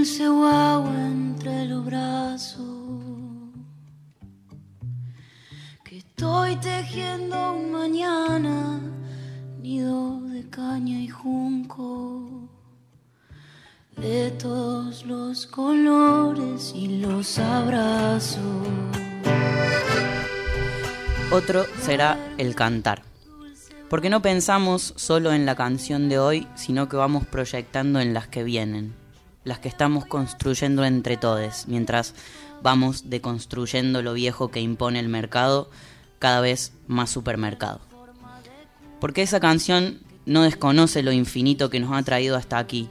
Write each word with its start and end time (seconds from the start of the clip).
dulce 0.00 0.26
guagua 0.26 1.08
entre 1.08 1.66
los 1.66 1.84
brazos. 1.84 2.64
Que 5.84 5.98
estoy 5.98 6.56
tejiendo 6.56 7.52
un 7.52 7.70
mañana, 7.70 8.80
nido 9.60 10.22
de 10.22 10.48
caña 10.48 10.98
y 11.00 11.08
junco. 11.08 12.48
De 13.98 14.30
todos 14.30 15.04
los 15.04 15.46
colores 15.46 16.72
y 16.74 17.02
los 17.02 17.38
abrazos. 17.38 18.40
Otro 21.30 21.66
será 21.82 22.16
el 22.38 22.54
cantar. 22.54 23.02
Porque 23.90 24.08
no 24.08 24.22
pensamos 24.22 24.94
solo 24.96 25.34
en 25.34 25.44
la 25.44 25.56
canción 25.56 26.08
de 26.08 26.18
hoy, 26.18 26.48
sino 26.54 26.88
que 26.88 26.96
vamos 26.96 27.26
proyectando 27.26 28.00
en 28.00 28.14
las 28.14 28.28
que 28.28 28.44
vienen, 28.44 28.94
las 29.44 29.58
que 29.58 29.68
estamos 29.68 30.04
construyendo 30.04 30.84
entre 30.84 31.16
todos, 31.16 31.64
mientras 31.66 32.14
vamos 32.62 33.08
deconstruyendo 33.08 34.02
lo 34.02 34.12
viejo 34.12 34.50
que 34.50 34.60
impone 34.60 35.00
el 35.00 35.08
mercado, 35.08 35.70
cada 36.18 36.40
vez 36.40 36.72
más 36.86 37.10
supermercado. 37.10 37.80
Porque 39.00 39.22
esa 39.22 39.40
canción 39.40 40.00
no 40.26 40.42
desconoce 40.42 41.02
lo 41.02 41.12
infinito 41.12 41.70
que 41.70 41.80
nos 41.80 41.92
ha 41.96 42.02
traído 42.02 42.36
hasta 42.36 42.58
aquí, 42.58 42.90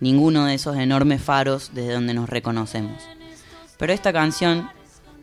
ninguno 0.00 0.46
de 0.46 0.54
esos 0.54 0.76
enormes 0.76 1.22
faros 1.22 1.70
desde 1.74 1.92
donde 1.92 2.14
nos 2.14 2.28
reconocemos. 2.28 3.02
Pero 3.78 3.92
esta 3.92 4.12
canción 4.12 4.70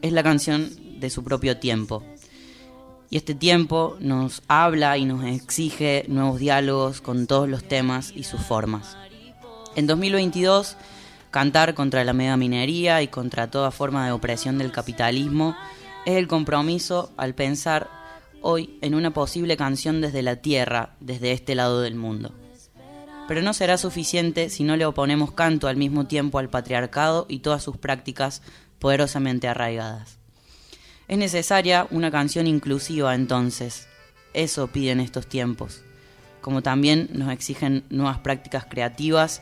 es 0.01 0.13
la 0.13 0.23
canción 0.23 0.69
de 0.99 1.09
su 1.09 1.23
propio 1.23 1.57
tiempo, 1.57 2.03
y 3.09 3.17
este 3.17 3.33
tiempo 3.33 3.97
nos 3.99 4.43
habla 4.47 4.97
y 4.97 5.05
nos 5.05 5.23
exige 5.23 6.05
nuevos 6.07 6.39
diálogos 6.39 7.01
con 7.01 7.25
todos 7.25 7.49
los 7.49 7.63
temas 7.63 8.13
y 8.15 8.23
sus 8.23 8.39
formas. 8.41 8.95
En 9.79 9.87
2022, 9.87 10.75
cantar 11.31 11.73
contra 11.73 12.03
la 12.03 12.11
mega 12.11 12.35
minería 12.35 13.01
y 13.01 13.07
contra 13.07 13.49
toda 13.49 13.71
forma 13.71 14.05
de 14.05 14.11
opresión 14.11 14.57
del 14.57 14.73
capitalismo 14.73 15.55
es 16.05 16.17
el 16.17 16.27
compromiso 16.27 17.13
al 17.15 17.33
pensar 17.33 17.89
hoy 18.41 18.77
en 18.81 18.93
una 18.93 19.13
posible 19.13 19.55
canción 19.55 20.01
desde 20.01 20.21
la 20.21 20.35
tierra, 20.35 20.97
desde 20.99 21.31
este 21.31 21.55
lado 21.55 21.79
del 21.79 21.95
mundo. 21.95 22.33
Pero 23.29 23.41
no 23.41 23.53
será 23.53 23.77
suficiente 23.77 24.49
si 24.49 24.65
no 24.65 24.75
le 24.75 24.85
oponemos 24.85 25.31
canto 25.31 25.69
al 25.69 25.77
mismo 25.77 26.07
tiempo 26.07 26.39
al 26.39 26.49
patriarcado 26.49 27.25
y 27.29 27.39
todas 27.39 27.63
sus 27.63 27.77
prácticas 27.77 28.41
poderosamente 28.79 29.47
arraigadas. 29.47 30.17
Es 31.07 31.17
necesaria 31.17 31.87
una 31.89 32.11
canción 32.11 32.47
inclusiva 32.47 33.15
entonces. 33.15 33.87
Eso 34.33 34.67
piden 34.67 34.99
estos 34.99 35.27
tiempos. 35.27 35.83
Como 36.41 36.61
también 36.61 37.09
nos 37.13 37.31
exigen 37.31 37.85
nuevas 37.89 38.19
prácticas 38.19 38.65
creativas 38.65 39.41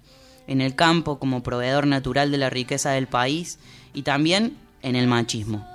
en 0.51 0.59
el 0.59 0.75
campo 0.75 1.17
como 1.17 1.43
proveedor 1.43 1.87
natural 1.87 2.29
de 2.29 2.37
la 2.37 2.49
riqueza 2.49 2.91
del 2.91 3.07
país 3.07 3.57
y 3.93 4.01
también 4.01 4.57
en 4.81 4.97
el 4.97 5.07
machismo. 5.07 5.65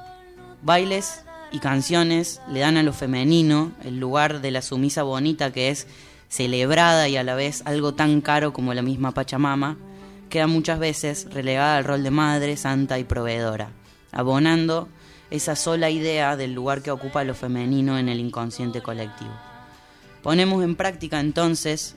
Bailes 0.62 1.22
y 1.50 1.60
canciones 1.60 2.42
le 2.50 2.60
dan 2.60 2.76
a 2.76 2.82
lo 2.82 2.92
femenino 2.92 3.72
el 3.82 3.98
lugar 3.98 4.42
de 4.42 4.50
la 4.50 4.60
sumisa 4.60 5.02
bonita 5.02 5.50
que 5.50 5.70
es 5.70 5.86
celebrada 6.28 7.08
y 7.08 7.16
a 7.16 7.24
la 7.24 7.34
vez 7.34 7.62
algo 7.64 7.94
tan 7.94 8.20
caro 8.20 8.52
como 8.52 8.74
la 8.74 8.82
misma 8.82 9.12
Pachamama, 9.12 9.78
queda 10.28 10.46
muchas 10.46 10.78
veces 10.78 11.26
relegada 11.32 11.78
al 11.78 11.84
rol 11.84 12.02
de 12.02 12.10
madre, 12.10 12.58
santa 12.58 12.98
y 12.98 13.04
proveedora, 13.04 13.70
abonando 14.12 14.88
esa 15.30 15.56
sola 15.56 15.88
idea 15.88 16.36
del 16.36 16.52
lugar 16.52 16.82
que 16.82 16.90
ocupa 16.90 17.24
lo 17.24 17.34
femenino 17.34 17.98
en 17.98 18.10
el 18.10 18.20
inconsciente 18.20 18.82
colectivo. 18.82 19.32
Ponemos 20.22 20.62
en 20.62 20.76
práctica 20.76 21.18
entonces 21.18 21.96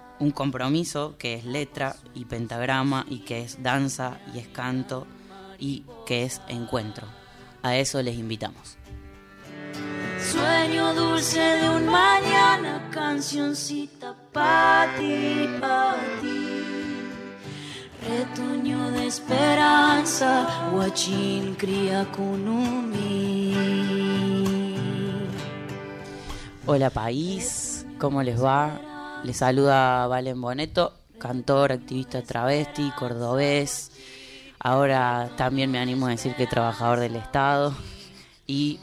un 0.21 0.31
compromiso 0.31 1.15
que 1.17 1.33
es 1.33 1.45
letra 1.45 1.95
y 2.13 2.25
pentagrama 2.25 3.05
y 3.09 3.19
que 3.19 3.41
es 3.41 3.61
danza 3.63 4.19
y 4.33 4.37
es 4.37 4.47
canto 4.47 5.07
y 5.59 5.83
que 6.05 6.23
es 6.23 6.41
encuentro. 6.47 7.07
A 7.63 7.75
eso 7.75 8.01
les 8.01 8.15
invitamos. 8.17 8.77
Sueño 10.19 10.93
dulce 10.93 11.39
de 11.39 11.69
un 11.69 11.87
mañana, 11.87 12.87
cancioncita 12.91 14.15
para 14.31 14.95
ti, 14.95 15.47
para 15.59 15.97
ti. 16.21 16.47
Retoño 18.07 18.91
de 18.91 19.07
esperanza, 19.07 20.69
guachín 20.71 21.55
cría 21.55 22.07
Hola 26.67 26.89
país, 26.91 27.85
¿cómo 27.97 28.21
les 28.21 28.41
va? 28.41 28.90
Les 29.23 29.37
saluda 29.37 30.07
Valen 30.07 30.41
Boneto, 30.41 30.93
cantor, 31.19 31.71
activista 31.71 32.23
travesti, 32.23 32.89
cordobés. 32.97 33.91
Ahora 34.57 35.29
también 35.37 35.69
me 35.69 35.77
animo 35.77 36.07
a 36.07 36.09
decir 36.09 36.33
que 36.33 36.47
trabajador 36.47 36.99
del 36.99 37.15
Estado 37.15 37.75
y 38.47 38.79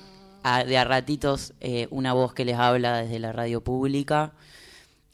de 0.66 0.78
a 0.78 0.84
ratitos 0.84 1.54
eh, 1.60 1.88
una 1.91 2.12
voz 2.12 2.34
que 2.34 2.44
les 2.44 2.56
habla 2.56 2.99
desde 2.99 3.19
la 3.19 3.32
radio 3.32 3.62
pública. 3.62 4.32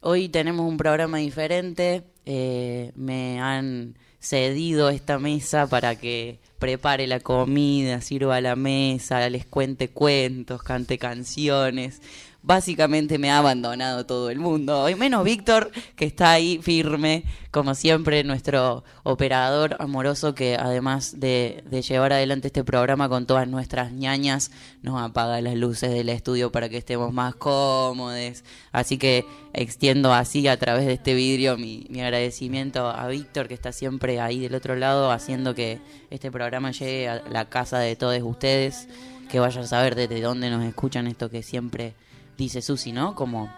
Hoy 0.03 0.29
tenemos 0.29 0.69
un 0.69 0.77
programa 0.77 1.17
diferente, 1.17 2.05
eh, 2.27 2.93
me 2.95 3.41
han 3.41 3.97
cedido 4.21 4.91
esta 4.91 5.19
mesa 5.19 5.67
para 5.67 5.97
que 5.97 6.39
prepare 6.59 7.07
la 7.07 7.21
comida, 7.21 8.03
sirva 8.03 8.43
la 8.43 8.57
mesa, 8.57 9.27
les 9.31 9.47
cuente 9.47 9.89
cuentos, 9.89 10.63
cante 10.63 10.99
canciones 10.99 12.03
básicamente 12.45 13.19
me 13.19 13.31
ha 13.31 13.39
abandonado 13.39 14.05
todo 14.05 14.29
el 14.29 14.39
mundo. 14.39 14.83
Hoy 14.83 14.95
menos 14.95 15.25
Víctor, 15.25 15.71
que 15.97 16.05
está 16.05 16.33
ahí 16.33 16.61
firme, 16.63 17.25
como 17.51 17.75
siempre, 17.75 18.23
nuestro 18.23 18.85
operador 19.03 19.77
amoroso 19.81 20.35
que 20.35 20.57
además 20.57 21.19
de, 21.19 21.65
llevar 21.89 22.13
adelante 22.13 22.49
este 22.49 22.63
programa 22.63 23.09
con 23.09 23.27
todas 23.27 23.49
nuestras 23.49 23.93
ñañas, 23.93 24.51
nos 24.83 25.01
apaga 25.01 25.41
las 25.41 25.55
luces 25.55 25.91
del 25.91 26.11
estudio 26.11 26.53
para 26.53 26.69
que 26.69 26.77
estemos 26.77 27.15
más 27.15 27.35
cómodos. 27.35 28.45
Así 28.73 28.99
que 28.99 29.25
extiendo 29.55 30.13
así 30.13 30.47
a 30.47 30.59
través 30.59 30.85
de 30.85 30.93
este 30.93 31.15
vidrio 31.15 31.57
mi, 31.57 31.87
mi 31.89 32.03
agradecimiento 32.03 32.89
a 32.89 33.09
Víctor, 33.09 33.49
que 33.49 33.55
está 33.55 33.73
siempre 33.73 34.21
ahí 34.21 34.39
del 34.39 34.55
otro 34.55 34.77
lado, 34.77 35.11
haciendo 35.11 35.55
que 35.55 35.81
este 36.11 36.31
programa 36.31 36.73
llegue 36.73 37.09
a 37.09 37.23
la 37.31 37.49
casa 37.49 37.79
de 37.79 37.97
todos 37.97 38.21
ustedes 38.23 38.87
que 39.31 39.41
vayan 39.41 39.65
a 39.65 39.67
saber 39.67 39.95
desde 39.95 40.21
dónde 40.21 40.51
nos 40.51 40.63
escuchan 40.65 41.07
esto 41.07 41.31
que 41.31 41.43
siempre 41.43 41.95
dice 42.37 42.63
Susi, 42.63 42.93
¿no? 42.93 43.15
Como 43.15 43.53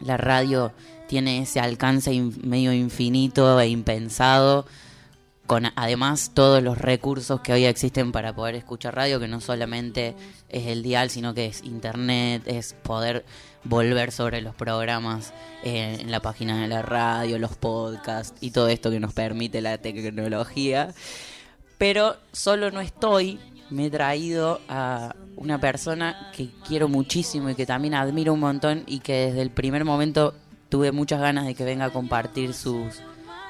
la 0.00 0.16
radio 0.16 0.72
tiene 1.08 1.42
ese 1.42 1.60
alcance 1.60 2.12
medio 2.42 2.72
infinito 2.72 3.60
e 3.60 3.68
impensado, 3.68 4.66
con 5.46 5.66
además 5.74 6.30
todos 6.32 6.62
los 6.62 6.78
recursos 6.78 7.40
que 7.40 7.52
hoy 7.52 7.64
existen 7.64 8.12
para 8.12 8.34
poder 8.34 8.54
escuchar 8.54 8.94
radio, 8.94 9.18
que 9.18 9.26
no 9.26 9.40
solamente 9.40 10.14
es 10.48 10.66
el 10.66 10.82
dial, 10.82 11.10
sino 11.10 11.34
que 11.34 11.46
es 11.46 11.64
internet, 11.64 12.44
es 12.46 12.74
poder 12.74 13.24
volver 13.64 14.12
sobre 14.12 14.40
los 14.40 14.54
programas 14.54 15.34
en 15.64 16.10
la 16.10 16.20
página 16.20 16.62
de 16.62 16.68
la 16.68 16.82
radio, 16.82 17.38
los 17.38 17.56
podcasts 17.56 18.38
y 18.40 18.52
todo 18.52 18.68
esto 18.68 18.90
que 18.90 19.00
nos 19.00 19.12
permite 19.12 19.60
la 19.60 19.78
tecnología. 19.78 20.94
Pero 21.78 22.16
solo 22.32 22.70
no 22.70 22.80
estoy 22.80 23.40
me 23.70 23.86
he 23.86 23.90
traído 23.90 24.60
a 24.68 25.14
una 25.36 25.60
persona 25.60 26.30
que 26.36 26.50
quiero 26.66 26.88
muchísimo 26.88 27.50
y 27.50 27.54
que 27.54 27.66
también 27.66 27.94
admiro 27.94 28.34
un 28.34 28.40
montón 28.40 28.82
y 28.86 29.00
que 29.00 29.26
desde 29.26 29.42
el 29.42 29.50
primer 29.50 29.84
momento 29.84 30.34
tuve 30.68 30.92
muchas 30.92 31.20
ganas 31.20 31.46
de 31.46 31.54
que 31.54 31.64
venga 31.64 31.86
a 31.86 31.90
compartir 31.90 32.52
sus, 32.52 33.00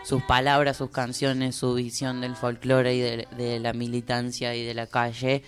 sus 0.05 0.23
palabras, 0.23 0.77
sus 0.77 0.91
canciones, 0.91 1.57
su 1.57 1.75
visión 1.75 2.21
del 2.21 2.37
folclore 2.37 2.95
y 2.95 3.01
de, 3.01 3.61
la 3.61 3.73
militancia 3.73 4.55
y 4.55 4.65
de 4.65 4.75
la 4.75 4.87
calle, 4.87 5.43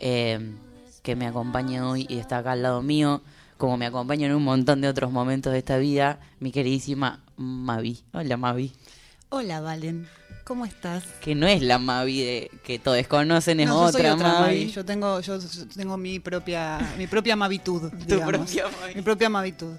eh, 0.00 0.54
que 1.02 1.16
me 1.16 1.26
acompaña 1.26 1.88
hoy 1.88 2.06
y 2.08 2.18
está 2.18 2.38
acá 2.38 2.52
al 2.52 2.62
lado 2.62 2.82
mío, 2.82 3.22
como 3.58 3.76
me 3.76 3.86
acompaña 3.86 4.26
en 4.26 4.34
un 4.34 4.44
montón 4.44 4.80
de 4.80 4.88
otros 4.88 5.12
momentos 5.12 5.52
de 5.52 5.58
esta 5.58 5.78
vida, 5.78 6.20
mi 6.40 6.52
queridísima 6.52 7.22
Mavi. 7.36 8.02
Hola 8.12 8.36
Mavi. 8.36 8.72
Hola 9.28 9.60
Valen, 9.60 10.06
¿cómo 10.44 10.64
estás? 10.64 11.04
Que 11.20 11.34
no 11.34 11.46
es 11.46 11.62
la 11.62 11.78
Mavi 11.78 12.22
de, 12.22 12.50
que 12.64 12.78
todos 12.78 13.06
conocen, 13.06 13.60
es 13.60 13.68
No, 13.68 13.86
yo 13.86 13.92
soy 13.92 14.00
otra, 14.02 14.14
otra 14.14 14.28
Mavi. 14.28 14.42
Mavi. 14.42 14.70
Yo 14.70 14.84
tengo, 14.84 15.20
yo 15.20 15.38
tengo 15.74 15.96
mi 15.96 16.20
propia, 16.20 16.78
mi 16.98 17.06
propia 17.06 17.36
mavitud, 17.36 17.90
digamos. 18.06 18.28
propia 18.28 18.64
Mavi. 18.68 18.94
Mi 18.94 19.02
propia 19.02 19.28
mavitud. 19.28 19.72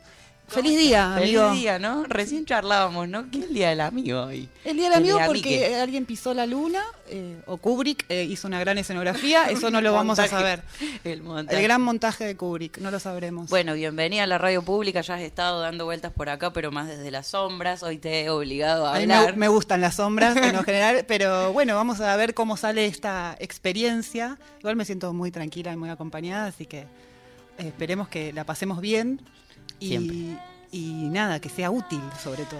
Feliz 0.48 0.78
día, 0.78 1.16
Feliz 1.18 1.40
amigo. 1.40 1.54
día, 1.54 1.80
¿no? 1.80 2.04
Recién 2.04 2.45
charlábamos, 2.45 3.07
¿no? 3.10 3.30
¿Qué 3.31 3.40
es 3.40 3.45
el 3.45 3.54
día 3.54 3.69
del 3.69 3.81
amigo 3.81 4.24
hoy? 4.24 4.48
El 4.63 4.78
día 4.78 4.90
del 4.90 5.00
amigo 5.00 5.18
porque 5.25 5.66
amique. 5.66 5.75
alguien 5.78 6.06
pisó 6.06 6.34
la 6.36 6.45
luna, 6.45 6.84
eh, 7.07 7.42
o 7.48 7.57
Kubrick 7.57 8.06
eh, 8.10 8.25
hizo 8.25 8.48
una 8.48 8.60
gran 8.60 8.78
escenografía, 8.78 9.45
eso 9.50 9.72
no 9.72 9.81
lo 9.81 9.94
vamos 9.94 10.19
a 10.19 10.28
saber. 10.28 10.62
El 11.04 11.24
montaje. 11.24 11.57
El 11.57 11.63
gran 11.63 11.81
montaje 11.81 12.25
de 12.25 12.36
Kubrick, 12.38 12.78
no 12.78 12.92
lo 12.92 13.00
sabremos. 13.00 13.50
Bueno, 13.50 13.74
bienvenida 13.74 14.24
a 14.24 14.28
la 14.28 14.38
radio 14.38 14.62
pública. 14.62 15.01
Ya 15.01 15.16
has 15.16 15.22
estado 15.22 15.60
dando 15.62 15.86
vueltas 15.86 16.12
por 16.12 16.30
acá, 16.30 16.54
pero 16.54 16.72
más 16.72 16.88
desde 16.88 17.10
las 17.10 17.28
sombras. 17.28 17.81
Hoy 17.81 17.98
te 17.98 18.22
he 18.24 18.30
obligado 18.30 18.86
a 18.86 18.95
a 18.95 19.00
mí 19.00 19.07
me, 19.07 19.13
hablar. 19.16 19.38
me 19.38 19.48
gustan 19.48 19.81
las 19.81 19.95
sombras 19.95 20.36
en 20.38 20.56
lo 20.56 20.63
general, 20.63 21.06
pero 21.07 21.51
bueno, 21.51 21.75
vamos 21.75 22.00
a 22.00 22.16
ver 22.16 22.36
cómo 22.36 22.57
sale 22.57 22.86
esta 22.86 23.36
experiencia. 23.40 24.38
Igual 24.60 24.75
me 24.75 24.86
siento 24.86 25.13
muy 25.13 25.31
tranquila 25.31 25.74
y 25.74 25.78
muy 25.78 25.90
acompañada, 25.90 26.45
así 26.48 26.68
que 26.68 26.81
eh, 26.81 26.88
esperemos 27.57 28.07
que 28.07 28.34
la 28.34 28.44
pasemos 28.45 28.81
bien 28.81 29.19
Siempre. 29.79 30.37
y 30.71 31.09
nada, 31.11 31.39
que 31.39 31.49
sea 31.49 31.69
útil 31.69 32.01
sobre 32.21 32.45
todo. 32.45 32.59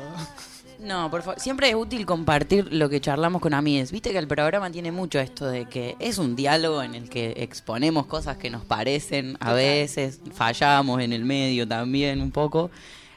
No, 0.80 1.10
por 1.10 1.22
favor. 1.22 1.40
Siempre 1.40 1.70
es 1.70 1.76
útil 1.76 2.06
compartir 2.06 2.74
lo 2.74 2.90
que 2.90 3.00
charlamos 3.00 3.42
con 3.42 3.54
amigos. 3.54 3.92
Viste 3.92 4.12
que 4.12 4.18
el 4.18 4.28
programa 4.28 4.70
tiene 4.72 4.92
mucho 4.92 5.20
esto 5.20 5.46
de 5.46 5.66
que 5.66 5.96
es 6.00 6.18
un 6.18 6.36
diálogo 6.36 6.84
en 6.84 6.96
el 6.96 7.10
que 7.10 7.34
exponemos 7.38 8.06
cosas 8.06 8.38
que 8.38 8.50
nos 8.50 8.66
parecen. 8.66 9.38
A 9.40 9.54
veces 9.54 10.20
fallamos 10.34 11.02
en 11.02 11.14
el 11.14 11.24
medio 11.24 11.68
también 11.68 12.22
un 12.22 12.32
poco. 12.32 12.70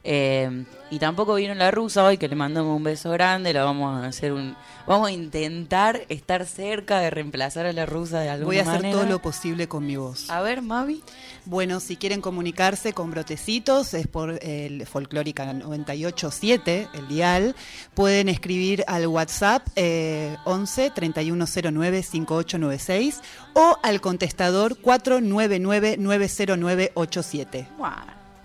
Eh, 0.04 0.64
y 0.88 0.98
tampoco 1.00 1.34
vino 1.34 1.54
la 1.54 1.70
rusa 1.70 2.04
hoy, 2.04 2.16
que 2.16 2.28
le 2.28 2.36
mandamos 2.36 2.76
un 2.76 2.84
beso 2.84 3.10
grande. 3.10 3.52
La 3.52 3.64
vamos 3.64 4.02
a 4.02 4.06
hacer 4.06 4.32
un. 4.32 4.54
Vamos 4.86 5.08
a 5.08 5.12
intentar 5.12 6.02
estar 6.08 6.46
cerca 6.46 7.00
de 7.00 7.10
reemplazar 7.10 7.66
a 7.66 7.72
la 7.72 7.86
rusa 7.86 8.20
de 8.20 8.28
alguna 8.28 8.46
Voy 8.46 8.58
a 8.58 8.62
hacer 8.62 8.74
manera. 8.74 8.94
todo 8.94 9.04
lo 9.06 9.20
posible 9.20 9.66
con 9.66 9.84
mi 9.84 9.96
voz. 9.96 10.30
A 10.30 10.42
ver, 10.42 10.62
Mavi. 10.62 11.02
Bueno, 11.44 11.80
si 11.80 11.96
quieren 11.96 12.20
comunicarse 12.20 12.92
con 12.92 13.10
Brotecitos, 13.10 13.94
es 13.94 14.06
por 14.06 14.38
el 14.44 14.86
Folclórica 14.86 15.52
987, 15.52 16.88
el 16.94 17.08
dial. 17.08 17.56
Pueden 17.94 18.28
escribir 18.28 18.84
al 18.86 19.08
WhatsApp 19.08 19.66
eh, 19.74 20.36
11 20.44 20.90
3109 20.90 22.02
5896 22.04 23.20
o 23.54 23.76
al 23.82 24.00
contestador 24.00 24.78
499 24.78 25.96
90987. 25.98 27.66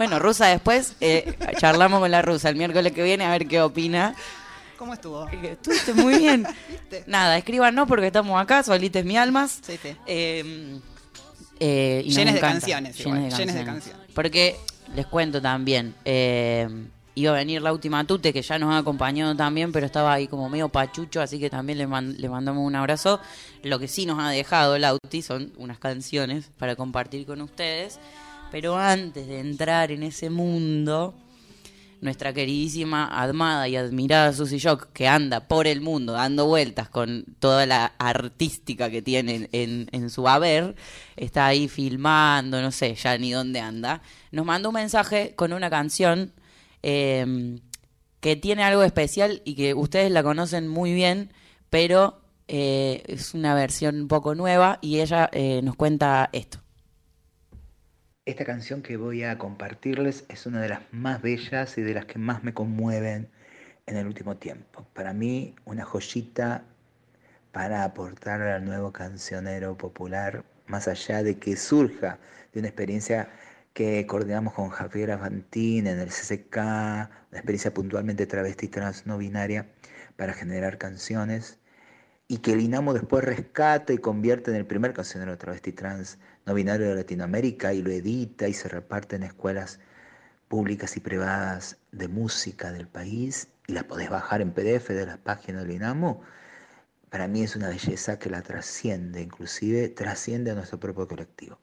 Bueno, 0.01 0.17
Rusa, 0.17 0.47
después 0.47 0.95
eh, 0.99 1.35
charlamos 1.59 1.99
con 1.99 2.09
la 2.09 2.23
Rusa 2.23 2.49
el 2.49 2.55
miércoles 2.55 2.91
que 2.91 3.03
viene 3.03 3.23
a 3.23 3.29
ver 3.29 3.47
qué 3.47 3.61
opina. 3.61 4.15
¿Cómo 4.75 4.95
estuvo? 4.95 5.27
Eh, 5.29 5.51
Estuviste 5.51 5.93
muy 5.93 6.17
bien. 6.17 6.43
Nada, 7.05 7.37
escríbanos 7.37 7.87
porque 7.87 8.07
estamos 8.07 8.41
acá, 8.41 8.63
solites 8.63 9.05
mi 9.05 9.15
almas. 9.15 9.59
Sí, 9.61 9.77
sí. 9.79 9.95
Eh, 10.07 10.79
eh, 11.59 12.01
y 12.03 12.09
Llenes 12.15 12.33
de 12.33 12.39
canciones, 12.39 12.99
igual, 12.99 13.29
llenes 13.29 13.53
de 13.53 13.63
canciones. 13.63 14.01
Porque 14.15 14.55
les 14.95 15.05
cuento 15.05 15.39
también, 15.39 15.93
eh, 16.03 16.67
iba 17.13 17.31
a 17.33 17.35
venir 17.35 17.61
la 17.61 17.71
última 17.71 18.03
Tute, 18.03 18.33
que 18.33 18.41
ya 18.41 18.57
nos 18.57 18.73
ha 18.73 18.79
acompañado 18.79 19.35
también, 19.35 19.71
pero 19.71 19.85
estaba 19.85 20.13
ahí 20.13 20.27
como 20.27 20.49
medio 20.49 20.69
pachucho, 20.69 21.21
así 21.21 21.37
que 21.37 21.51
también 21.51 21.77
le, 21.77 21.85
man- 21.85 22.15
le 22.17 22.27
mandamos 22.27 22.65
un 22.65 22.75
abrazo. 22.75 23.19
Lo 23.61 23.77
que 23.77 23.87
sí 23.87 24.07
nos 24.07 24.17
ha 24.17 24.29
dejado 24.31 24.79
Lauti 24.79 25.21
son 25.21 25.53
unas 25.57 25.77
canciones 25.77 26.49
para 26.57 26.75
compartir 26.75 27.27
con 27.27 27.39
ustedes. 27.41 27.99
Pero 28.51 28.77
antes 28.77 29.27
de 29.27 29.39
entrar 29.39 29.91
en 29.91 30.03
ese 30.03 30.29
mundo, 30.29 31.15
nuestra 32.01 32.33
queridísima, 32.33 33.07
amada 33.07 33.67
y 33.69 33.77
admirada 33.77 34.33
Susy 34.33 34.57
Shock, 34.57 34.91
que 34.91 35.07
anda 35.07 35.47
por 35.47 35.67
el 35.67 35.79
mundo 35.79 36.13
dando 36.13 36.47
vueltas 36.47 36.89
con 36.89 37.25
toda 37.39 37.65
la 37.65 37.93
artística 37.97 38.89
que 38.89 39.01
tiene 39.01 39.47
en, 39.53 40.09
su 40.09 40.27
haber, 40.27 40.75
está 41.15 41.45
ahí 41.45 41.69
filmando, 41.69 42.61
no 42.61 42.71
sé 42.71 42.95
ya 42.95 43.17
ni 43.17 43.31
dónde 43.31 43.61
anda, 43.61 44.01
nos 44.31 44.45
mandó 44.45 44.69
un 44.69 44.75
mensaje 44.75 45.33
con 45.35 45.53
una 45.53 45.69
canción 45.69 46.33
eh, 46.83 47.59
que 48.19 48.35
tiene 48.35 48.63
algo 48.63 48.83
especial 48.83 49.41
y 49.45 49.55
que 49.55 49.73
ustedes 49.73 50.11
la 50.11 50.23
conocen 50.23 50.67
muy 50.67 50.93
bien, 50.93 51.31
pero 51.69 52.21
eh, 52.47 53.03
es 53.07 53.33
una 53.33 53.55
versión 53.55 54.01
un 54.01 54.07
poco 54.07 54.35
nueva 54.35 54.79
y 54.81 54.99
ella 54.99 55.29
eh, 55.31 55.61
nos 55.63 55.75
cuenta 55.75 56.29
esto. 56.33 56.60
Esta 58.25 58.45
canción 58.45 58.83
que 58.83 58.97
voy 58.97 59.23
a 59.23 59.39
compartirles 59.39 60.25
es 60.29 60.45
una 60.45 60.61
de 60.61 60.69
las 60.69 60.81
más 60.91 61.23
bellas 61.23 61.79
y 61.79 61.81
de 61.81 61.95
las 61.95 62.05
que 62.05 62.19
más 62.19 62.43
me 62.43 62.53
conmueven 62.53 63.31
en 63.87 63.97
el 63.97 64.05
último 64.05 64.37
tiempo. 64.37 64.85
Para 64.93 65.11
mí, 65.11 65.55
una 65.65 65.85
joyita 65.85 66.63
para 67.51 67.83
aportar 67.83 68.43
al 68.43 68.63
nuevo 68.63 68.93
cancionero 68.93 69.75
popular, 69.75 70.45
más 70.67 70.87
allá 70.87 71.23
de 71.23 71.39
que 71.39 71.57
surja 71.57 72.19
de 72.53 72.59
una 72.59 72.67
experiencia 72.69 73.29
que 73.73 74.05
coordinamos 74.05 74.53
con 74.53 74.69
Javier 74.69 75.09
Avantín 75.09 75.87
en 75.87 75.99
el 75.99 76.09
CCK, 76.09 76.57
una 76.57 77.09
experiencia 77.31 77.73
puntualmente 77.73 78.27
travesti 78.27 78.67
trans 78.67 79.07
no 79.07 79.17
binaria, 79.17 79.65
para 80.15 80.33
generar 80.33 80.77
canciones 80.77 81.57
y 82.31 82.37
que 82.37 82.53
el 82.53 82.61
INAMO 82.61 82.93
después 82.93 83.25
rescata 83.25 83.91
y 83.91 83.97
convierte 83.97 84.51
en 84.51 84.55
el 84.55 84.65
primer 84.65 84.93
cancionero 84.93 85.37
travesti 85.37 85.73
trans 85.73 86.17
no 86.45 86.53
binario 86.53 86.87
de 86.87 86.95
Latinoamérica 86.95 87.73
y 87.73 87.81
lo 87.81 87.91
edita 87.91 88.47
y 88.47 88.53
se 88.53 88.69
reparte 88.69 89.17
en 89.17 89.23
escuelas 89.23 89.81
públicas 90.47 90.95
y 90.95 91.01
privadas 91.01 91.75
de 91.91 92.07
música 92.07 92.71
del 92.71 92.87
país 92.87 93.49
y 93.67 93.73
las 93.73 93.83
podés 93.83 94.09
bajar 94.09 94.39
en 94.39 94.53
PDF 94.53 94.91
de 94.91 95.05
las 95.07 95.17
páginas 95.17 95.63
del 95.63 95.73
INAMO, 95.73 96.21
para 97.09 97.27
mí 97.27 97.43
es 97.43 97.57
una 97.57 97.67
belleza 97.67 98.17
que 98.17 98.29
la 98.29 98.41
trasciende, 98.41 99.21
inclusive 99.21 99.89
trasciende 99.89 100.51
a 100.51 100.55
nuestro 100.55 100.79
propio 100.79 101.09
colectivo. 101.09 101.59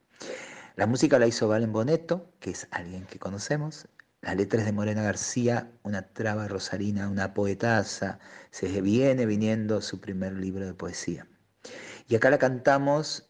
La 0.76 0.86
música 0.86 1.18
la 1.18 1.26
hizo 1.26 1.48
Valen 1.48 1.72
Boneto, 1.72 2.30
que 2.40 2.50
es 2.50 2.68
alguien 2.72 3.06
que 3.06 3.18
conocemos. 3.18 3.88
Las 4.20 4.36
letras 4.36 4.64
de 4.64 4.72
Morena 4.72 5.02
García, 5.02 5.70
una 5.84 6.02
traba 6.02 6.48
rosarina, 6.48 7.08
una 7.08 7.34
poetasa. 7.34 8.18
Se 8.50 8.80
viene 8.80 9.26
viniendo 9.26 9.80
su 9.80 10.00
primer 10.00 10.32
libro 10.32 10.66
de 10.66 10.74
poesía. 10.74 11.26
Y 12.08 12.16
acá 12.16 12.30
la 12.30 12.38
cantamos 12.38 13.28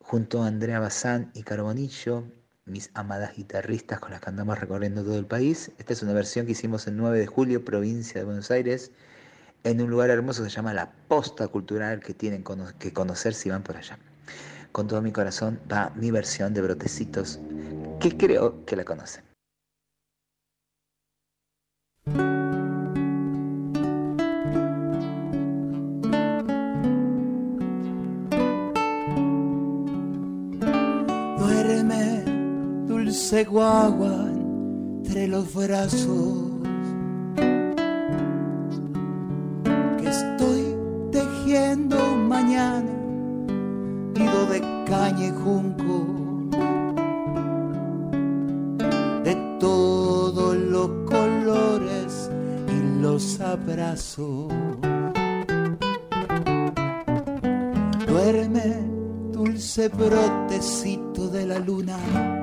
junto 0.00 0.42
a 0.42 0.48
Andrea 0.48 0.80
Bazán 0.80 1.30
y 1.34 1.44
Carbonillo, 1.44 2.24
mis 2.64 2.90
amadas 2.94 3.36
guitarristas 3.36 4.00
con 4.00 4.10
las 4.10 4.20
que 4.20 4.30
andamos 4.30 4.58
recorriendo 4.58 5.04
todo 5.04 5.18
el 5.18 5.26
país. 5.26 5.70
Esta 5.78 5.92
es 5.92 6.02
una 6.02 6.14
versión 6.14 6.46
que 6.46 6.52
hicimos 6.52 6.88
el 6.88 6.96
9 6.96 7.20
de 7.20 7.26
julio, 7.26 7.64
provincia 7.64 8.20
de 8.20 8.24
Buenos 8.24 8.50
Aires, 8.50 8.90
en 9.62 9.80
un 9.80 9.88
lugar 9.88 10.10
hermoso 10.10 10.42
que 10.42 10.50
se 10.50 10.56
llama 10.56 10.74
La 10.74 10.90
Posta 11.06 11.46
Cultural 11.46 12.00
que 12.00 12.12
tienen 12.12 12.42
que 12.78 12.92
conocer 12.92 13.34
si 13.34 13.50
van 13.50 13.62
por 13.62 13.76
allá. 13.76 13.98
Con 14.72 14.88
todo 14.88 15.00
mi 15.00 15.12
corazón 15.12 15.60
va 15.70 15.92
mi 15.94 16.10
versión 16.10 16.54
de 16.54 16.62
Brotecitos, 16.62 17.38
que 18.00 18.16
creo 18.16 18.64
que 18.64 18.74
la 18.74 18.84
conocen. 18.84 19.29
Dulce 33.30 33.44
guagua, 33.44 34.28
entre 34.98 35.28
los 35.28 35.54
brazos. 35.54 36.50
Que 39.98 40.08
estoy 40.08 40.74
tejiendo 41.12 41.96
mañana, 42.16 42.90
nido 44.16 44.46
de 44.46 44.60
caña 44.84 45.26
y 45.26 45.30
junco. 45.44 46.06
De 49.22 49.36
todos 49.60 50.56
los 50.56 50.88
colores 51.08 52.30
y 52.66 53.00
los 53.00 53.40
abrazos. 53.40 54.52
Duerme, 58.08 58.74
dulce 59.30 59.88
brotecito 59.88 61.28
de 61.28 61.46
la 61.46 61.60
luna. 61.60 62.39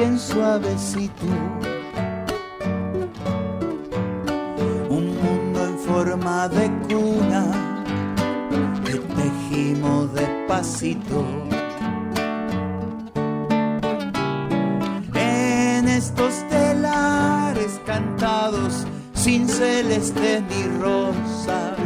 bien 0.00 0.18
suavecito. 0.18 1.26
Un 4.88 5.04
mundo 5.22 5.58
en 5.66 5.78
forma 5.78 6.48
de 6.48 6.70
cuna 6.88 7.44
que 8.84 8.94
tejimos 9.20 10.14
despacito. 10.14 11.24
En 15.14 15.88
estos 15.88 16.34
telares 16.48 17.78
cantados 17.84 18.86
sin 19.12 19.46
celeste 19.46 20.42
ni 20.48 20.62
rosas, 20.80 21.76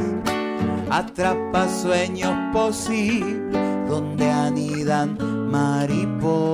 atrapa 0.89 1.69
sueños 1.69 2.35
posibles 2.53 3.89
donde 3.89 4.31
anidan 4.31 5.19
mariposas. 5.51 6.45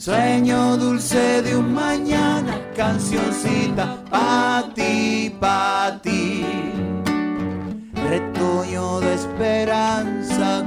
Sueño 0.00 0.78
dulce 0.78 1.42
de 1.42 1.54
un 1.54 1.74
mañana, 1.74 2.58
cancioncita 2.74 4.02
pa' 4.10 4.64
ti, 4.74 5.30
pa' 5.38 6.00
ti. 6.02 6.42
Retoño 8.08 9.00
de 9.00 9.12
esperanza, 9.12 10.62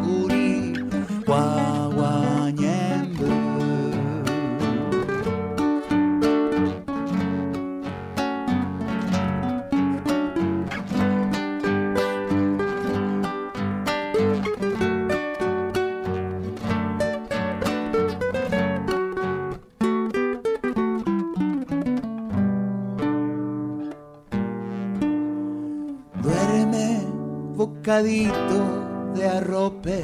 de 28.02 29.28
arrope. 29.28 30.04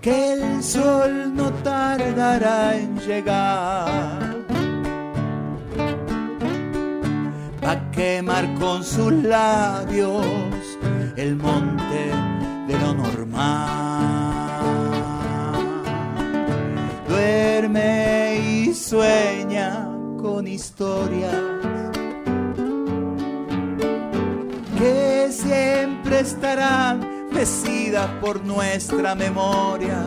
Que 0.00 0.32
el 0.34 0.62
sol 0.62 1.34
no 1.34 1.52
tardará 1.64 2.76
en 2.76 3.00
llegar. 3.00 4.36
Pa' 7.60 7.90
quemar 7.90 8.54
con 8.54 8.84
sus 8.84 9.12
labios 9.12 10.24
el 11.16 11.34
monte 11.34 12.12
de 12.68 12.78
lo 12.78 12.94
normal. 12.94 13.42
Duerme 17.08 18.38
y 18.38 18.72
sueña 18.72 19.88
con 20.16 20.46
historias 20.46 21.65
siempre 25.32 26.20
estarán 26.20 27.30
mecidas 27.32 28.08
por 28.20 28.44
nuestra 28.44 29.14
memoria, 29.14 29.98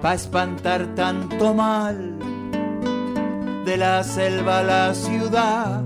pa' 0.00 0.14
espantar 0.14 0.86
tanto 0.94 1.54
mal 1.54 2.18
de 3.64 3.76
la 3.76 4.02
selva 4.02 4.58
a 4.60 4.62
la 4.62 4.94
ciudad. 4.94 5.82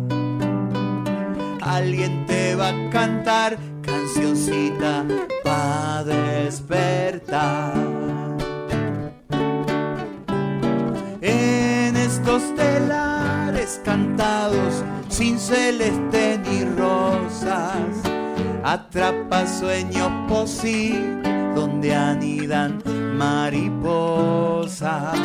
Alguien 1.61 2.27
te 2.27 2.55
va 2.55 2.69
a 2.69 2.91
cantar 2.91 3.59
cancioncita 3.83 5.05
pa' 5.43 6.05
despertar. 6.05 7.73
En 11.21 11.97
estos 11.97 12.43
telares 12.55 13.81
cantados 13.85 14.85
sin 15.15 15.39
celeste 15.39 16.39
ni 16.39 16.65
rosas, 16.65 18.03
atrapa 18.65 19.47
sueños 19.47 20.11
posibles 20.29 21.55
donde 21.55 21.95
anidan 21.95 22.83
mariposas. 23.17 25.17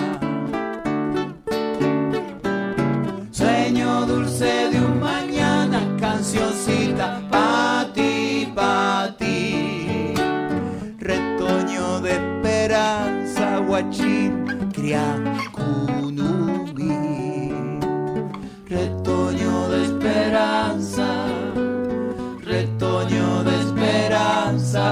Sueño 3.32 4.06
dulce 4.06 4.70
de 4.70 4.80
un 4.80 5.00
mañana, 5.00 5.82
cancioncita 6.00 7.24
pa' 7.32 7.88
ti, 7.96 8.52
pa' 8.54 9.16
ti. 9.18 10.14
Retoño 11.00 12.00
de 12.02 12.12
esperanza, 12.12 13.58
guachín, 13.58 14.46
criacunumi. 14.72 15.99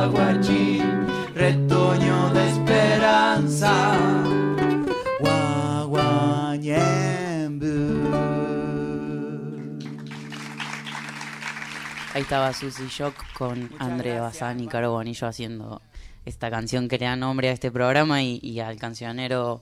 Guachín. 0.05 1.07
Retoño 1.33 2.33
de 2.33 2.47
esperanza. 2.49 3.97
Ahí 12.13 12.23
estaba 12.23 12.51
Susy 12.51 12.87
Shock 12.87 13.13
con 13.33 13.69
André 13.77 14.19
Bazán 14.19 14.59
y 14.59 14.67
Caro 14.67 14.91
Bonillo 14.91 15.27
haciendo 15.27 15.83
esta 16.25 16.49
canción 16.49 16.87
que 16.87 16.97
le 16.97 17.05
da 17.05 17.15
nombre 17.15 17.49
a 17.49 17.51
este 17.51 17.69
programa 17.69 18.23
y, 18.23 18.39
y 18.41 18.59
al 18.59 18.77
cancionero 18.77 19.61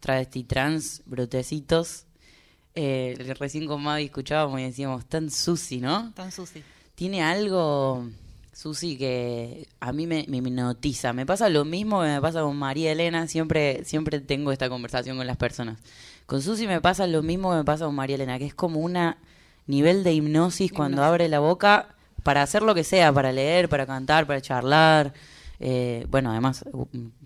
travesti 0.00 0.42
trans, 0.42 1.02
Brotecitos. 1.06 2.06
Eh, 2.74 3.36
recién 3.38 3.66
con 3.66 3.84
Mavi 3.84 4.06
escuchábamos 4.06 4.58
y 4.58 4.64
decíamos, 4.64 5.04
tan 5.06 5.30
Susy, 5.30 5.80
¿no? 5.80 6.12
Tan 6.14 6.32
Susi. 6.32 6.64
Tiene 6.96 7.22
algo, 7.22 8.08
Susi, 8.52 8.96
que 8.98 9.68
a 9.80 9.92
mí 9.92 10.06
me, 10.06 10.26
me 10.28 10.38
hipnotiza. 10.38 11.12
Me 11.12 11.26
pasa 11.26 11.48
lo 11.48 11.64
mismo 11.64 12.02
que 12.02 12.08
me 12.08 12.20
pasa 12.20 12.42
con 12.42 12.56
María 12.56 12.92
Elena. 12.92 13.26
Siempre, 13.26 13.84
siempre 13.84 14.20
tengo 14.20 14.52
esta 14.52 14.68
conversación 14.68 15.16
con 15.16 15.26
las 15.26 15.36
personas. 15.36 15.78
Con 16.26 16.42
Susi 16.42 16.66
me 16.66 16.80
pasa 16.80 17.06
lo 17.06 17.22
mismo 17.22 17.50
que 17.50 17.56
me 17.56 17.64
pasa 17.64 17.86
con 17.86 17.94
María 17.94 18.16
Elena, 18.16 18.38
que 18.38 18.46
es 18.46 18.54
como 18.54 18.80
una 18.80 19.16
nivel 19.66 20.04
de 20.04 20.12
hipnosis 20.12 20.72
cuando 20.72 21.02
abre 21.02 21.28
la 21.28 21.38
boca 21.38 21.88
para 22.22 22.42
hacer 22.42 22.62
lo 22.62 22.74
que 22.74 22.84
sea, 22.84 23.12
para 23.12 23.32
leer, 23.32 23.68
para 23.68 23.86
cantar, 23.86 24.26
para 24.26 24.40
charlar. 24.40 25.12
Eh, 25.64 26.06
bueno, 26.10 26.32
además, 26.32 26.64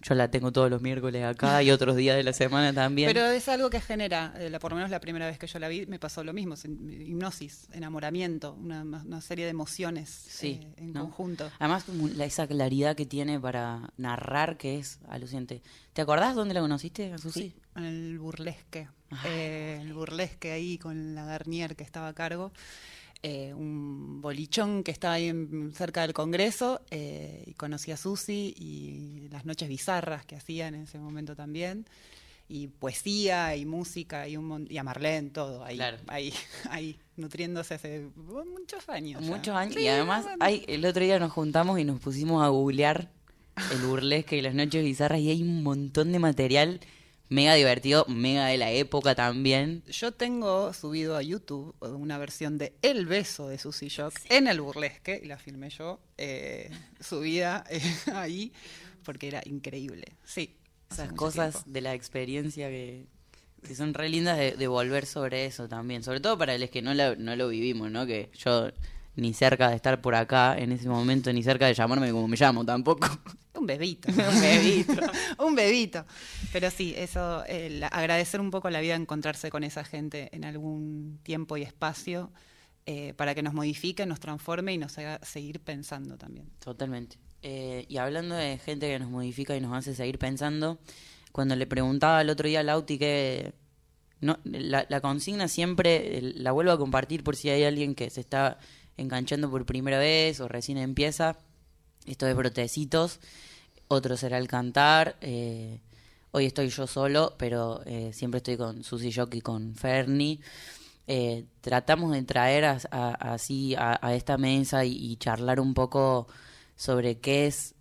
yo 0.02 0.14
la 0.14 0.30
tengo 0.30 0.52
todos 0.52 0.68
los 0.68 0.82
miércoles 0.82 1.24
acá 1.24 1.62
y 1.62 1.70
otros 1.70 1.96
días 1.96 2.16
de 2.16 2.22
la 2.22 2.34
semana 2.34 2.70
también. 2.74 3.08
Pero 3.08 3.24
es 3.24 3.48
algo 3.48 3.70
que 3.70 3.80
genera, 3.80 4.34
eh, 4.38 4.50
la- 4.50 4.58
por 4.58 4.72
lo 4.72 4.76
menos 4.76 4.90
la 4.90 5.00
primera 5.00 5.26
vez 5.26 5.38
que 5.38 5.46
yo 5.46 5.58
la 5.58 5.68
vi, 5.68 5.86
me 5.86 5.98
pasó 5.98 6.22
lo 6.22 6.34
mismo, 6.34 6.54
hipnosis, 6.64 7.68
enamoramiento, 7.72 8.52
una, 8.52 8.82
una 8.82 9.20
serie 9.22 9.46
de 9.46 9.52
emociones 9.52 10.10
Sí, 10.10 10.60
eh, 10.62 10.74
en 10.76 10.92
¿no? 10.92 11.00
conjunto. 11.04 11.50
Además, 11.58 11.86
la- 12.14 12.26
esa 12.26 12.46
claridad 12.46 12.94
que 12.94 13.06
tiene 13.06 13.40
para 13.40 13.90
narrar 13.96 14.58
que 14.58 14.78
es 14.78 14.98
alucinante. 15.08 15.62
¿Te 15.94 16.02
acordás 16.02 16.34
dónde 16.34 16.52
la 16.52 16.60
conociste, 16.60 17.14
a 17.14 17.18
Susi? 17.18 17.54
En 17.74 17.84
el 17.84 18.18
burlesque, 18.18 18.88
Ay, 19.10 19.30
eh, 19.30 19.78
el 19.80 19.94
burlesque 19.94 20.52
ahí 20.52 20.76
con 20.76 21.14
la 21.14 21.24
Garnier 21.24 21.74
que 21.74 21.84
estaba 21.84 22.08
a 22.08 22.12
cargo, 22.12 22.52
eh, 23.22 23.52
un 23.54 24.20
bolichón 24.20 24.82
que 24.82 24.90
estaba 24.90 25.14
ahí 25.14 25.28
en- 25.28 25.72
cerca 25.74 26.02
del 26.02 26.12
Congreso, 26.12 26.80
eh, 26.90 27.42
y 27.46 27.54
conocí 27.54 27.90
a 27.90 27.96
Susi 27.96 28.54
y 28.56 29.28
las 29.30 29.44
noches 29.44 29.68
bizarras 29.68 30.24
que 30.26 30.36
hacían 30.36 30.74
en 30.74 30.82
ese 30.82 30.98
momento 30.98 31.34
también, 31.34 31.86
y 32.48 32.68
poesía 32.68 33.56
y 33.56 33.64
música 33.66 34.28
y, 34.28 34.36
un, 34.36 34.66
y 34.70 34.78
a 34.78 34.84
Marlene, 34.84 35.30
todo 35.30 35.64
ahí, 35.64 35.76
Claro. 35.76 35.96
ahí, 36.06 36.32
ahí, 36.70 36.96
nutriéndose 37.16 37.74
hace 37.74 38.08
muchos 38.14 38.88
años. 38.88 39.22
ya. 39.22 39.28
Muchos 39.28 39.54
años. 39.56 39.74
Sí, 39.74 39.80
y 39.82 39.88
además, 39.88 40.22
bueno. 40.24 40.38
hay, 40.44 40.64
el 40.68 40.84
otro 40.86 41.02
día 41.02 41.18
nos 41.18 41.32
juntamos 41.32 41.78
y 41.80 41.84
nos 41.84 41.98
pusimos 42.00 42.44
a 42.44 42.48
googlear 42.48 43.10
el 43.72 43.78
burlesque 43.86 44.36
y 44.36 44.42
las 44.42 44.54
noches 44.54 44.84
bizarras 44.84 45.18
y 45.20 45.30
hay 45.30 45.42
un 45.42 45.62
montón 45.64 46.12
de 46.12 46.18
material 46.20 46.80
mega 47.28 47.54
divertido, 47.54 48.04
mega 48.08 48.46
de 48.46 48.56
la 48.56 48.70
época 48.70 49.14
también. 49.14 49.82
Yo 49.88 50.12
tengo 50.12 50.72
subido 50.72 51.16
a 51.16 51.22
YouTube 51.22 51.74
una 51.80 52.18
versión 52.18 52.58
de 52.58 52.74
El 52.82 53.06
beso 53.06 53.48
de 53.48 53.58
Susy 53.58 53.88
Shock 53.88 54.14
en 54.28 54.46
el 54.48 54.60
burlesque, 54.60 55.20
y 55.22 55.26
la 55.26 55.38
filmé 55.38 55.70
yo, 55.70 56.00
eh, 56.18 56.70
subida 57.00 57.64
eh, 57.70 57.80
ahí, 58.14 58.52
porque 59.04 59.28
era 59.28 59.42
increíble. 59.44 60.04
Sí. 60.24 60.56
Esas 60.90 61.12
cosas 61.12 61.54
tiempo. 61.54 61.70
de 61.72 61.80
la 61.80 61.94
experiencia 61.94 62.68
que, 62.68 63.06
que 63.66 63.74
son 63.74 63.92
re 63.92 64.08
lindas 64.08 64.38
de, 64.38 64.52
de 64.52 64.66
volver 64.68 65.04
sobre 65.04 65.44
eso 65.46 65.68
también. 65.68 66.04
Sobre 66.04 66.20
todo 66.20 66.38
para 66.38 66.56
los 66.58 66.70
que 66.70 66.80
no, 66.80 66.94
la- 66.94 67.16
no 67.16 67.34
lo 67.34 67.48
vivimos, 67.48 67.90
¿no? 67.90 68.06
Que 68.06 68.30
yo 68.38 68.70
ni 69.16 69.32
cerca 69.34 69.70
de 69.70 69.76
estar 69.76 70.00
por 70.00 70.14
acá 70.14 70.56
en 70.58 70.72
ese 70.72 70.88
momento, 70.88 71.32
ni 71.32 71.42
cerca 71.42 71.66
de 71.66 71.74
llamarme 71.74 72.10
como 72.10 72.28
me 72.28 72.36
llamo 72.36 72.64
tampoco. 72.64 73.08
Un 73.54 73.66
bebito. 73.66 74.08
Un 74.12 74.40
bebito. 74.40 74.92
un 75.38 75.54
bebito. 75.54 76.04
Pero 76.52 76.70
sí, 76.70 76.92
eso, 76.96 77.42
la- 77.70 77.88
agradecer 77.88 78.38
un 78.38 78.50
poco 78.50 78.68
la 78.68 78.80
vida, 78.80 78.94
encontrarse 78.94 79.50
con 79.50 79.64
esa 79.64 79.82
gente 79.82 80.28
en 80.36 80.44
algún 80.44 81.18
tiempo 81.22 81.56
y 81.56 81.62
espacio 81.62 82.30
eh, 82.84 83.14
para 83.14 83.34
que 83.34 83.42
nos 83.42 83.54
modifique, 83.54 84.04
nos 84.04 84.20
transforme 84.20 84.74
y 84.74 84.78
nos 84.78 84.98
haga 84.98 85.18
seguir 85.22 85.60
pensando 85.60 86.18
también. 86.18 86.50
Totalmente. 86.62 87.16
Eh, 87.42 87.86
y 87.88 87.96
hablando 87.96 88.34
de 88.34 88.58
gente 88.58 88.88
que 88.88 88.98
nos 88.98 89.08
modifica 89.08 89.56
y 89.56 89.60
nos 89.62 89.72
hace 89.74 89.94
seguir 89.94 90.18
pensando, 90.18 90.78
cuando 91.32 91.56
le 91.56 91.66
preguntaba 91.66 92.20
el 92.20 92.28
otro 92.28 92.48
día 92.48 92.60
a 92.60 92.62
Lauti 92.62 92.98
que 92.98 93.54
no, 94.20 94.38
la, 94.44 94.84
la 94.88 95.00
consigna 95.00 95.48
siempre 95.48 96.18
eh, 96.18 96.20
la 96.36 96.52
vuelvo 96.52 96.72
a 96.72 96.78
compartir 96.78 97.24
por 97.24 97.36
si 97.36 97.48
hay 97.48 97.64
alguien 97.64 97.94
que 97.94 98.10
se 98.10 98.20
está 98.20 98.58
enganchando 98.96 99.50
por 99.50 99.66
primera 99.66 99.98
vez 99.98 100.40
o 100.40 100.48
recién 100.48 100.78
empieza. 100.78 101.36
Esto 102.06 102.26
de 102.26 102.34
brotecitos, 102.34 103.20
otro 103.88 104.16
será 104.16 104.38
el 104.38 104.48
cantar, 104.48 105.16
eh, 105.20 105.80
Hoy 106.36 106.44
estoy 106.44 106.68
yo 106.68 106.86
solo, 106.86 107.34
pero 107.38 107.80
eh, 107.86 108.10
siempre 108.12 108.36
estoy 108.38 108.58
con 108.58 108.84
Susi 108.84 109.10
Jock 109.10 109.34
y 109.36 109.40
con 109.40 109.74
Fernie. 109.74 110.38
Eh, 111.06 111.46
tratamos 111.62 112.12
de 112.12 112.22
traer 112.24 112.66
así 112.66 113.74
a, 113.74 113.98
a 114.06 114.14
esta 114.14 114.36
mesa 114.36 114.84
y, 114.84 114.92
y 114.92 115.16
charlar 115.16 115.60
un 115.60 115.72
poco 115.72 116.26
sobre 116.76 117.20
qué 117.20 117.46
es 117.46 117.74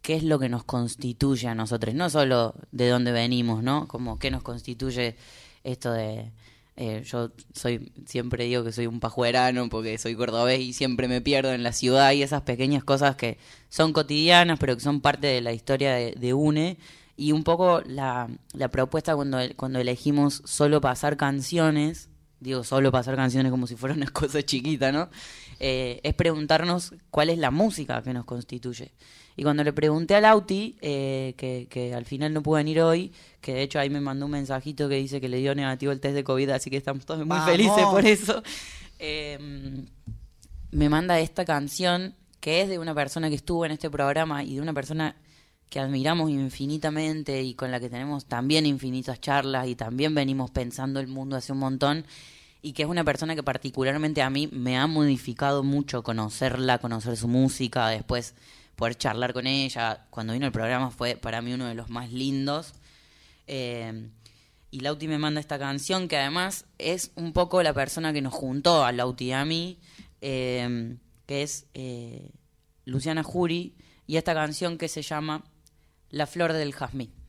qué 0.00 0.16
es 0.16 0.22
lo 0.22 0.38
que 0.38 0.48
nos 0.48 0.64
constituye 0.64 1.48
a 1.48 1.54
nosotros, 1.54 1.94
no 1.94 2.08
solo 2.08 2.54
de 2.70 2.88
dónde 2.88 3.12
venimos, 3.12 3.62
¿no? 3.62 3.86
Como 3.88 4.18
qué 4.18 4.30
nos 4.30 4.42
constituye 4.42 5.16
esto 5.62 5.92
de 5.92 6.32
eh, 6.76 7.02
yo 7.04 7.32
soy 7.54 7.92
siempre 8.06 8.44
digo 8.44 8.64
que 8.64 8.72
soy 8.72 8.86
un 8.86 9.00
pajuerano 9.00 9.68
porque 9.68 9.98
soy 9.98 10.14
cordobés 10.14 10.60
y 10.60 10.72
siempre 10.72 11.06
me 11.06 11.20
pierdo 11.20 11.52
en 11.52 11.62
la 11.62 11.72
ciudad 11.72 12.12
y 12.12 12.22
esas 12.22 12.42
pequeñas 12.42 12.82
cosas 12.82 13.16
que 13.16 13.38
son 13.68 13.92
cotidianas 13.92 14.58
pero 14.58 14.74
que 14.74 14.80
son 14.80 15.00
parte 15.00 15.26
de 15.26 15.40
la 15.42 15.52
historia 15.52 15.94
de, 15.94 16.12
de 16.12 16.34
UNE 16.34 16.78
y 17.16 17.32
un 17.32 17.44
poco 17.44 17.82
la, 17.84 18.28
la 18.54 18.68
propuesta 18.68 19.14
cuando, 19.14 19.38
cuando 19.56 19.80
elegimos 19.80 20.42
solo 20.46 20.80
pasar 20.80 21.18
canciones 21.18 22.08
digo 22.42 22.64
solo 22.64 22.90
pasar 22.90 23.16
canciones 23.16 23.50
como 23.50 23.66
si 23.66 23.76
fuera 23.76 23.94
una 23.94 24.06
cosa 24.12 24.42
chiquita, 24.42 24.92
¿no? 24.92 25.08
Eh, 25.60 26.00
es 26.02 26.14
preguntarnos 26.14 26.94
cuál 27.10 27.30
es 27.30 27.38
la 27.38 27.50
música 27.50 28.02
que 28.02 28.12
nos 28.12 28.24
constituye. 28.24 28.92
Y 29.36 29.42
cuando 29.42 29.64
le 29.64 29.72
pregunté 29.72 30.14
a 30.14 30.20
Lauti, 30.20 30.76
eh, 30.82 31.34
que, 31.36 31.66
que 31.70 31.94
al 31.94 32.04
final 32.04 32.32
no 32.34 32.42
pudo 32.42 32.56
venir 32.56 32.80
hoy, 32.80 33.12
que 33.40 33.54
de 33.54 33.62
hecho 33.62 33.78
ahí 33.78 33.90
me 33.90 34.00
mandó 34.00 34.26
un 34.26 34.32
mensajito 34.32 34.88
que 34.88 34.96
dice 34.96 35.20
que 35.20 35.28
le 35.28 35.38
dio 35.38 35.54
negativo 35.54 35.92
el 35.92 36.00
test 36.00 36.14
de 36.14 36.24
COVID, 36.24 36.50
así 36.50 36.70
que 36.70 36.76
estamos 36.76 37.06
todos 37.06 37.20
muy 37.20 37.28
¡Vamos! 37.28 37.50
felices 37.50 37.84
por 37.90 38.04
eso, 38.04 38.42
eh, 38.98 39.38
me 40.70 40.88
manda 40.88 41.18
esta 41.20 41.44
canción 41.44 42.14
que 42.40 42.62
es 42.62 42.68
de 42.68 42.78
una 42.78 42.94
persona 42.94 43.28
que 43.28 43.36
estuvo 43.36 43.64
en 43.64 43.72
este 43.72 43.88
programa 43.88 44.42
y 44.42 44.56
de 44.56 44.60
una 44.60 44.72
persona 44.72 45.14
que 45.70 45.80
admiramos 45.80 46.28
infinitamente 46.28 47.40
y 47.42 47.54
con 47.54 47.70
la 47.70 47.80
que 47.80 47.88
tenemos 47.88 48.26
también 48.26 48.66
infinitas 48.66 49.20
charlas 49.20 49.68
y 49.68 49.74
también 49.74 50.14
venimos 50.14 50.50
pensando 50.50 51.00
el 51.00 51.06
mundo 51.06 51.36
hace 51.36 51.52
un 51.52 51.60
montón 51.60 52.04
y 52.60 52.72
que 52.72 52.82
es 52.82 52.88
una 52.88 53.04
persona 53.04 53.34
que 53.34 53.42
particularmente 53.42 54.22
a 54.22 54.28
mí 54.28 54.48
me 54.52 54.76
ha 54.76 54.86
modificado 54.86 55.62
mucho 55.62 56.02
conocerla, 56.02 56.78
conocer 56.78 57.16
su 57.16 57.26
música, 57.26 57.88
después 57.88 58.34
poder 58.82 58.98
charlar 58.98 59.32
con 59.32 59.46
ella. 59.46 60.08
Cuando 60.10 60.32
vino 60.32 60.44
el 60.44 60.50
programa 60.50 60.90
fue 60.90 61.14
para 61.14 61.40
mí 61.40 61.52
uno 61.52 61.68
de 61.68 61.76
los 61.76 61.88
más 61.88 62.10
lindos. 62.10 62.72
Eh, 63.46 64.10
y 64.72 64.80
Lauti 64.80 65.06
me 65.06 65.18
manda 65.18 65.38
esta 65.38 65.56
canción 65.56 66.08
que 66.08 66.16
además 66.16 66.64
es 66.78 67.12
un 67.14 67.32
poco 67.32 67.62
la 67.62 67.74
persona 67.74 68.12
que 68.12 68.20
nos 68.20 68.34
juntó 68.34 68.84
a 68.84 68.90
Lauti 68.90 69.26
y 69.26 69.32
a 69.32 69.44
mí, 69.44 69.78
eh, 70.20 70.96
que 71.26 71.44
es 71.44 71.66
eh, 71.74 72.32
Luciana 72.84 73.22
Jury, 73.22 73.76
y 74.08 74.16
esta 74.16 74.34
canción 74.34 74.78
que 74.78 74.88
se 74.88 75.02
llama 75.02 75.44
La 76.10 76.26
Flor 76.26 76.52
del 76.52 76.74
Jazmín. 76.74 77.21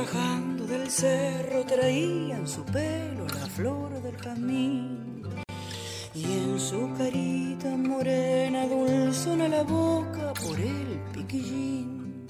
Bajando 0.00 0.66
del 0.66 0.90
cerro, 0.90 1.64
traía 1.64 2.36
en 2.36 2.48
su 2.48 2.64
pelo 2.64 3.26
la 3.26 3.46
flor 3.46 4.02
del 4.02 4.16
jazmín. 4.16 5.22
Y 6.14 6.24
en 6.24 6.58
su 6.58 6.90
carita 6.96 7.68
morena 7.76 8.66
dulzona 8.66 9.48
la 9.48 9.62
boca 9.62 10.32
por 10.42 10.58
el 10.58 11.00
piquillín. 11.12 12.26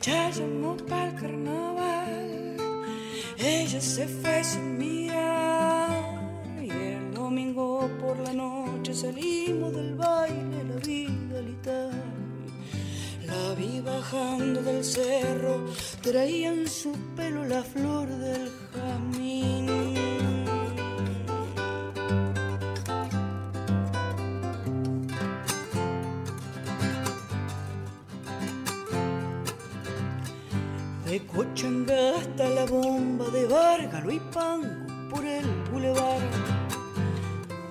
Ya 0.00 0.30
llamó 0.30 0.76
pa'l 0.76 1.14
carnaval, 1.14 2.56
ella 3.38 3.80
se 3.80 4.06
fue 4.06 4.42
sin 4.44 4.78
mirar. 4.78 5.07
Traía 16.10 16.48
en 16.54 16.66
su 16.66 16.92
pelo 17.14 17.44
la 17.44 17.62
flor 17.62 18.08
del 18.08 18.50
jamín. 18.72 19.66
De 31.04 31.26
Cochanga 31.26 32.16
hasta 32.16 32.48
la 32.48 32.64
bomba 32.64 33.26
de 33.28 33.44
Bárgalo 33.46 34.10
y 34.10 34.20
Pango 34.32 34.68
por 35.10 35.26
el 35.26 35.46
bulevar. 35.70 36.20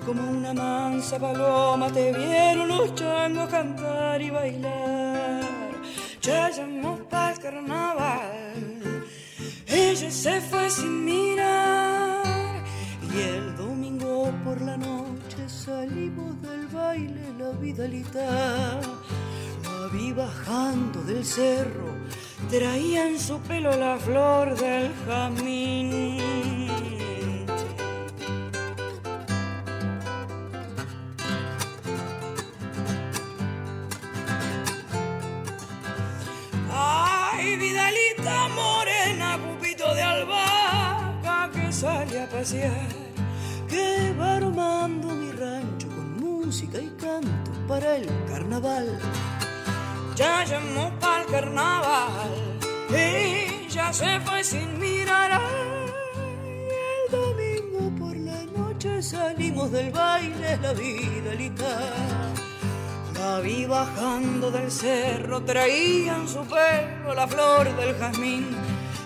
Como 0.06 0.30
una 0.30 0.54
mansa 0.54 1.18
paloma 1.18 1.90
te 1.92 2.12
vieron 2.12 2.68
los 2.68 2.94
changos 2.94 3.48
cantar 3.48 3.77
la 17.78 17.86
vidalita. 17.86 18.80
La 19.62 19.88
vi 19.92 20.12
bajando 20.12 21.00
del 21.02 21.24
cerro, 21.24 21.94
traía 22.50 23.06
en 23.06 23.18
su 23.18 23.38
pelo 23.40 23.74
la 23.76 23.96
flor 23.98 24.56
del 24.56 24.92
jamín. 25.06 26.18
Ay, 36.70 37.56
Vidalita 37.56 38.48
morena, 38.48 39.38
pupito 39.38 39.94
de 39.94 40.02
albahaca 40.02 41.50
que 41.52 41.72
sale 41.72 42.22
a 42.22 42.28
pasear, 42.28 42.88
que 43.68 44.12
va 44.18 44.36
armando 44.36 45.08
mi 45.14 45.30
rancho 45.32 45.77
música 46.58 46.80
y 46.80 46.88
canto 47.00 47.52
para 47.68 47.96
el 47.96 48.08
carnaval. 48.28 48.98
Ya 50.16 50.44
llamó 50.44 50.90
para 50.98 51.22
el 51.22 51.30
carnaval 51.30 52.30
y 52.90 53.68
ya 53.68 53.92
se 53.92 54.18
fue 54.20 54.42
sin 54.42 54.80
mirar. 54.80 55.40
El 56.96 57.12
domingo 57.12 57.96
por 57.96 58.16
la 58.16 58.42
noche 58.56 59.00
salimos 59.02 59.70
del 59.70 59.92
baile, 59.92 60.56
la 60.60 60.72
Vidalita. 60.72 61.78
La 63.14 63.38
vi 63.38 63.64
bajando 63.66 64.50
del 64.50 64.72
cerro, 64.72 65.44
traía 65.44 66.16
en 66.16 66.26
su 66.26 66.40
pelo 66.40 67.14
la 67.14 67.28
flor 67.28 67.76
del 67.76 67.94
jazmín. 67.94 68.48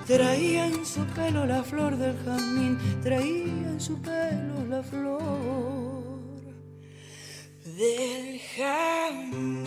Traía 0.06 0.68
en 0.68 0.86
su 0.86 1.04
pelo 1.04 1.44
la 1.44 1.62
flor 1.62 1.96
del 1.98 2.16
jazmín, 2.24 2.78
traía 3.02 3.68
en 3.72 3.80
su 3.80 4.00
pelo 4.00 4.64
la 4.70 4.82
flor 4.82 5.71
del 7.76 8.38
jazmín. 8.38 9.62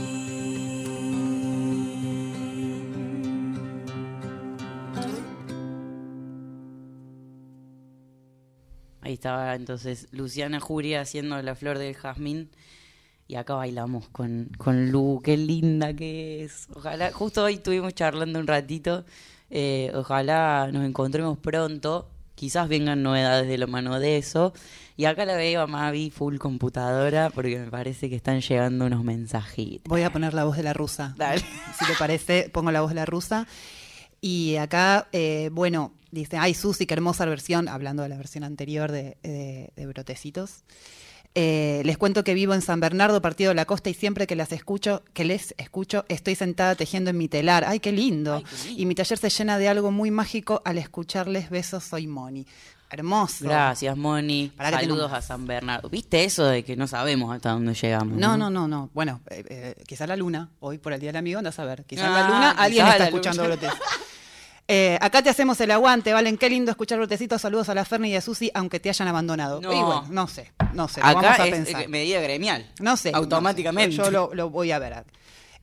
Ahí 9.01 9.13
estaba 9.13 9.55
entonces 9.55 10.07
Luciana 10.11 10.59
Juria 10.59 11.01
haciendo 11.01 11.41
la 11.41 11.55
flor 11.55 11.77
del 11.77 11.95
jazmín. 11.95 12.49
Y 13.27 13.35
acá 13.35 13.55
bailamos 13.55 14.07
con, 14.09 14.49
con 14.57 14.91
Lu, 14.91 15.19
qué 15.23 15.35
linda 15.35 15.95
que 15.95 16.43
es. 16.43 16.67
Ojalá, 16.75 17.11
justo 17.11 17.43
hoy 17.43 17.55
estuvimos 17.55 17.93
charlando 17.95 18.39
un 18.39 18.47
ratito. 18.47 19.03
eh, 19.49 19.91
ojalá 19.95 20.69
nos 20.71 20.85
encontremos 20.85 21.37
pronto. 21.39 22.07
Quizás 22.35 22.67
vengan 22.67 23.01
novedades 23.01 23.47
de 23.47 23.57
la 23.57 23.67
mano 23.67 23.99
de 23.99 24.17
eso. 24.17 24.53
Y 24.97 25.05
acá 25.05 25.25
la 25.25 25.35
veo 25.35 25.61
a 25.61 25.67
Mavi 25.67 26.09
full 26.09 26.37
computadora 26.37 27.29
porque 27.29 27.59
me 27.59 27.69
parece 27.69 28.09
que 28.09 28.15
están 28.15 28.39
llegando 28.41 28.85
unos 28.85 29.03
mensajitos. 29.03 29.89
Voy 29.89 30.03
a 30.03 30.09
poner 30.11 30.33
la 30.33 30.45
voz 30.45 30.55
de 30.57 30.63
la 30.63 30.73
rusa. 30.73 31.13
Dale. 31.17 31.41
Si 31.77 31.85
te 31.85 31.93
parece, 31.99 32.49
pongo 32.53 32.71
la 32.71 32.81
voz 32.81 32.91
de 32.91 32.95
la 32.95 33.05
rusa. 33.05 33.45
Y 34.21 34.55
acá, 34.55 35.07
eh, 35.11 35.49
bueno, 35.51 35.93
dice, 36.11 36.37
ay, 36.37 36.53
Susi, 36.53 36.85
qué 36.85 36.93
hermosa 36.93 37.25
versión, 37.25 37.67
hablando 37.67 38.03
de 38.03 38.09
la 38.09 38.17
versión 38.17 38.43
anterior 38.45 38.91
de, 38.91 39.17
de- 39.21 39.71
de 39.75 39.85
Brotecitos. 39.85 40.63
Eh, 41.37 41.81
les 41.83 41.97
cuento 41.97 42.23
que 42.23 42.33
vivo 42.33 42.53
en 42.53 42.61
San 42.61 42.79
Bernardo, 42.79 43.21
partido 43.21 43.49
de 43.49 43.55
la 43.55 43.65
costa, 43.65 43.89
y 43.89 43.93
siempre 43.93 44.25
que 44.25 44.37
las 44.37 44.53
escucho, 44.53 45.03
que 45.13 45.25
les 45.25 45.53
escucho, 45.57 46.05
estoy 46.07 46.33
sentada 46.35 46.75
tejiendo 46.75 47.09
en 47.09 47.17
mi 47.17 47.27
telar. 47.27 47.65
¡Ay, 47.67 47.81
qué 47.81 47.91
lindo! 47.91 48.35
Ay, 48.35 48.43
qué 48.45 48.55
lindo. 48.67 48.81
Y 48.81 48.85
mi 48.85 48.95
taller 48.95 49.17
se 49.17 49.29
llena 49.29 49.57
de 49.57 49.67
algo 49.67 49.91
muy 49.91 50.11
mágico 50.11 50.61
al 50.63 50.77
escucharles 50.77 51.49
besos, 51.49 51.83
soy 51.83 52.07
Moni. 52.07 52.47
Hermoso. 52.89 53.45
Gracias, 53.45 53.97
Moni. 53.97 54.51
Que 54.57 54.71
Saludos 54.71 55.11
a 55.11 55.21
San 55.21 55.45
Bernardo. 55.47 55.89
¿Viste 55.89 56.23
eso 56.23 56.45
de 56.45 56.63
que 56.63 56.75
no 56.75 56.87
sabemos 56.87 57.33
hasta 57.35 57.49
dónde 57.51 57.73
llegamos? 57.73 58.17
No, 58.17 58.37
no, 58.37 58.49
no, 58.49 58.67
no. 58.67 58.89
Bueno, 58.93 59.21
eh, 59.29 59.43
eh, 59.49 59.83
quizá 59.87 60.05
la 60.07 60.15
luna, 60.15 60.51
hoy 60.59 60.77
por 60.77 60.93
el 60.93 60.99
Día 60.99 61.09
del 61.09 61.17
Amigo, 61.17 61.39
andás 61.39 61.57
a 61.59 61.65
ver. 61.65 61.83
Quizá 61.85 62.05
Ah, 62.07 62.19
la 62.21 62.27
luna, 62.29 62.51
alguien 62.51 62.85
quizá 62.85 62.91
está 62.93 62.99
la 63.03 63.09
escuchando 63.09 63.43
luna. 63.43 63.55
brotes. 63.55 63.79
Eh, 64.67 64.97
acá 64.99 65.21
te 65.21 65.29
hacemos 65.29 65.59
el 65.61 65.69
aguante, 65.71 66.11
Valen. 66.13 66.37
Qué 66.37 66.49
lindo 66.49 66.71
escuchar 66.71 66.97
brotecitos. 66.97 67.39
Saludos 67.41 67.69
a 67.69 67.75
la 67.75 67.85
Ferni 67.85 68.09
y 68.09 68.15
a 68.15 68.21
Susi, 68.21 68.49
aunque 68.53 68.79
te 68.79 68.89
hayan 68.89 69.07
abandonado. 69.07 69.61
No. 69.61 69.71
Y 69.71 69.75
bueno, 69.75 70.05
no 70.09 70.27
sé, 70.27 70.53
no 70.73 70.87
sé. 70.87 71.01
lo 71.01 71.05
vamos 71.07 71.23
Acá 71.25 71.43
a 71.43 71.47
es 71.47 71.51
pensar. 71.53 71.87
medida 71.87 72.19
gremial. 72.21 72.71
No 72.79 72.97
sé. 72.97 73.11
Automáticamente. 73.13 73.95
no 73.97 74.03
sé. 74.05 74.11
Yo 74.11 74.11
lo, 74.11 74.33
lo 74.33 74.49
voy 74.49 74.71
a 74.71 74.79
ver. 74.79 75.05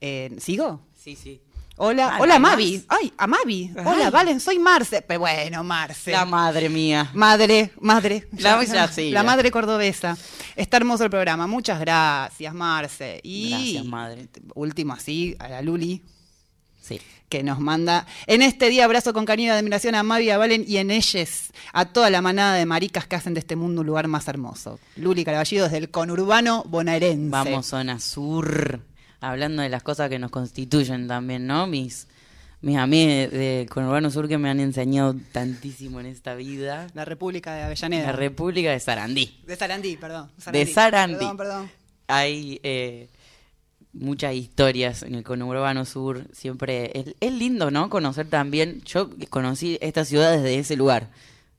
Eh, 0.00 0.36
¿Sigo? 0.38 0.82
Sí, 0.96 1.16
sí. 1.16 1.40
Hola, 1.84 2.18
hola 2.20 2.38
¿no 2.38 2.46
hay 2.46 2.52
Mavi. 2.52 2.84
Ay, 2.88 3.12
a 3.18 3.26
Mavi. 3.26 3.72
Hola. 3.84 4.08
Valen, 4.10 4.38
soy 4.38 4.60
Marce. 4.60 5.02
Pero 5.02 5.18
bueno, 5.18 5.64
Marce. 5.64 6.12
La 6.12 6.24
madre 6.24 6.68
mía. 6.68 7.10
Madre, 7.12 7.72
madre. 7.80 8.28
La- 8.38 8.62
ya, 8.64 8.86
sí, 8.86 9.10
la 9.10 9.20
ya. 9.20 9.24
madre 9.26 9.50
cordobesa. 9.50 10.16
Está 10.54 10.76
hermoso 10.76 11.02
el 11.02 11.10
programa. 11.10 11.48
Muchas 11.48 11.80
gracias, 11.80 12.54
Marce. 12.54 13.20
Y 13.24 13.50
Gracias, 13.50 13.84
madre. 13.86 14.28
último 14.54 14.92
así, 14.92 15.34
a 15.40 15.48
la 15.48 15.60
Luli, 15.62 16.02
Sí. 16.80 17.00
que 17.28 17.42
nos 17.42 17.58
manda 17.58 18.06
en 18.28 18.42
este 18.42 18.68
día 18.68 18.84
abrazo 18.84 19.12
con 19.12 19.24
cariño 19.24 19.52
de 19.52 19.58
admiración 19.58 19.96
a 19.96 20.04
Mavi, 20.04 20.30
a 20.30 20.38
Valen 20.38 20.64
y 20.68 20.76
en 20.76 20.92
ellas 20.92 21.50
a 21.72 21.86
toda 21.86 22.10
la 22.10 22.22
manada 22.22 22.54
de 22.54 22.64
maricas 22.64 23.08
que 23.08 23.16
hacen 23.16 23.34
de 23.34 23.40
este 23.40 23.56
mundo 23.56 23.80
un 23.80 23.88
lugar 23.88 24.06
más 24.06 24.28
hermoso. 24.28 24.78
Luli 24.94 25.24
Caraballido 25.24 25.64
desde 25.64 25.78
el 25.78 25.90
conurbano 25.90 26.62
bonaerense. 26.68 27.28
Vamos, 27.30 27.66
zona 27.66 27.98
sur. 27.98 28.80
Hablando 29.22 29.62
de 29.62 29.68
las 29.68 29.84
cosas 29.84 30.10
que 30.10 30.18
nos 30.18 30.32
constituyen 30.32 31.06
también, 31.06 31.46
¿no? 31.46 31.68
Mis, 31.68 32.08
mis 32.60 32.76
amigos 32.76 33.30
de, 33.30 33.38
de 33.38 33.66
Conurbano 33.66 34.10
Sur 34.10 34.26
que 34.26 34.36
me 34.36 34.50
han 34.50 34.58
enseñado 34.58 35.14
tantísimo 35.30 36.00
en 36.00 36.06
esta 36.06 36.34
vida. 36.34 36.88
La 36.94 37.04
República 37.04 37.54
de 37.54 37.62
Avellaneda. 37.62 38.06
La 38.06 38.12
República 38.12 38.72
de 38.72 38.80
Sarandí. 38.80 39.40
de 39.46 39.54
Sarandí, 39.54 39.96
perdón. 39.96 40.28
De 40.50 40.66
Sarandí. 40.66 41.18
Perdón, 41.18 41.36
perdón. 41.36 41.70
Hay 42.08 42.58
eh, 42.64 43.08
muchas 43.92 44.34
historias 44.34 45.04
en 45.04 45.14
el 45.14 45.22
conurbano 45.22 45.84
sur. 45.84 46.26
Siempre 46.32 46.90
es, 46.98 47.14
es 47.20 47.32
lindo, 47.32 47.70
¿no? 47.70 47.90
Conocer 47.90 48.26
también. 48.28 48.82
Yo 48.82 49.08
conocí 49.30 49.78
esta 49.80 50.04
ciudad 50.04 50.32
desde 50.32 50.58
ese 50.58 50.74
lugar. 50.74 51.10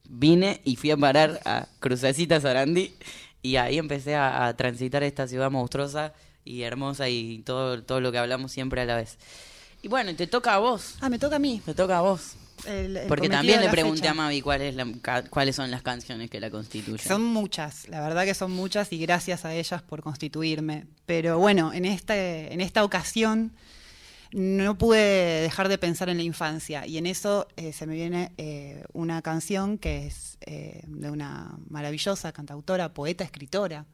Vine 0.10 0.60
y 0.66 0.76
fui 0.76 0.92
a 0.92 0.98
parar 0.98 1.40
a 1.46 1.70
Crucecita 1.80 2.42
Sarandí 2.42 2.94
y 3.42 3.56
ahí 3.56 3.78
empecé 3.78 4.16
a, 4.16 4.48
a 4.48 4.58
transitar 4.58 5.02
esta 5.04 5.30
ciudad 5.30 5.50
monstruosa 5.50 6.14
y 6.46 6.64
hermosa 6.64 7.10
y 7.10 7.40
todo, 7.46 7.84
todo 7.84 8.02
lo 8.02 8.12
que 8.12 8.18
hablamos 8.18 8.52
siempre 8.52 8.82
a 8.82 8.86
la 8.86 8.96
vez. 8.98 9.18
Y 9.82 9.88
bueno, 9.88 10.16
te 10.16 10.28
toca 10.28 10.54
a 10.56 10.58
vos. 10.60 10.96
Ah, 11.02 11.10
me 11.10 11.20
toca 11.20 11.36
a 11.36 11.40
mí. 11.40 11.62
Te 11.66 11.74
toca 11.74 11.98
a 11.98 12.02
vos. 12.02 12.36
El- 12.66 12.96
el 12.96 13.08
Porque 13.08 13.28
también 13.28 13.60
le 13.60 13.68
pregunté 13.70 14.00
fecha. 14.02 14.12
a 14.12 14.14
Mavi 14.14 14.42
cuál 14.42 14.62
es 14.62 14.76
la- 14.76 14.88
ca- 15.02 15.24
cuáles 15.24 15.56
son 15.58 15.70
las 15.72 15.82
canciones 15.82 16.30
que 16.30 16.40
la 16.40 16.50
constituyen. 16.50 17.00
Son 17.06 17.22
muchas, 17.24 17.90
la 17.90 18.00
verdad 18.00 18.24
que 18.24 18.34
son 18.34 18.52
muchas 18.52 18.94
y 18.94 18.98
gracias 19.00 19.44
a 19.44 19.54
ellas 19.54 19.82
por 19.82 20.02
constituirme. 20.02 20.86
Pero 21.06 21.40
bueno, 21.40 21.74
en, 21.74 21.84
este, 21.84 22.54
en 22.54 22.62
esta 22.62 22.86
ocasión 22.86 23.52
no 24.32 24.78
pude 24.78 25.42
dejar 25.42 25.68
de 25.68 25.78
pensar 25.78 26.08
en 26.10 26.18
la 26.18 26.24
infancia 26.24 26.88
y 26.88 26.98
en 26.98 27.06
eso 27.06 27.48
eh, 27.58 27.74
se 27.74 27.86
me 27.86 27.96
viene 27.96 28.32
eh, 28.38 28.84
una 28.94 29.22
canción 29.22 29.78
que 29.78 30.08
es 30.08 30.38
eh, 30.46 30.82
de 30.88 31.12
una 31.12 31.58
maravillosa 31.70 32.32
cantautora, 32.32 32.94
poeta, 32.94 33.26
escritora. 33.26 33.86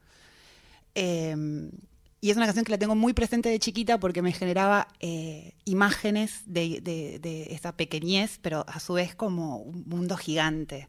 Y 2.20 2.30
es 2.30 2.36
una 2.36 2.44
canción 2.46 2.64
que 2.66 2.72
la 2.72 2.78
tengo 2.78 2.94
muy 2.94 3.12
presente 3.14 3.48
de 3.48 3.58
chiquita 3.58 3.98
porque 3.98 4.20
me 4.20 4.32
generaba 4.32 4.88
eh, 5.00 5.54
imágenes 5.64 6.42
de, 6.46 6.80
de- 6.82 7.18
de 7.18 7.54
esa 7.54 7.76
pequeñez, 7.76 8.38
pero 8.42 8.64
a 8.68 8.78
su 8.80 8.92
vez 8.94 9.14
como 9.14 9.56
un 9.58 9.84
mundo 9.86 10.16
gigante. 10.16 10.88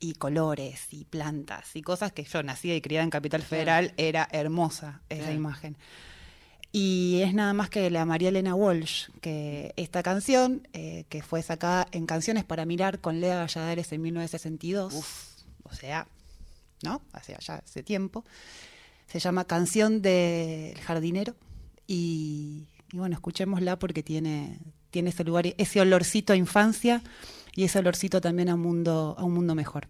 Y 0.00 0.12
colores 0.12 0.86
y 0.92 1.06
plantas 1.06 1.74
y 1.74 1.82
cosas 1.82 2.12
que 2.12 2.22
yo, 2.22 2.40
nacida 2.44 2.74
y 2.74 2.80
criada 2.80 3.02
en 3.02 3.10
Capital 3.10 3.42
Federal, 3.42 3.94
era 3.96 4.28
hermosa 4.30 5.00
esa 5.08 5.32
imagen. 5.32 5.76
Y 6.70 7.20
es 7.24 7.34
nada 7.34 7.52
más 7.52 7.68
que 7.70 7.90
la 7.90 8.04
María 8.04 8.28
Elena 8.28 8.54
Walsh, 8.54 9.08
que 9.22 9.72
esta 9.76 10.02
canción, 10.04 10.68
eh, 10.72 11.04
que 11.08 11.22
fue 11.22 11.42
sacada 11.42 11.88
en 11.92 12.06
Canciones 12.06 12.44
para 12.44 12.64
Mirar 12.66 13.00
con 13.00 13.20
Lea 13.20 13.38
Valladares 13.40 13.90
en 13.92 14.02
1962, 14.02 14.94
o 15.64 15.72
sea, 15.74 16.06
¿no? 16.82 17.00
Hace 17.12 17.34
ya 17.40 17.54
hace 17.56 17.82
tiempo, 17.82 18.24
se 19.08 19.18
llama 19.18 19.44
Canción 19.44 20.02
del 20.02 20.78
Jardinero. 20.78 21.34
Y, 21.86 22.68
bueno, 22.92 23.14
escuchémosla 23.16 23.78
porque 23.78 24.02
tiene, 24.02 24.58
tiene 24.90 25.10
ese 25.10 25.24
lugar, 25.24 25.46
ese 25.56 25.80
olorcito 25.80 26.34
a 26.34 26.36
infancia 26.36 27.02
y 27.54 27.64
ese 27.64 27.78
olorcito 27.78 28.20
también 28.20 28.50
a, 28.50 28.56
mundo, 28.56 29.16
a 29.18 29.24
un 29.24 29.32
mundo 29.32 29.54
mejor. 29.54 29.88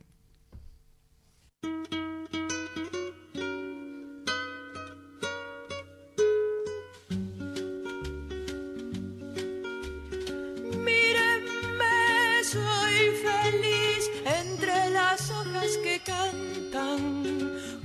Mírenme, 10.85 12.45
soy 12.45 13.11
feliz 13.25 14.11
entre 14.25 14.91
las 14.91 15.29
hojas 15.31 15.77
que 15.83 16.01
cantan. 16.05 17.28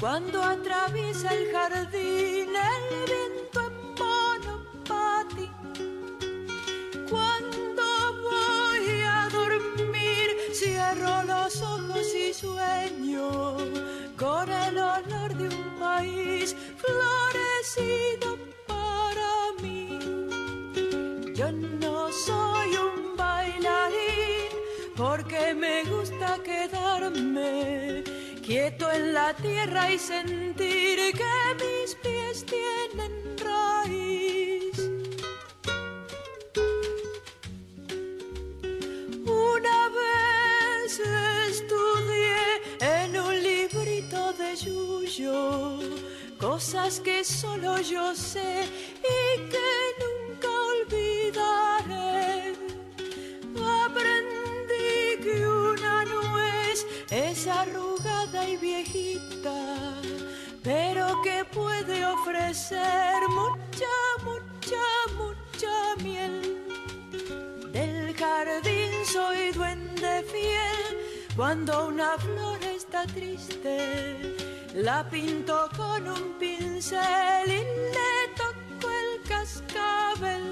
Cuando 0.03 0.43
atraviesa 0.43 1.33
el 1.33 1.49
jardín 1.49 2.49
el 2.49 2.83
viento 3.07 3.61
en 3.61 3.73
monopatín. 4.83 5.53
Cuando 7.09 7.83
voy 8.21 9.01
a 9.07 9.29
dormir, 9.31 10.27
cierro 10.51 11.23
los 11.23 11.61
ojos 11.61 12.13
y 12.13 12.33
sueño 12.33 13.55
con 14.17 14.51
el 14.51 14.77
olor 14.77 15.35
de 15.35 15.47
un 15.55 15.79
país 15.79 16.53
florecido 16.75 18.37
para 18.67 19.53
mí. 19.61 19.99
Yo 21.33 21.49
no 21.79 22.11
soy 22.11 22.75
un 22.75 23.15
bailarín 23.15 24.51
porque 24.97 25.53
me 25.53 25.85
gusta 25.85 26.39
quedarme 26.43 27.92
quieto 28.43 28.91
en 28.91 29.13
la 29.13 29.33
tierra 29.33 29.91
y 29.91 29.97
sentir 29.97 30.99
que 31.13 31.35
mis 31.63 31.95
pies 32.03 32.45
tienen 32.45 33.37
raíz. 33.37 34.77
Una 39.25 39.79
vez 39.99 40.99
estudié 41.49 42.43
en 42.81 43.17
un 43.17 43.35
librito 43.41 44.33
de 44.33 44.55
Yuyo 44.57 45.79
cosas 46.37 46.99
que 46.99 47.23
solo 47.23 47.79
yo 47.79 48.13
sé 48.13 48.65
y 48.99 49.49
que 49.49 49.72
mucha, 63.29 63.95
mucha, 64.23 64.85
mucha 65.17 66.03
miel. 66.03 66.35
Del 67.71 68.15
jardín 68.15 68.91
soy 69.05 69.51
duende 69.51 70.23
fiel. 70.31 70.97
Cuando 71.35 71.87
una 71.87 72.17
flor 72.17 72.59
está 72.63 73.05
triste, 73.07 74.35
la 74.75 75.09
pinto 75.09 75.69
con 75.75 76.07
un 76.07 76.37
pincel 76.39 77.47
y 77.47 77.63
le 77.95 78.13
toco 78.37 78.87
el 79.01 79.21
cascabel. 79.27 80.45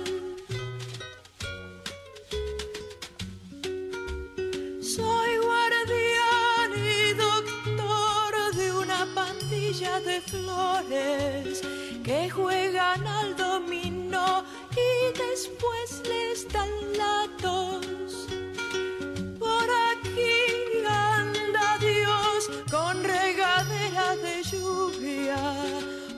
Soy 4.82 5.38
guardián 5.38 6.72
y 6.76 7.14
doctor 7.14 8.56
de 8.56 8.74
una 8.74 9.08
pandilla 9.14 10.00
de 10.00 10.22
flores 10.22 11.51
que 12.04 12.30
juegan 12.30 13.06
al 13.06 13.36
dominó 13.36 14.44
y 14.72 15.18
después 15.18 16.02
les 16.08 16.48
dan 16.52 16.70
la 16.98 17.28
tos. 17.42 18.28
Por 19.40 19.68
aquí 19.92 20.86
anda 20.88 21.78
Dios 21.80 22.50
con 22.72 23.04
regadera 23.04 24.16
de 24.16 24.44
lluvia 24.44 25.54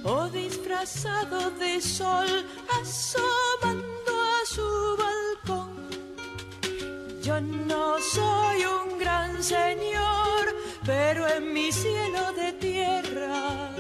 o 0.03 0.27
disfrazado 0.29 1.51
de 1.51 1.81
sol 1.81 2.45
asomando 2.81 4.13
a 4.37 4.45
su 4.45 4.97
balcón. 5.03 5.89
Yo 7.21 7.41
no 7.41 7.99
soy 7.99 8.65
un 8.65 8.99
gran 8.99 9.43
señor, 9.43 10.55
pero 10.85 11.27
en 11.27 11.53
mi 11.53 11.71
cielo 11.71 12.31
de 12.33 12.53
tierra 12.53 13.73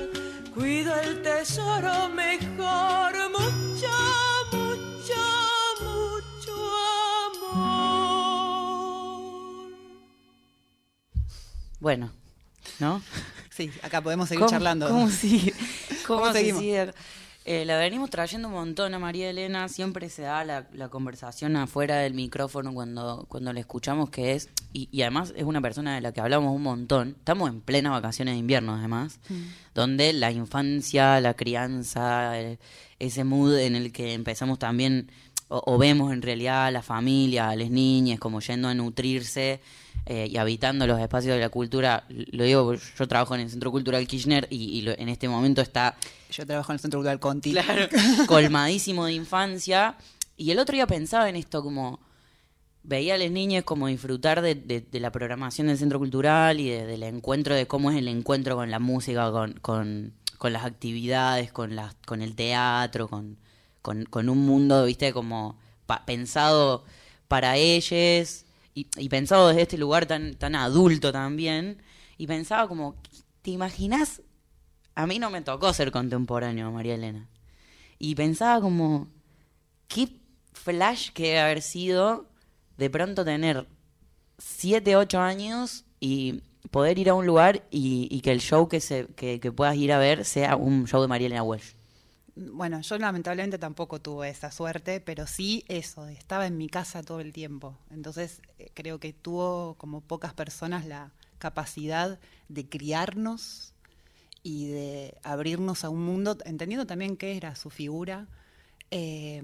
cuido 0.53 0.93
el 0.95 1.21
tesoro 1.21 2.09
mejor, 2.09 3.13
mucho, 3.31 3.89
mucho, 4.51 5.13
mucho 5.81 6.53
amor. 7.53 9.71
Bueno, 11.79 12.11
¿no? 12.79 13.01
Sí, 13.49 13.71
acá 13.81 14.01
podemos 14.01 14.29
seguir 14.29 14.39
¿Cómo- 14.41 14.51
charlando. 14.51 14.87
¿Cómo 14.87 15.09
sigue? 15.09 15.53
¿Cómo, 16.07 16.19
¿Cómo 16.21 16.31
se 16.33 16.39
seguimos? 16.39 16.61
sigue? 16.61 16.93
Eh, 17.45 17.65
la 17.65 17.77
venimos 17.77 18.09
trayendo 18.09 18.47
un 18.47 18.53
montón 18.53 18.93
a 18.93 18.99
María 18.99 19.29
Elena, 19.29 19.67
siempre 19.67 20.09
se 20.09 20.21
da 20.21 20.45
la, 20.45 20.65
la 20.71 20.87
conversación 20.87 21.57
afuera 21.57 21.97
del 21.97 22.13
micrófono 22.13 22.73
cuando, 22.73 23.25
cuando 23.27 23.51
la 23.51 23.59
escuchamos, 23.59 24.09
que 24.09 24.31
es, 24.31 24.47
y, 24.71 24.87
y 24.93 25.01
además 25.01 25.33
es 25.35 25.43
una 25.43 25.59
persona 25.59 25.93
de 25.95 25.99
la 25.99 26.13
que 26.13 26.21
hablamos 26.21 26.55
un 26.55 26.63
montón, 26.63 27.15
estamos 27.19 27.49
en 27.49 27.59
plenas 27.59 27.91
vacaciones 27.91 28.35
de 28.35 28.39
invierno 28.39 28.75
además, 28.75 29.19
donde 29.75 30.13
la 30.13 30.31
infancia, 30.31 31.19
la 31.19 31.33
crianza, 31.33 32.39
eh, 32.39 32.59
ese 32.99 33.25
mood 33.25 33.57
en 33.57 33.75
el 33.75 33.91
que 33.91 34.13
empezamos 34.13 34.57
también, 34.57 35.11
o, 35.49 35.61
o 35.65 35.77
vemos 35.77 36.13
en 36.13 36.21
realidad 36.21 36.67
a 36.67 36.71
la 36.71 36.81
familia, 36.81 37.49
a 37.49 37.57
las 37.57 37.69
niñas, 37.69 38.19
como 38.19 38.39
yendo 38.39 38.69
a 38.69 38.73
nutrirse 38.73 39.59
eh, 40.05 40.27
y 40.29 40.37
habitando 40.37 40.85
los 40.87 40.99
espacios 40.99 41.35
de 41.35 41.41
la 41.41 41.49
cultura, 41.49 42.03
lo 42.09 42.43
digo, 42.43 42.73
yo 42.73 43.07
trabajo 43.07 43.35
en 43.35 43.41
el 43.41 43.49
Centro 43.49 43.71
Cultural 43.71 44.05
Kirchner 44.07 44.47
y, 44.49 44.77
y 44.77 44.81
lo- 44.81 44.91
en 44.97 45.07
este 45.09 45.29
momento 45.29 45.61
está 45.61 45.95
Yo 46.31 46.45
trabajo 46.45 46.71
en 46.71 46.75
el 46.75 46.79
Centro 46.79 46.99
Cultural 46.99 47.19
Conti. 47.19 47.51
Claro, 47.53 47.87
colmadísimo 48.27 49.05
de 49.05 49.13
infancia. 49.13 49.95
Y 50.35 50.51
el 50.51 50.59
otro 50.59 50.73
día 50.75 50.87
pensaba 50.87 51.29
en 51.29 51.35
esto, 51.35 51.61
como 51.63 51.99
veía 52.83 53.15
a 53.15 53.17
las 53.17 53.31
niñas 53.31 53.63
como 53.63 53.87
disfrutar 53.87 54.41
de, 54.41 54.55
de- 54.55 54.81
de 54.81 54.99
la 54.99 55.11
programación 55.11 55.67
del 55.67 55.77
centro 55.77 55.99
cultural 55.99 56.59
y 56.59 56.69
de- 56.69 56.85
del 56.85 57.03
encuentro, 57.03 57.55
de 57.55 57.65
cómo 57.67 57.89
es 57.91 57.97
el 57.97 58.07
encuentro 58.09 58.55
con 58.55 58.69
la 58.71 58.79
música, 58.79 59.31
con, 59.31 59.53
con, 59.61 60.13
con 60.37 60.51
las 60.51 60.65
actividades, 60.65 61.51
con, 61.53 61.75
las, 61.77 61.95
con 62.05 62.21
el 62.21 62.35
teatro, 62.35 63.07
con, 63.07 63.37
con, 63.81 64.03
con 64.05 64.27
un 64.27 64.39
mundo, 64.45 64.83
viste, 64.85 65.13
como 65.13 65.57
pa- 65.85 66.03
pensado 66.05 66.83
para 67.29 67.55
ellas 67.55 68.45
y, 68.73 68.87
y 68.97 69.09
pensado 69.09 69.49
desde 69.49 69.63
este 69.63 69.77
lugar 69.77 70.05
tan, 70.05 70.35
tan 70.35 70.55
adulto 70.55 71.11
también. 71.11 71.81
Y 72.17 72.27
pensaba 72.27 72.67
como, 72.67 72.95
¿te 73.41 73.51
imaginas 73.51 74.21
a 74.95 75.07
mí 75.07 75.19
no 75.19 75.29
me 75.29 75.41
tocó 75.41 75.73
ser 75.73 75.91
contemporáneo, 75.91 76.71
María 76.71 76.95
Elena. 76.95 77.27
Y 77.97 78.15
pensaba 78.15 78.61
como, 78.61 79.07
qué 79.87 80.09
flash 80.53 81.09
que 81.11 81.23
debe 81.23 81.39
haber 81.39 81.61
sido 81.61 82.29
de 82.77 82.89
pronto 82.89 83.25
tener 83.25 83.67
7, 84.37 84.95
8 84.95 85.19
años 85.19 85.85
y 85.99 86.43
poder 86.69 86.99
ir 86.99 87.09
a 87.09 87.13
un 87.13 87.25
lugar 87.25 87.65
y, 87.71 88.21
que 88.21 88.31
el 88.31 88.41
show 88.41 88.67
que, 88.67 88.81
se, 88.81 89.07
que, 89.15 89.39
que 89.39 89.51
puedas 89.51 89.75
ir 89.75 89.91
a 89.91 89.97
ver 89.97 90.25
sea 90.25 90.55
un 90.55 90.85
show 90.87 91.01
de 91.01 91.07
María 91.07 91.27
Elena 91.27 91.43
Walsh. 91.43 91.73
Bueno, 92.35 92.81
yo 92.81 92.97
lamentablemente 92.97 93.59
tampoco 93.59 94.01
tuve 94.01 94.29
esa 94.29 94.49
suerte, 94.51 94.99
pero 94.99 95.27
sí 95.27 95.63
eso, 95.67 96.07
estaba 96.07 96.47
en 96.47 96.57
mi 96.57 96.67
casa 96.67 97.03
todo 97.03 97.19
el 97.19 97.31
tiempo. 97.31 97.77
Entonces 97.91 98.41
eh, 98.57 98.71
creo 98.73 98.99
que 98.99 99.13
tuvo 99.13 99.75
como 99.77 100.01
pocas 100.01 100.33
personas 100.33 100.85
la 100.87 101.11
capacidad 101.37 102.19
de 102.49 102.67
criarnos 102.67 103.73
y 104.43 104.67
de 104.67 105.15
abrirnos 105.23 105.83
a 105.85 105.89
un 105.89 106.03
mundo, 106.05 106.37
entendiendo 106.45 106.87
también 106.87 107.17
qué 107.17 107.37
era 107.37 107.55
su 107.55 107.69
figura, 107.69 108.27
eh, 108.91 109.43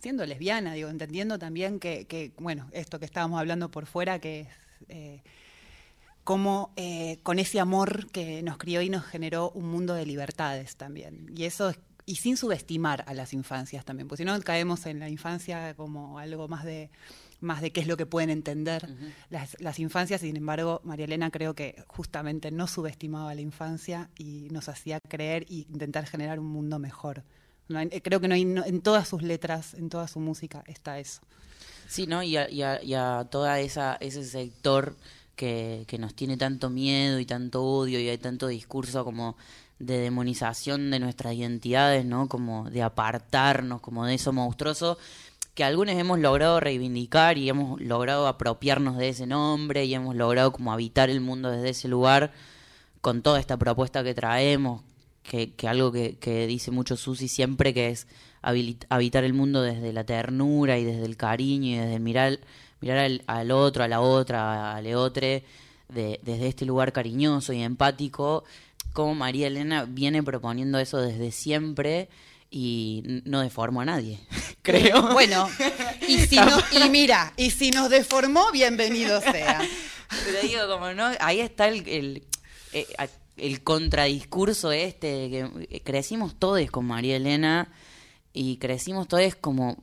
siendo 0.00 0.26
lesbiana, 0.26 0.74
digo, 0.74 0.90
entendiendo 0.90 1.38
también 1.38 1.80
que, 1.80 2.32
bueno, 2.38 2.68
esto 2.72 2.98
que 3.00 3.06
estábamos 3.06 3.40
hablando 3.40 3.70
por 3.70 3.86
fuera, 3.86 4.18
que 4.20 4.42
es... 4.42 4.48
eh, 4.88 5.22
cómo 6.24 6.72
eh, 6.76 7.18
con 7.22 7.38
ese 7.38 7.60
amor 7.60 8.10
que 8.10 8.42
nos 8.42 8.58
crió 8.58 8.82
y 8.82 8.88
nos 8.90 9.04
generó 9.04 9.50
un 9.50 9.68
mundo 9.70 9.94
de 9.94 10.06
libertades 10.06 10.76
también. 10.76 11.30
Y 11.36 11.44
eso 11.44 11.70
es- 11.70 11.78
y 12.10 12.16
sin 12.16 12.36
subestimar 12.36 13.04
a 13.06 13.14
las 13.14 13.32
infancias 13.32 13.84
también, 13.84 14.08
porque 14.08 14.22
si 14.22 14.24
no 14.26 14.38
caemos 14.40 14.86
en 14.86 14.98
la 14.98 15.08
infancia 15.08 15.74
como 15.74 16.18
algo 16.18 16.48
más 16.48 16.64
de 16.64 16.90
más 17.40 17.62
de 17.62 17.70
qué 17.72 17.80
es 17.80 17.86
lo 17.86 17.96
que 17.96 18.04
pueden 18.04 18.28
entender 18.28 18.86
las, 19.30 19.56
las 19.60 19.78
infancias, 19.78 20.20
sin 20.20 20.36
embargo, 20.36 20.80
María 20.84 21.06
Elena 21.06 21.30
creo 21.30 21.54
que 21.54 21.82
justamente 21.86 22.50
no 22.50 22.66
subestimaba 22.66 23.34
la 23.34 23.40
infancia 23.40 24.10
y 24.18 24.48
nos 24.50 24.68
hacía 24.68 24.98
creer 25.08 25.44
e 25.48 25.64
intentar 25.72 26.04
generar 26.06 26.38
un 26.38 26.48
mundo 26.48 26.78
mejor. 26.78 27.22
No 27.68 27.78
hay- 27.78 27.88
eh, 27.92 28.02
creo 28.02 28.20
que 28.20 28.28
no 28.28 28.34
hay, 28.34 28.44
no- 28.44 28.64
en 28.66 28.82
todas 28.82 29.08
sus 29.08 29.22
letras, 29.22 29.72
en 29.74 29.88
toda 29.88 30.06
su 30.08 30.20
música 30.20 30.62
está 30.66 30.98
eso. 30.98 31.20
Sí, 31.88 32.06
¿no? 32.06 32.22
Y 32.22 32.36
a, 32.36 32.50
y 32.50 32.60
a, 32.62 32.82
y 32.82 32.92
a 32.94 33.26
toda 33.30 33.58
esa 33.60 33.96
ese 34.00 34.22
sector 34.24 34.94
que, 35.34 35.84
que 35.86 35.96
nos 35.98 36.12
tiene 36.14 36.36
tanto 36.36 36.68
miedo 36.68 37.18
y 37.20 37.24
tanto 37.24 37.62
odio 37.64 37.98
y 38.00 38.08
hay 38.08 38.18
tanto 38.18 38.48
discurso 38.48 39.02
como 39.04 39.36
de 39.80 39.98
demonización 39.98 40.92
de 40.92 41.00
nuestras 41.00 41.34
identidades, 41.34 42.04
¿no? 42.04 42.28
Como 42.28 42.70
de 42.70 42.82
apartarnos, 42.82 43.80
como 43.80 44.06
de 44.06 44.14
eso 44.14 44.32
monstruoso 44.32 44.96
que 45.54 45.64
algunos 45.64 45.96
hemos 45.96 46.18
logrado 46.18 46.60
reivindicar 46.60 47.36
y 47.36 47.48
hemos 47.48 47.80
logrado 47.80 48.26
apropiarnos 48.26 48.96
de 48.96 49.08
ese 49.08 49.26
nombre 49.26 49.84
y 49.84 49.94
hemos 49.94 50.14
logrado 50.14 50.52
como 50.52 50.72
habitar 50.72 51.10
el 51.10 51.20
mundo 51.20 51.50
desde 51.50 51.70
ese 51.70 51.88
lugar 51.88 52.32
con 53.00 53.22
toda 53.22 53.40
esta 53.40 53.56
propuesta 53.56 54.04
que 54.04 54.14
traemos, 54.14 54.82
que, 55.22 55.52
que 55.52 55.68
algo 55.68 55.92
que, 55.92 56.46
dice 56.46 56.70
mucho 56.70 56.96
Susi 56.96 57.28
siempre, 57.28 57.74
que 57.74 57.88
es 57.88 58.06
habitar 58.40 59.24
el 59.24 59.34
mundo 59.34 59.62
desde 59.62 59.92
la 59.92 60.04
ternura 60.04 60.78
y 60.78 60.84
desde 60.84 61.04
el 61.04 61.16
cariño 61.16 61.72
y 61.72 61.76
desde 61.76 61.98
mirar, 61.98 62.38
mirar 62.80 62.98
al, 62.98 63.22
al 63.26 63.50
otro, 63.50 63.84
a 63.84 63.88
la 63.88 64.00
otra, 64.00 64.76
al 64.76 64.86
otro, 64.94 65.20
de, 65.22 65.44
desde 65.88 66.48
este 66.48 66.64
lugar 66.64 66.92
cariñoso 66.92 67.52
y 67.52 67.62
empático, 67.62 68.44
como 68.92 69.14
María 69.14 69.46
Elena 69.46 69.84
viene 69.84 70.22
proponiendo 70.22 70.78
eso 70.78 70.98
desde 70.98 71.32
siempre 71.32 72.08
y 72.50 73.22
no 73.24 73.40
deformó 73.40 73.80
a 73.80 73.84
nadie, 73.84 74.20
creo. 74.62 75.12
Bueno, 75.12 75.48
y, 76.08 76.18
si 76.20 76.36
y 76.36 76.90
mira, 76.90 77.32
y 77.36 77.50
si 77.50 77.70
nos 77.70 77.90
deformó, 77.90 78.50
bienvenido 78.52 79.20
sea. 79.20 79.60
Pero 80.24 80.42
digo, 80.42 80.68
como 80.68 80.92
no, 80.92 81.08
ahí 81.20 81.40
está 81.40 81.68
el, 81.68 81.88
el, 81.88 82.24
eh, 82.72 82.86
el 83.36 83.62
contradiscurso 83.62 84.72
este, 84.72 85.06
de 85.06 85.30
que 85.30 85.66
eh, 85.70 85.82
crecimos 85.82 86.34
todos 86.38 86.68
con 86.70 86.84
María 86.86 87.16
Elena 87.16 87.72
y 88.32 88.56
crecimos 88.56 89.06
todos 89.06 89.36
como 89.36 89.82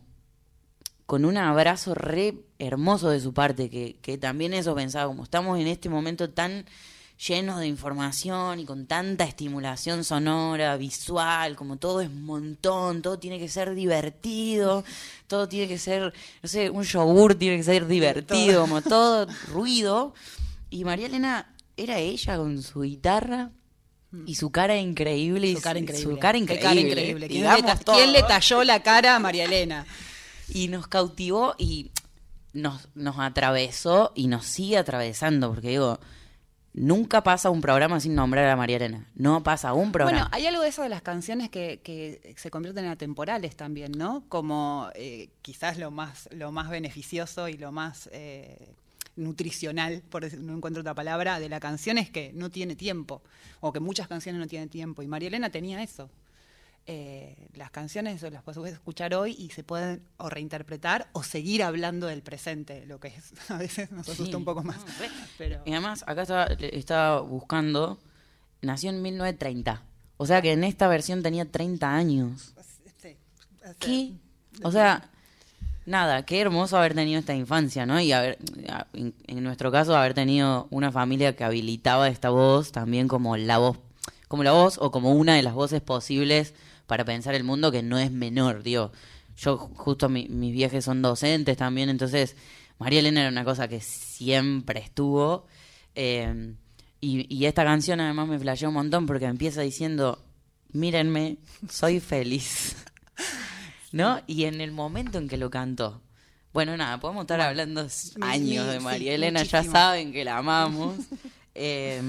con 1.05 1.23
un 1.23 1.37
abrazo 1.37 1.95
re 1.95 2.35
hermoso 2.59 3.09
de 3.09 3.21
su 3.21 3.33
parte, 3.33 3.69
que, 3.69 3.95
que 4.01 4.17
también 4.17 4.53
eso 4.53 4.75
pensaba, 4.75 5.07
como 5.07 5.23
estamos 5.23 5.57
en 5.57 5.67
este 5.67 5.87
momento 5.87 6.29
tan 6.29 6.65
llenos 7.17 7.59
de 7.59 7.67
información 7.67 8.59
y 8.59 8.65
con 8.65 8.85
tanta 8.85 9.23
estimulación 9.23 10.03
sonora, 10.03 10.77
visual, 10.77 11.55
como 11.55 11.77
todo 11.77 12.01
es 12.01 12.11
montón, 12.11 13.01
todo 13.01 13.17
tiene 13.17 13.39
que 13.39 13.49
ser 13.49 13.73
divertido, 13.73 14.83
todo 15.25 15.47
tiene 15.47 15.67
que 15.67 15.79
ser, 15.79 16.13
no 16.43 16.49
sé, 16.49 16.69
un 16.69 16.83
yogur 16.83 17.35
tiene 17.35 17.57
que 17.57 17.63
ser 17.63 17.87
divertido, 17.87 18.61
como 18.61 18.81
todo 18.81 19.27
ruido. 19.47 20.13
Y 20.69 20.83
María 20.83 21.07
Elena 21.07 21.53
era 21.75 21.97
ella 21.99 22.37
con 22.37 22.61
su 22.61 22.81
guitarra 22.81 23.51
y 24.25 24.35
su 24.35 24.51
cara 24.51 24.77
increíble. 24.77 25.55
Su 25.55 25.61
cara 25.61 25.79
increíble. 25.79 26.13
Su 26.13 26.19
cara 26.19 26.33
Qué 26.33 26.43
increíble. 26.43 26.63
cara 26.63 26.79
increíble. 26.79 27.27
¿Quién, 27.27 27.43
le, 27.43 27.61
quién 27.61 27.77
todo. 27.83 28.05
le 28.11 28.23
talló 28.23 28.63
la 28.63 28.83
cara 28.83 29.15
a 29.15 29.19
María 29.19 29.45
Elena? 29.45 29.85
Y 30.49 30.67
nos 30.69 30.87
cautivó 30.87 31.55
y 31.57 31.91
nos, 32.53 32.87
nos 32.95 33.19
atravesó 33.19 34.13
y 34.15 34.27
nos 34.27 34.45
sigue 34.45 34.77
atravesando, 34.77 35.49
porque 35.49 35.69
digo, 35.69 35.99
nunca 36.73 37.23
pasa 37.23 37.49
un 37.49 37.61
programa 37.61 37.99
sin 37.99 38.15
nombrar 38.15 38.47
a 38.47 38.55
María 38.55 38.77
Elena. 38.77 39.05
No 39.15 39.43
pasa 39.43 39.73
un 39.73 39.91
programa. 39.91 40.19
Bueno, 40.19 40.29
hay 40.31 40.45
algo 40.45 40.61
de 40.61 40.69
eso 40.69 40.83
de 40.83 40.89
las 40.89 41.01
canciones 41.01 41.49
que, 41.49 42.35
se 42.37 42.51
convierten 42.51 42.85
en 42.85 42.91
atemporales 42.91 43.55
también, 43.55 43.91
¿no? 43.93 44.23
Como 44.29 44.89
eh, 44.95 45.29
quizás 45.41 45.77
lo 45.77 45.91
más, 45.91 46.29
lo 46.31 46.51
más 46.51 46.69
beneficioso 46.69 47.49
y 47.49 47.53
lo 47.53 47.71
más 47.71 48.09
eh, 48.11 48.73
nutricional, 49.15 50.03
por 50.09 50.23
decir- 50.23 50.39
no 50.39 50.55
encuentro 50.55 50.81
otra 50.81 50.93
palabra, 50.93 51.39
de 51.39 51.49
la 51.49 51.59
canción 51.59 51.97
es 51.97 52.09
que 52.09 52.31
no 52.33 52.49
tiene 52.49 52.75
tiempo, 52.75 53.21
o 53.59 53.73
que 53.73 53.79
muchas 53.79 54.07
canciones 54.07 54.39
no 54.39 54.47
tienen 54.47 54.69
tiempo. 54.69 55.01
Y 55.01 55.07
María 55.07 55.27
Elena 55.29 55.49
tenía 55.49 55.81
eso. 55.81 56.09
Eh, 56.89 57.49
las 57.53 57.69
canciones 57.69 58.21
las 58.21 58.43
puedes 58.43 58.73
escuchar 58.73 59.13
hoy 59.13 59.35
y 59.37 59.49
se 59.49 59.61
pueden 59.63 60.01
o 60.15 60.29
reinterpretar 60.29 61.09
o 61.11 61.21
seguir 61.21 61.61
hablando 61.63 62.07
del 62.07 62.21
presente, 62.21 62.85
lo 62.85 62.99
que 63.01 63.09
es, 63.09 63.33
a 63.51 63.57
veces 63.57 63.91
nos 63.91 64.07
asusta 64.07 64.31
Sí. 64.31 64.35
un 64.35 64.45
poco 64.45 64.63
más. 64.63 64.77
Pero, 65.37 65.61
Y 65.65 65.71
además, 65.73 66.03
acá 66.07 66.21
estaba, 66.21 66.45
estaba 66.45 67.19
buscando, 67.21 67.99
nació 68.61 68.89
en 68.91 69.01
1930. 69.01 69.83
O 70.15 70.25
sea 70.25 70.41
que 70.41 70.53
en 70.53 70.63
esta 70.63 70.87
versión 70.87 71.21
tenía 71.21 71.43
30 71.45 71.93
años. 71.93 72.53
sí, 73.01 73.17
o 73.59 73.61
sea, 73.61 73.73
¿Qué? 73.79 74.13
O 74.63 74.71
sea, 74.71 75.09
nada, 75.85 76.25
qué 76.25 76.39
hermoso 76.39 76.77
haber 76.77 76.95
tenido 76.95 77.19
esta 77.19 77.35
infancia, 77.35 77.85
¿no? 77.85 77.99
Y 77.99 78.13
haber, 78.13 78.37
en, 78.93 79.13
en 79.27 79.43
nuestro 79.43 79.73
caso, 79.73 79.95
haber 79.95 80.13
tenido 80.13 80.67
una 80.71 80.91
familia 80.93 81.35
que 81.35 81.43
habilitaba 81.43 82.07
esta 82.07 82.29
voz 82.29 82.71
también 82.71 83.09
como 83.09 83.35
la 83.35 83.57
voz, 83.57 83.77
como 84.29 84.43
la 84.43 84.53
voz 84.53 84.77
o 84.81 84.89
como 84.89 85.11
una 85.11 85.35
de 85.35 85.43
las 85.43 85.53
voces 85.53 85.81
posibles 85.81 86.53
para 86.87 87.05
pensar 87.05 87.35
el 87.35 87.43
mundo 87.43 87.71
que 87.71 87.83
no 87.83 87.99
es 87.99 88.11
menor, 88.11 88.63
digo. 88.63 88.91
Yo 89.37 89.57
justo 89.57 90.09
mi- 90.09 90.27
mis 90.29 90.51
viajes 90.53 90.83
son 90.85 91.01
docentes 91.03 91.55
también, 91.57 91.89
entonces 91.89 92.35
María 92.79 92.99
Elena 92.99 93.21
era 93.21 93.29
una 93.29 93.43
cosa 93.45 93.67
que 93.67 93.79
siempre 93.81 94.79
estuvo. 94.79 95.45
eh, 95.95 96.53
y, 96.99 97.31
y 97.33 97.45
esta 97.45 97.63
canción 97.63 97.99
además 98.01 98.27
me 98.27 98.39
flasheó 98.39 98.69
un 98.69 98.73
montón 98.75 99.05
porque 99.05 99.25
empieza 99.25 99.61
diciendo, 99.61 100.23
mírenme, 100.71 101.37
soy 101.69 101.99
feliz. 101.99 102.75
¿No? 103.91 104.21
Y 104.27 104.45
en 104.45 104.61
el 104.61 104.71
momento 104.71 105.17
en 105.17 105.27
que 105.27 105.37
lo 105.37 105.49
cantó. 105.49 106.01
Bueno, 106.53 106.75
nada, 106.75 106.99
podemos 106.99 107.21
estar 107.23 107.39
hablando 107.41 107.87
años 108.21 108.67
de 108.67 108.79
María 108.79 109.13
Elena, 109.15 109.43
ya 109.43 109.61
saben 109.63 110.11
que 110.11 110.23
la 110.25 110.37
amamos. 110.37 110.95
Eh, 111.59 111.99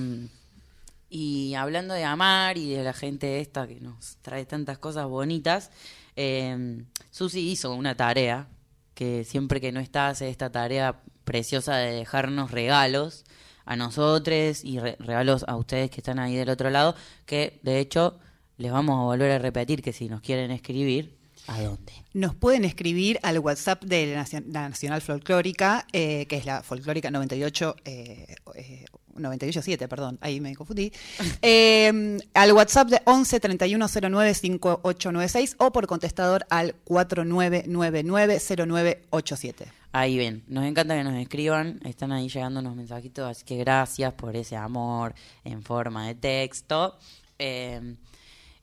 y 1.10 1.54
hablando 1.54 1.94
de 1.94 2.04
amar 2.04 2.58
y 2.58 2.70
de 2.70 2.82
la 2.84 2.92
gente 2.92 3.40
esta 3.40 3.66
que 3.66 3.80
nos 3.80 4.16
trae 4.22 4.44
tantas 4.46 4.78
cosas 4.78 5.06
bonitas, 5.06 5.70
eh, 6.16 6.82
Susi 7.10 7.50
hizo 7.50 7.72
una 7.74 7.94
tarea 7.96 8.48
que 8.94 9.24
siempre 9.24 9.60
que 9.60 9.72
no 9.72 9.80
está 9.80 10.08
hace 10.08 10.28
esta 10.28 10.50
tarea 10.50 11.00
preciosa 11.24 11.76
de 11.76 11.92
dejarnos 11.92 12.50
regalos 12.50 13.24
a 13.64 13.76
nosotros 13.76 14.64
y 14.64 14.78
re- 14.80 14.96
regalos 14.98 15.44
a 15.46 15.56
ustedes 15.56 15.90
que 15.90 16.00
están 16.00 16.18
ahí 16.18 16.34
del 16.34 16.48
otro 16.48 16.70
lado, 16.70 16.94
que 17.26 17.60
de 17.62 17.78
hecho 17.80 18.18
les 18.56 18.72
vamos 18.72 18.98
a 18.98 19.04
volver 19.04 19.30
a 19.30 19.38
repetir 19.38 19.82
que 19.82 19.92
si 19.92 20.08
nos 20.08 20.20
quieren 20.20 20.50
escribir, 20.50 21.17
¿a 21.48 21.60
dónde? 21.62 21.92
Nos 22.14 22.34
pueden 22.36 22.64
escribir 22.64 23.18
al 23.22 23.38
WhatsApp 23.40 23.82
de 23.82 24.06
la 24.14 24.22
Nacio- 24.24 24.44
la 24.46 24.68
Nacional 24.68 25.00
Folclórica, 25.02 25.86
eh, 25.92 26.26
que 26.26 26.36
es 26.36 26.46
la 26.46 26.62
Folclórica 26.62 27.10
98, 27.10 27.74
eh, 27.84 28.36
eh, 28.54 28.84
987, 29.16 29.88
perdón, 29.88 30.16
ahí 30.20 30.40
me 30.40 30.54
confundí. 30.54 30.92
Eh, 31.42 32.18
al 32.34 32.52
WhatsApp 32.52 32.88
de 32.88 33.00
11 33.04 33.40
3109 33.40 34.34
5896 34.34 35.56
o 35.58 35.72
por 35.72 35.86
contestador 35.88 36.46
al 36.50 36.74
4999 36.84 38.38
0987. 38.38 39.66
Ahí 39.92 40.18
ven, 40.18 40.44
nos 40.48 40.64
encanta 40.66 40.94
que 40.96 41.02
nos 41.02 41.14
escriban, 41.14 41.80
están 41.84 42.12
ahí 42.12 42.28
llegando 42.28 42.60
unos 42.60 42.76
mensajitos, 42.76 43.28
así 43.28 43.44
que 43.44 43.56
gracias 43.56 44.12
por 44.12 44.36
ese 44.36 44.54
amor 44.54 45.14
en 45.44 45.62
forma 45.62 46.06
de 46.06 46.14
texto. 46.14 46.96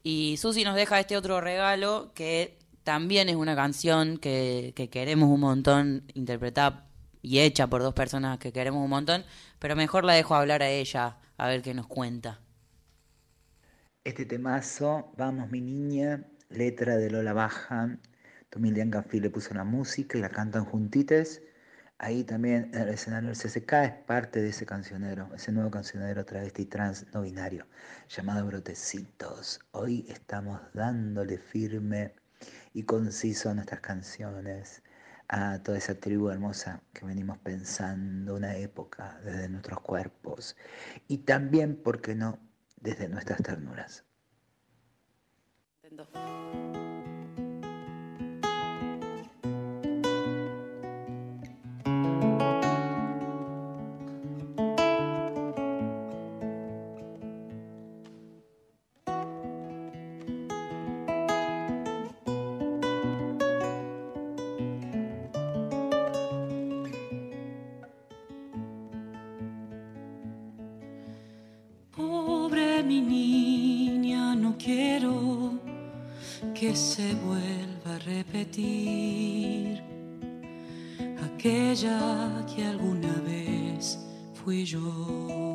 Y 0.04 0.38
Susi 0.38 0.64
nos 0.64 0.76
deja 0.76 1.00
este 1.00 1.18
otro 1.18 1.42
regalo 1.42 2.12
que 2.14 2.58
también 2.86 3.28
es 3.30 3.36
una 3.36 3.56
canción 3.56 4.18
que, 4.18 4.72
que 4.76 4.90
queremos 4.90 5.28
un 5.28 5.42
montón, 5.42 6.04
interpretada 6.14 6.88
y 7.22 7.40
hecha 7.40 7.68
por 7.68 7.82
dos 7.82 7.96
personas 7.96 8.38
que 8.38 8.54
queremos 8.54 8.84
un 8.84 8.92
montón, 8.92 9.26
pero 9.60 9.76
mejor 9.76 10.06
la 10.06 10.14
dejo 10.14 10.36
hablar 10.36 10.62
a 10.62 10.70
ella, 10.70 11.18
a 11.38 11.48
ver 11.48 11.64
qué 11.64 11.74
nos 11.74 11.88
cuenta. 11.88 12.40
Este 14.04 14.26
temazo, 14.26 15.12
Vamos 15.18 15.50
mi 15.50 15.62
niña, 15.62 16.24
letra 16.50 16.96
de 16.98 17.10
Lola 17.10 17.34
Baja, 17.34 17.98
Tomilian 18.52 18.92
Canfi 18.92 19.20
le 19.20 19.32
puso 19.32 19.56
la 19.56 19.64
música 19.64 20.20
y 20.20 20.22
la 20.22 20.30
cantan 20.30 20.66
juntites. 20.66 21.42
Ahí 21.98 22.24
también 22.24 22.70
el 22.76 22.90
escenario 22.90 23.30
del 23.30 23.38
CCK 23.38 23.74
es 23.74 23.94
parte 24.06 24.44
de 24.44 24.50
ese 24.50 24.68
cancionero, 24.68 25.30
ese 25.34 25.52
nuevo 25.52 25.72
cancionero 25.72 26.24
travesti 26.24 26.66
trans 26.66 27.08
no 27.14 27.24
binario, 27.24 27.66
llamado 28.10 28.46
Brotecitos. 28.46 29.60
Hoy 29.72 30.06
estamos 30.08 30.62
dándole 30.74 31.40
firme 31.40 32.14
y 32.76 32.84
conciso 32.84 33.50
a 33.50 33.54
nuestras 33.54 33.80
canciones, 33.80 34.84
a 35.30 35.64
toda 35.64 35.78
esa 35.78 35.96
tribu 35.96 36.30
hermosa 36.30 36.82
que 36.94 37.06
venimos 37.06 37.38
pensando 37.38 38.36
una 38.36 38.58
época 38.58 39.18
desde 39.24 39.48
nuestros 39.48 39.80
cuerpos 39.80 40.58
y 41.08 41.20
también, 41.20 41.78
¿por 41.78 42.02
qué 42.02 42.16
no?, 42.16 42.38
desde 42.82 43.08
nuestras 43.08 43.42
ternuras. 43.42 44.04
Mi 72.86 73.02
niña, 73.02 74.36
no 74.36 74.56
quiero 74.58 75.54
que 76.54 76.76
se 76.76 77.14
vuelva 77.16 77.96
a 77.96 78.00
repetir 78.00 79.82
aquella 81.24 82.46
que 82.46 82.64
alguna 82.64 83.14
vez 83.26 84.00
fui 84.34 84.64
yo. 84.66 85.55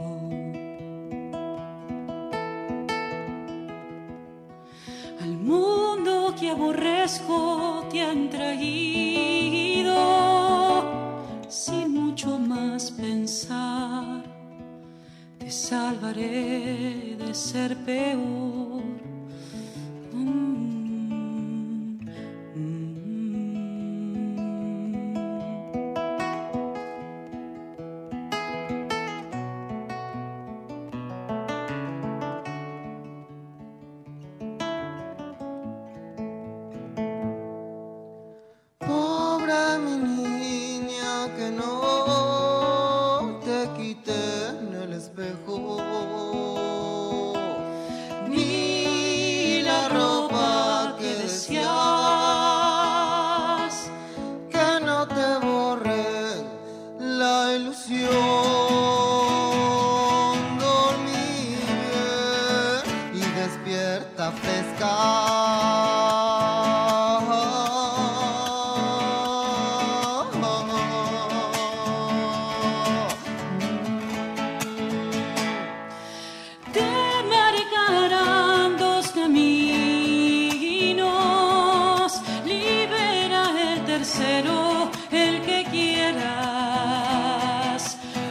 El 85.12 85.42
que 85.42 85.64
quieras. 85.70 86.30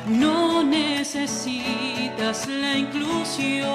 No 0.07 0.63
necesitas 0.63 2.47
la 2.47 2.77
inclusión. 2.77 3.67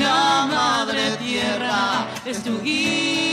La 0.00 0.46
madre 0.50 1.16
tierra 1.18 2.06
es 2.24 2.42
tu 2.42 2.60
guía. 2.62 3.31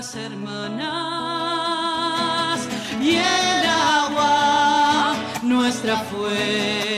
Nuestras 0.00 0.24
hermanas, 0.24 0.80
y 3.02 3.16
el 3.16 3.66
agua, 3.66 5.14
nuestra 5.42 5.98
fuente. 5.98 6.89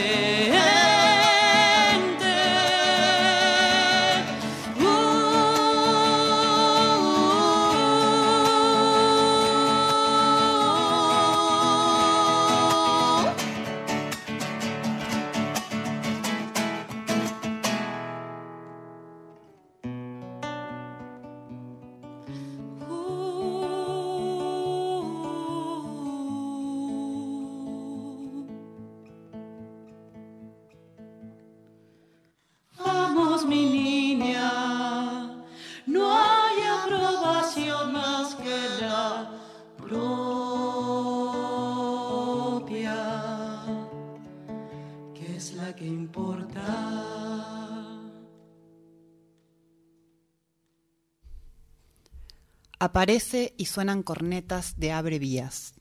Aparece 52.83 53.55
y 53.59 53.66
suenan 53.66 54.03
cornetas 54.03 54.74
de 54.76 54.91
abre 54.91 55.20
vías, 55.20 55.74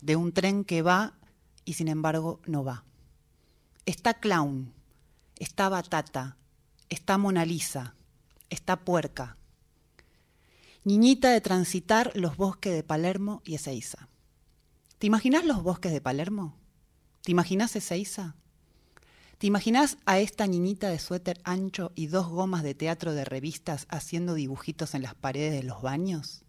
de 0.00 0.16
un 0.16 0.32
tren 0.32 0.64
que 0.64 0.82
va 0.82 1.16
y 1.64 1.74
sin 1.74 1.86
embargo 1.86 2.40
no 2.46 2.64
va. 2.64 2.84
Está 3.86 4.14
clown, 4.14 4.74
está 5.38 5.68
batata, 5.68 6.38
está 6.88 7.16
Mona 7.16 7.44
Lisa, 7.44 7.94
está 8.50 8.80
puerca. 8.80 9.36
Niñita 10.82 11.30
de 11.30 11.40
transitar 11.40 12.10
los 12.16 12.36
bosques 12.36 12.74
de 12.74 12.82
Palermo 12.82 13.40
y 13.44 13.54
Ezeiza. 13.54 14.08
¿Te 14.98 15.06
imaginas 15.06 15.44
los 15.44 15.62
bosques 15.62 15.92
de 15.92 16.00
Palermo? 16.00 16.58
¿Te 17.20 17.30
imaginas 17.30 17.76
Ezeiza? 17.76 18.34
¿Te 19.42 19.48
imaginas 19.48 19.98
a 20.06 20.20
esta 20.20 20.46
niñita 20.46 20.88
de 20.88 21.00
suéter 21.00 21.40
ancho 21.42 21.90
y 21.96 22.06
dos 22.06 22.28
gomas 22.28 22.62
de 22.62 22.76
teatro 22.76 23.12
de 23.12 23.24
revistas 23.24 23.86
haciendo 23.88 24.34
dibujitos 24.34 24.94
en 24.94 25.02
las 25.02 25.16
paredes 25.16 25.50
de 25.50 25.64
los 25.64 25.82
baños? 25.82 26.44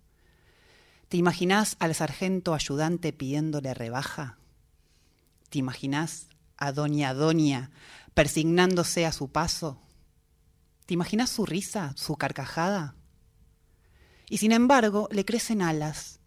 ¿Te 1.10 1.18
imaginas 1.18 1.76
al 1.80 1.96
sargento 1.96 2.54
ayudante 2.54 3.12
pidiéndole 3.12 3.74
rebaja? 3.74 4.38
¿Te 5.50 5.58
imaginas 5.58 6.28
a 6.56 6.72
doña 6.72 7.16
Doña 7.16 7.72
persignándose 8.14 9.08
a 9.08 9.12
su 9.12 9.32
paso? 9.32 9.82
¿Te 10.86 10.94
imaginas 10.94 11.32
su 11.32 11.48
risa, 11.48 11.94
su 11.98 12.16
carcajada? 12.16 12.94
Y 14.30 14.38
sin 14.38 14.52
embargo 14.52 15.10
le 15.12 15.26
crecen 15.26 15.64
alas. 15.64 16.20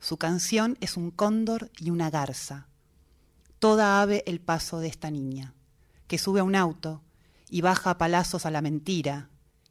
Su 0.00 0.16
canción 0.16 0.78
es 0.80 0.96
un 0.96 1.10
cóndor 1.10 1.70
y 1.78 1.90
una 1.90 2.08
garza. 2.08 2.66
Toda 3.58 4.00
ave 4.00 4.24
el 4.26 4.40
paso 4.40 4.80
de 4.80 4.88
esta 4.88 5.10
niña 5.10 5.52
que 6.14 6.18
sube 6.18 6.38
a 6.38 6.44
un 6.44 6.54
auto 6.54 7.02
y 7.50 7.60
baja 7.60 7.90
a 7.90 7.98
palazos 7.98 8.46
a 8.46 8.52
la 8.52 8.62
mentira, 8.62 9.30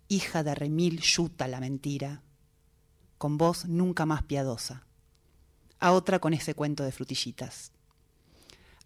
hija 0.10 0.44
de 0.44 0.54
remil 0.54 1.00
yuta 1.00 1.48
la 1.48 1.62
mentira, 1.62 2.22
con 3.18 3.38
voz 3.38 3.64
nunca 3.64 4.06
más 4.06 4.24
piadosa, 4.24 4.86
a 5.80 5.94
otra 5.94 6.20
con 6.20 6.34
ese 6.34 6.54
cuento 6.54 6.84
de 6.84 6.92
frutillitas. 6.92 7.72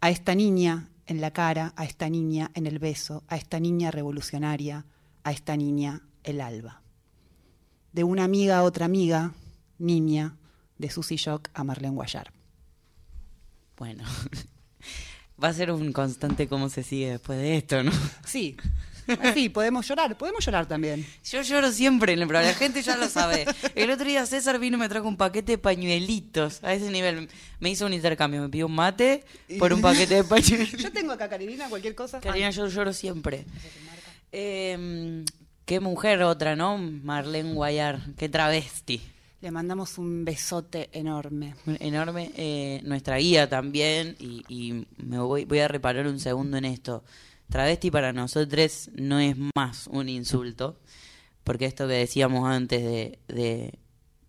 A 0.01 0.11
esta 0.11 0.35
niña 0.35 0.91
en 1.07 1.19
la 1.19 1.31
cara, 1.31 1.73
a 1.77 1.85
esta 1.85 2.09
niña 2.09 2.51
en 2.53 2.67
el 2.67 2.77
beso, 2.77 3.23
a 3.27 3.37
esta 3.37 3.59
niña 3.59 3.89
revolucionaria, 3.89 4.85
a 5.23 5.31
esta 5.31 5.57
niña 5.57 6.03
el 6.23 6.41
alba. 6.41 6.83
De 7.91 8.03
una 8.03 8.23
amiga 8.23 8.59
a 8.59 8.63
otra 8.65 8.85
amiga, 8.85 9.33
niña, 9.79 10.37
de 10.77 10.91
Susy 10.91 11.15
Shock 11.15 11.49
a 11.55 11.63
Marlene 11.63 11.95
Guayar. 11.95 12.31
Bueno, 13.77 14.03
va 15.41 15.49
a 15.49 15.53
ser 15.53 15.71
un 15.71 15.93
constante 15.93 16.47
cómo 16.47 16.69
se 16.69 16.83
sigue 16.83 17.11
después 17.11 17.39
de 17.39 17.57
esto, 17.57 17.83
¿no? 17.83 17.91
Sí, 18.25 18.57
sí, 19.33 19.49
podemos 19.49 19.87
llorar, 19.87 20.17
podemos 20.17 20.45
llorar 20.45 20.67
también. 20.67 21.05
Yo 21.23 21.41
lloro 21.41 21.71
siempre 21.71 22.13
en 22.13 22.19
el 22.19 22.27
programa, 22.27 22.51
la 22.51 22.57
gente 22.57 22.81
ya 22.81 22.97
lo 22.97 23.07
sabe. 23.07 23.45
El 23.75 23.89
otro 23.91 24.05
día 24.05 24.25
César 24.25 24.59
vino 24.59 24.77
y 24.77 24.79
me 24.79 24.89
trajo 24.89 25.07
un 25.07 25.17
paquete 25.17 25.53
de 25.53 25.57
pañuelitos, 25.57 26.63
a 26.63 26.73
ese 26.73 26.89
nivel. 26.91 27.29
Me 27.59 27.69
hizo 27.69 27.85
un 27.85 27.93
intercambio, 27.93 28.41
me 28.41 28.49
pidió 28.49 28.67
un 28.67 28.75
mate 28.75 29.23
por 29.59 29.73
un 29.73 29.81
paquete 29.81 30.15
de 30.15 30.23
pañuelitos. 30.25 30.81
Yo 30.81 30.91
tengo 30.91 31.13
acá, 31.13 31.29
Carolina, 31.29 31.69
cualquier 31.69 31.95
cosa. 31.95 32.19
Karina, 32.19 32.49
yo 32.49 32.67
lloro 32.67 32.93
siempre. 32.93 33.45
Eh, 34.31 35.23
qué 35.65 35.79
mujer 35.79 36.23
otra, 36.23 36.55
¿no? 36.55 36.77
Marlene 36.77 37.53
Guayar, 37.53 38.01
qué 38.17 38.29
travesti. 38.29 39.01
Le 39.39 39.51
mandamos 39.51 39.97
un 39.99 40.25
besote 40.25 40.89
enorme. 40.93 41.53
Enorme. 41.79 42.31
eh, 42.35 42.81
nuestra 42.83 43.17
guía 43.17 43.47
también, 43.47 44.15
y, 44.19 44.43
y 44.49 44.87
me 44.97 45.19
voy, 45.19 45.45
voy 45.45 45.59
a 45.59 45.67
reparar 45.67 46.07
un 46.07 46.19
segundo 46.19 46.57
en 46.57 46.65
esto. 46.65 47.03
Travesti 47.49 47.91
para 47.91 48.13
nosotros 48.13 48.89
no 48.95 49.19
es 49.19 49.35
más 49.55 49.87
un 49.87 50.09
insulto, 50.09 50.79
porque 51.43 51.65
esto 51.65 51.87
que 51.87 51.93
decíamos 51.93 52.49
antes 52.49 52.83
de, 52.83 53.19
de 53.27 53.79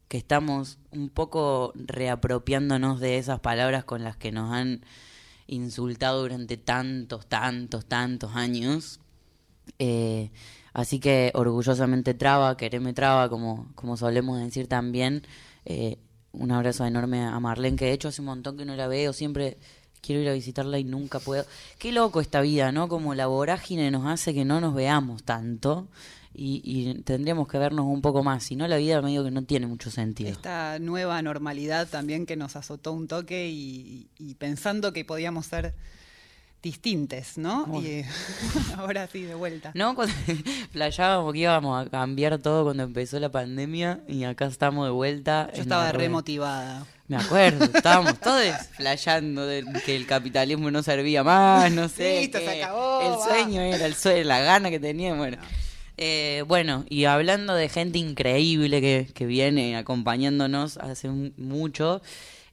que 0.08 0.18
estamos 0.18 0.78
un 0.90 1.08
poco 1.08 1.72
reapropiándonos 1.74 3.00
de 3.00 3.18
esas 3.18 3.40
palabras 3.40 3.84
con 3.84 4.04
las 4.04 4.16
que 4.16 4.30
nos 4.30 4.52
han 4.52 4.84
insultado 5.46 6.20
durante 6.20 6.58
tantos, 6.58 7.26
tantos, 7.26 7.86
tantos 7.86 8.36
años. 8.36 9.00
Eh, 9.78 10.30
así 10.78 11.00
que 11.00 11.32
orgullosamente 11.34 12.14
traba, 12.14 12.56
quereme 12.56 12.92
traba, 12.92 13.28
como, 13.28 13.72
como 13.74 13.96
solemos 13.96 14.38
decir 14.38 14.68
también. 14.68 15.24
Eh, 15.64 15.98
un 16.30 16.52
abrazo 16.52 16.86
enorme 16.86 17.20
a 17.20 17.40
Marlene, 17.40 17.76
que 17.76 17.86
de 17.86 17.92
hecho 17.92 18.06
hace 18.06 18.20
un 18.20 18.26
montón 18.26 18.56
que 18.56 18.64
no 18.64 18.76
la 18.76 18.86
veo, 18.86 19.12
siempre 19.12 19.58
quiero 20.00 20.22
ir 20.22 20.28
a 20.28 20.34
visitarla 20.34 20.78
y 20.78 20.84
nunca 20.84 21.18
puedo. 21.18 21.44
Qué 21.80 21.90
loco 21.90 22.20
esta 22.20 22.40
vida, 22.42 22.70
¿no? 22.70 22.86
Como 22.86 23.16
la 23.16 23.26
vorágine 23.26 23.90
nos 23.90 24.06
hace 24.06 24.32
que 24.32 24.44
no 24.44 24.60
nos 24.60 24.72
veamos 24.72 25.24
tanto 25.24 25.88
y, 26.32 26.62
y 26.62 27.02
tendríamos 27.02 27.48
que 27.48 27.58
vernos 27.58 27.86
un 27.86 28.00
poco 28.00 28.22
más, 28.22 28.44
si 28.44 28.54
no 28.54 28.68
la 28.68 28.76
vida 28.76 29.02
medio 29.02 29.24
que 29.24 29.32
no 29.32 29.42
tiene 29.42 29.66
mucho 29.66 29.90
sentido. 29.90 30.30
Esta 30.30 30.78
nueva 30.78 31.20
normalidad 31.22 31.88
también 31.88 32.24
que 32.24 32.36
nos 32.36 32.54
azotó 32.54 32.92
un 32.92 33.08
toque 33.08 33.48
y, 33.48 34.10
y 34.16 34.34
pensando 34.36 34.92
que 34.92 35.04
podíamos 35.04 35.46
ser 35.46 35.74
distintes, 36.62 37.38
¿no? 37.38 37.66
Y 37.82 38.04
ahora 38.76 39.06
sí, 39.06 39.22
de 39.22 39.34
vuelta. 39.34 39.70
¿No? 39.74 39.94
Cuando 39.94 40.14
playábamos 40.72 41.32
que 41.32 41.38
íbamos 41.38 41.86
a 41.86 41.90
cambiar 41.90 42.38
todo 42.38 42.64
cuando 42.64 42.82
empezó 42.82 43.18
la 43.20 43.30
pandemia 43.30 44.00
y 44.08 44.24
acá 44.24 44.46
estamos 44.46 44.86
de 44.86 44.90
vuelta. 44.90 45.50
Yo 45.54 45.62
estaba 45.62 45.84
la 45.84 45.92
rueda. 45.92 46.04
remotivada. 46.04 46.86
Me 47.06 47.16
acuerdo, 47.16 47.64
estábamos 47.64 48.20
todos 48.20 48.44
flayando 48.76 49.46
de 49.46 49.64
que 49.86 49.96
el 49.96 50.06
capitalismo 50.06 50.70
no 50.70 50.82
servía 50.82 51.24
más, 51.24 51.72
no 51.72 51.88
sé. 51.88 52.20
Listo, 52.20 52.38
se 52.38 52.62
acabó, 52.62 53.00
El 53.00 53.12
va. 53.12 53.24
sueño 53.24 53.62
era 53.62 53.86
el 53.86 53.94
sueño, 53.94 54.24
la 54.24 54.40
gana 54.40 54.68
que 54.68 54.78
tenía, 54.78 55.14
bueno. 55.14 55.38
Eh, 55.96 56.44
bueno, 56.46 56.84
y 56.90 57.06
hablando 57.06 57.54
de 57.54 57.70
gente 57.70 57.98
increíble 57.98 58.80
que, 58.82 59.08
que 59.14 59.24
viene 59.24 59.76
acompañándonos 59.76 60.76
hace 60.76 61.08
mucho, 61.08 62.02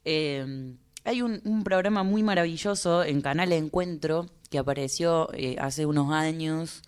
eh, 0.05 0.73
hay 1.05 1.21
un, 1.21 1.39
un 1.45 1.63
programa 1.63 2.03
muy 2.03 2.23
maravilloso 2.23 3.03
en 3.03 3.21
Canal 3.21 3.53
Encuentro 3.53 4.25
que 4.49 4.57
apareció 4.57 5.29
eh, 5.33 5.55
hace 5.59 5.85
unos 5.85 6.11
años 6.11 6.81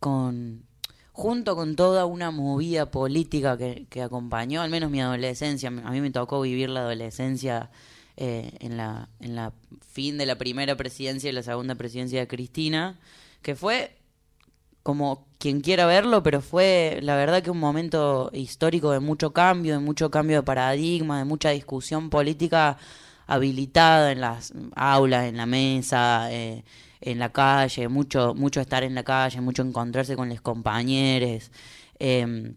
con 0.00 0.64
junto 1.12 1.54
con 1.54 1.76
toda 1.76 2.06
una 2.06 2.30
movida 2.30 2.90
política 2.90 3.58
que, 3.58 3.86
que 3.90 4.02
acompañó, 4.02 4.62
al 4.62 4.70
menos 4.70 4.90
mi 4.90 5.00
adolescencia. 5.00 5.68
A 5.68 5.90
mí 5.90 6.00
me 6.00 6.10
tocó 6.10 6.40
vivir 6.40 6.70
la 6.70 6.80
adolescencia 6.80 7.70
eh, 8.16 8.52
en, 8.60 8.76
la, 8.76 9.08
en 9.20 9.34
la 9.34 9.52
fin 9.86 10.16
de 10.16 10.24
la 10.24 10.38
primera 10.38 10.76
presidencia 10.76 11.28
y 11.28 11.32
la 11.32 11.42
segunda 11.42 11.74
presidencia 11.74 12.20
de 12.20 12.26
Cristina, 12.26 12.98
que 13.42 13.54
fue 13.54 13.98
como 14.82 15.26
quien 15.38 15.60
quiera 15.60 15.84
verlo, 15.84 16.22
pero 16.22 16.40
fue 16.40 17.00
la 17.02 17.16
verdad 17.16 17.42
que 17.42 17.50
un 17.50 17.60
momento 17.60 18.30
histórico 18.32 18.90
de 18.90 19.00
mucho 19.00 19.32
cambio, 19.32 19.74
de 19.74 19.80
mucho 19.80 20.10
cambio 20.10 20.38
de 20.38 20.42
paradigma, 20.42 21.18
de 21.18 21.24
mucha 21.24 21.50
discusión 21.50 22.08
política 22.08 22.78
habilitada 23.34 24.12
en 24.12 24.20
las 24.20 24.52
aulas, 24.74 25.24
en 25.26 25.36
la 25.36 25.46
mesa, 25.46 26.30
eh, 26.32 26.64
en 27.00 27.18
la 27.18 27.30
calle, 27.30 27.88
mucho, 27.88 28.34
mucho 28.34 28.60
estar 28.60 28.82
en 28.82 28.94
la 28.94 29.02
calle, 29.04 29.40
mucho 29.40 29.62
encontrarse 29.62 30.16
con 30.16 30.28
los 30.28 30.40
compañeros. 30.40 31.50
eh, 31.98 32.54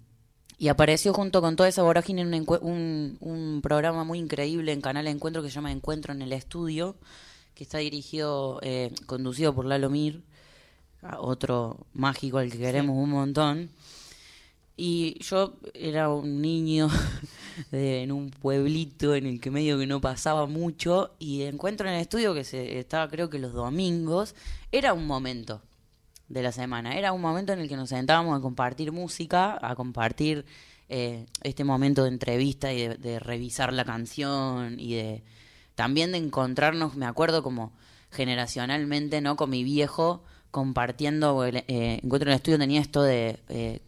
y 0.59 0.69
apareció 0.69 1.13
junto 1.13 1.41
con 1.41 1.55
toda 1.57 1.67
esa 1.67 1.83
vorágine 1.83 2.21
un, 2.21 2.31
encue- 2.31 2.61
un, 2.61 3.17
un 3.19 3.61
programa 3.61 4.03
muy 4.05 4.19
increíble 4.19 4.71
en 4.71 4.79
Canal 4.81 5.07
Encuentro 5.07 5.41
que 5.41 5.49
se 5.49 5.55
llama 5.55 5.71
Encuentro 5.73 6.13
en 6.13 6.21
el 6.21 6.31
Estudio, 6.31 6.95
que 7.53 7.63
está 7.63 7.79
dirigido, 7.79 8.59
eh, 8.61 8.91
conducido 9.05 9.53
por 9.53 9.65
Lalo 9.65 9.89
Mir, 9.89 10.21
otro 11.17 11.85
mágico 11.93 12.37
al 12.37 12.49
que 12.49 12.59
queremos 12.59 12.95
un 12.95 13.09
montón. 13.09 13.69
Y 14.75 15.19
yo 15.23 15.53
era 15.75 16.09
un 16.09 16.41
niño 16.41 16.89
de- 17.71 18.01
en 18.03 18.11
un 18.11 18.29
pueblito 18.31 19.13
en 19.15 19.25
el 19.27 19.39
que 19.39 19.51
medio 19.51 19.77
que 19.77 19.85
no 19.87 20.01
pasaba 20.01 20.45
mucho 20.47 21.13
y 21.19 21.43
encuentro 21.43 21.87
en 21.87 21.93
el 21.95 22.01
estudio 22.01 22.33
que 22.33 22.43
se 22.43 22.79
estaba 22.79 23.07
creo 23.09 23.29
que 23.29 23.37
los 23.39 23.53
domingos, 23.53 24.33
era 24.71 24.93
un 24.93 25.05
momento 25.05 25.61
de 26.27 26.41
la 26.41 26.51
semana, 26.51 26.97
era 26.97 27.11
un 27.11 27.21
momento 27.21 27.53
en 27.53 27.59
el 27.59 27.69
que 27.69 27.75
nos 27.75 27.89
sentábamos 27.89 28.35
a 28.37 28.41
compartir 28.41 28.91
música, 28.91 29.59
a 29.61 29.75
compartir 29.75 30.45
eh, 30.89 31.25
este 31.43 31.63
momento 31.63 32.03
de 32.03 32.09
entrevista 32.09 32.73
y 32.73 32.87
de, 32.87 32.95
de 32.97 33.19
revisar 33.19 33.71
la 33.73 33.85
canción 33.85 34.79
y 34.79 34.95
de 34.95 35.23
también 35.75 36.11
de 36.11 36.17
encontrarnos, 36.19 36.95
me 36.95 37.05
acuerdo 37.05 37.43
como 37.43 37.73
generacionalmente, 38.11 39.21
¿no? 39.21 39.35
Con 39.35 39.49
mi 39.51 39.63
viejo 39.63 40.23
compartiendo, 40.51 41.45
eh, 41.45 41.99
encuentro 42.03 42.29
en 42.29 42.33
el 42.33 42.35
estudio 42.37 42.57
tenía 42.59 42.81
esto 42.81 43.03
de... 43.03 43.39
eh, 43.49 43.79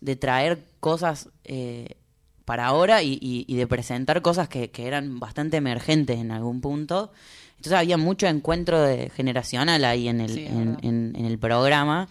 de 0.00 0.16
traer 0.16 0.64
cosas 0.80 1.28
eh, 1.44 1.96
para 2.44 2.66
ahora 2.66 3.02
y, 3.02 3.14
y- 3.20 3.44
y 3.48 3.56
de 3.56 3.66
presentar 3.66 4.22
cosas 4.22 4.48
que, 4.48 4.70
que 4.70 4.86
eran 4.86 5.18
bastante 5.18 5.56
emergentes 5.56 6.18
en 6.18 6.30
algún 6.30 6.60
punto. 6.60 7.12
Entonces 7.56 7.72
había 7.72 7.96
mucho 7.96 8.26
encuentro 8.26 8.80
de, 8.82 9.10
generacional 9.10 9.84
ahí 9.84 10.08
en 10.08 10.20
el, 10.20 10.30
Sí, 10.34 10.44
es 10.44 10.50
en, 10.52 10.66
verdad. 10.66 10.84
en- 10.84 11.12
en 11.16 11.24
el 11.24 11.38
programa. 11.38 12.08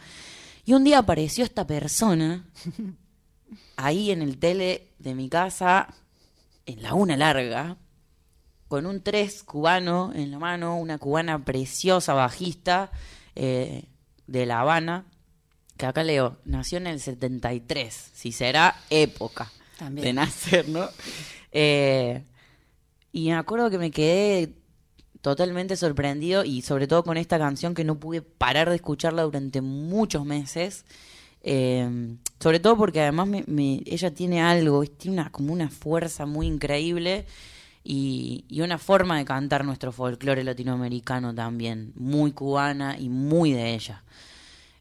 Y 0.66 0.74
un 0.74 0.84
día 0.84 0.98
apareció 1.00 1.44
esta 1.44 1.66
persona 1.68 2.44
ahí 3.78 4.12
en 4.12 4.22
el 4.22 4.38
tele 4.38 4.88
de 5.00 5.16
mi 5.16 5.30
casa, 5.30 5.94
en 6.66 6.82
la 6.82 6.94
una 6.96 7.16
larga, 7.18 7.78
con 8.68 8.86
un 8.88 9.02
tres 9.02 9.44
cubano 9.44 10.12
en 10.16 10.32
la 10.32 10.40
mano, 10.40 10.78
una 10.78 10.98
cubana 10.98 11.44
preciosa, 11.46 12.14
bajista, 12.14 12.92
eh, 13.36 13.86
de 14.28 14.46
La 14.48 14.62
Habana, 14.62 15.06
que 15.78 15.86
acá 15.86 16.04
leo, 16.04 16.38
nació 16.46 16.78
en 16.78 16.88
el 16.88 17.00
73, 17.00 18.12
si 18.14 18.32
será 18.32 18.76
época 18.90 19.52
También. 19.78 20.06
de 20.06 20.14
nacer, 20.14 20.70
¿no? 20.70 20.88
Eh, 21.52 22.24
y 23.12 23.28
me 23.28 23.36
acuerdo 23.36 23.70
que 23.70 23.78
me 23.78 23.92
quedé 23.92 24.54
totalmente 25.22 25.76
sorprendido 25.76 26.44
y 26.44 26.62
sobre 26.62 26.88
todo 26.88 27.04
con 27.04 27.18
esta 27.18 27.38
canción 27.40 27.74
que 27.74 27.84
no 27.84 27.96
pude 28.00 28.22
parar 28.22 28.70
de 28.70 28.76
escucharla 28.76 29.24
durante 29.24 29.62
muchos 29.62 30.26
meses. 30.26 30.86
Eh, 31.48 32.16
sobre 32.40 32.60
todo 32.60 32.76
porque 32.78 33.02
además 33.02 33.28
me- 33.28 33.44
me- 33.48 33.82
ella 33.86 34.12
tiene 34.14 34.42
algo, 34.42 34.84
tiene 34.86 35.22
una, 35.22 35.32
como 35.32 35.54
una 35.54 35.70
fuerza 35.70 36.26
muy 36.26 36.48
increíble 36.48 37.26
y, 37.84 38.46
y 38.50 38.62
una 38.62 38.78
forma 38.80 39.18
de 39.18 39.26
cantar 39.26 39.64
nuestro 39.64 39.92
folclore 39.92 40.44
latinoamericano 40.44 41.34
también, 41.36 41.92
muy 41.96 42.32
cubana 42.32 42.98
y 43.00 43.10
muy 43.10 43.52
de 43.54 43.76
ella. 43.76 44.04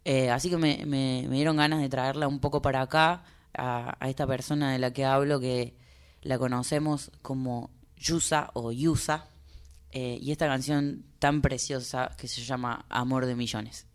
Eh, 0.04 0.30
así 0.30 0.50
que 0.50 0.56
me, 0.56 0.84
me- 0.86 1.26
me 1.28 1.36
dieron 1.36 1.56
ganas 1.56 1.80
de 1.80 1.88
traerla 1.88 2.28
un 2.28 2.38
poco 2.40 2.60
para 2.62 2.82
acá, 2.82 3.24
a, 3.56 3.96
esta 4.08 4.26
persona 4.26 4.72
de 4.72 4.78
la 4.78 4.92
que 4.92 5.04
hablo, 5.04 5.40
que 5.40 5.76
la 6.22 6.38
conocemos 6.38 7.10
como 7.22 7.70
Yusa 7.96 8.50
o 8.54 8.72
Yusa, 8.72 9.28
eh, 9.92 10.18
y 10.20 10.32
esta 10.32 10.46
canción 10.46 11.04
tan 11.18 11.40
preciosa 11.40 12.10
que 12.18 12.28
se 12.28 12.42
llama 12.42 12.84
Amor 12.88 13.26
de 13.26 13.36
Millones. 13.36 13.86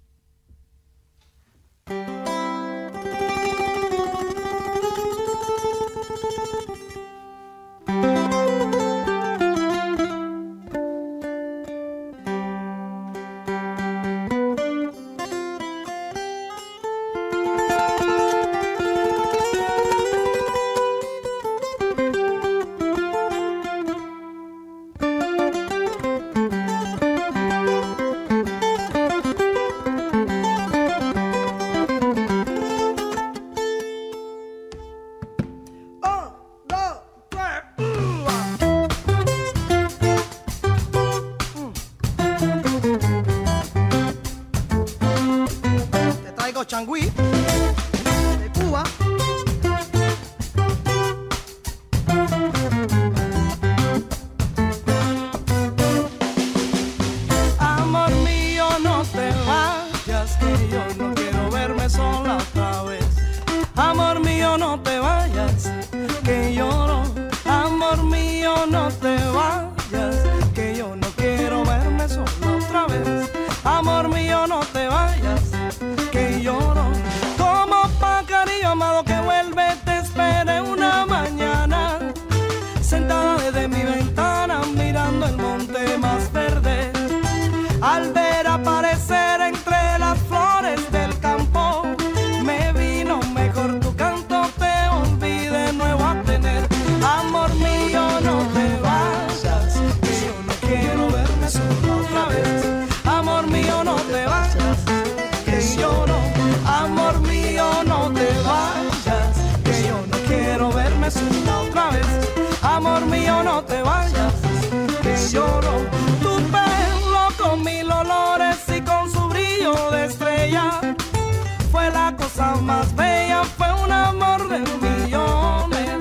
Más 122.69 122.95
bella, 122.95 123.41
fue 123.57 123.69
un 123.83 123.91
amor 123.91 124.47
de 124.47 124.59
millones. 124.85 125.97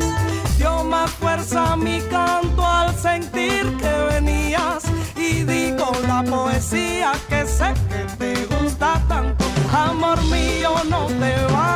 Dio 0.58 0.84
más 0.84 1.10
fuerza 1.12 1.72
a 1.72 1.76
mi 1.76 1.98
canto 2.14 2.62
al 2.66 2.94
sentir 2.94 3.62
que 3.80 3.92
venías 4.12 4.82
y 5.16 5.44
digo 5.54 5.86
la 6.06 6.22
poesía 6.22 7.12
que 7.30 7.46
sé 7.46 7.68
que 7.90 8.02
te 8.20 8.32
gusta 8.52 8.90
tanto. 9.08 9.44
Amor 9.72 10.18
mío, 10.36 10.70
no 10.92 11.06
te 11.20 11.32
vayas, 11.54 11.67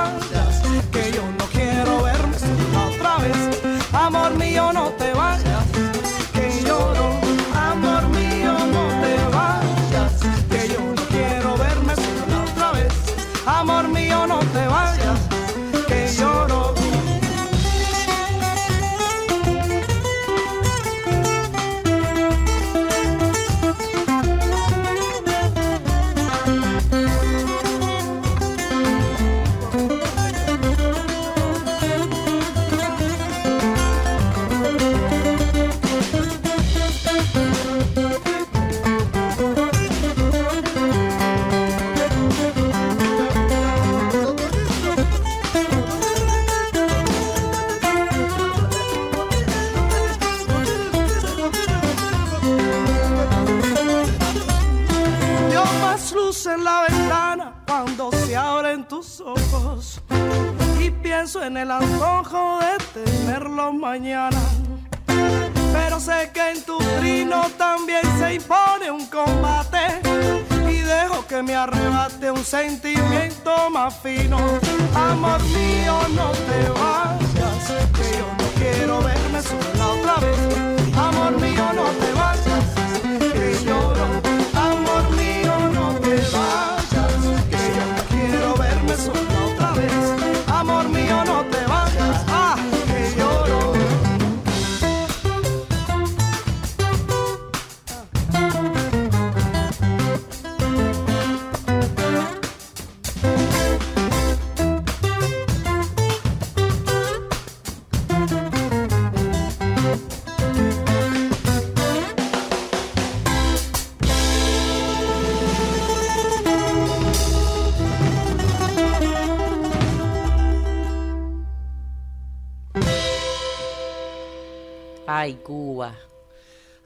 el 61.63 61.71
antojo 61.71 62.59
de 62.59 63.05
tenerlo 63.05 63.73
mañana. 63.73 64.41
Pero 65.73 66.01
sé 66.01 66.31
que 66.35 66.51
en 66.51 66.63
tu 66.65 66.77
trino 66.99 67.43
también 67.57 68.03
se 68.19 68.35
impone 68.35 68.91
un 68.91 69.07
combate 69.07 70.01
y 70.69 70.79
dejo 70.79 71.25
que 71.29 71.41
me 71.43 71.55
arrebate 71.55 72.33
un 72.33 72.45
sentimiento 72.45 73.71
más 73.71 73.95
fino. 74.03 74.39
Amor 74.93 75.41
mío, 75.45 75.95
no 76.17 76.31
te 76.33 76.69
vayas, 76.81 77.89
que 77.97 78.19
yo 78.19 78.27
no 78.39 78.49
quiero 78.61 79.01
verme 79.01 79.41
sola 79.41 79.87
otra 79.87 80.17
vez. 80.17 80.82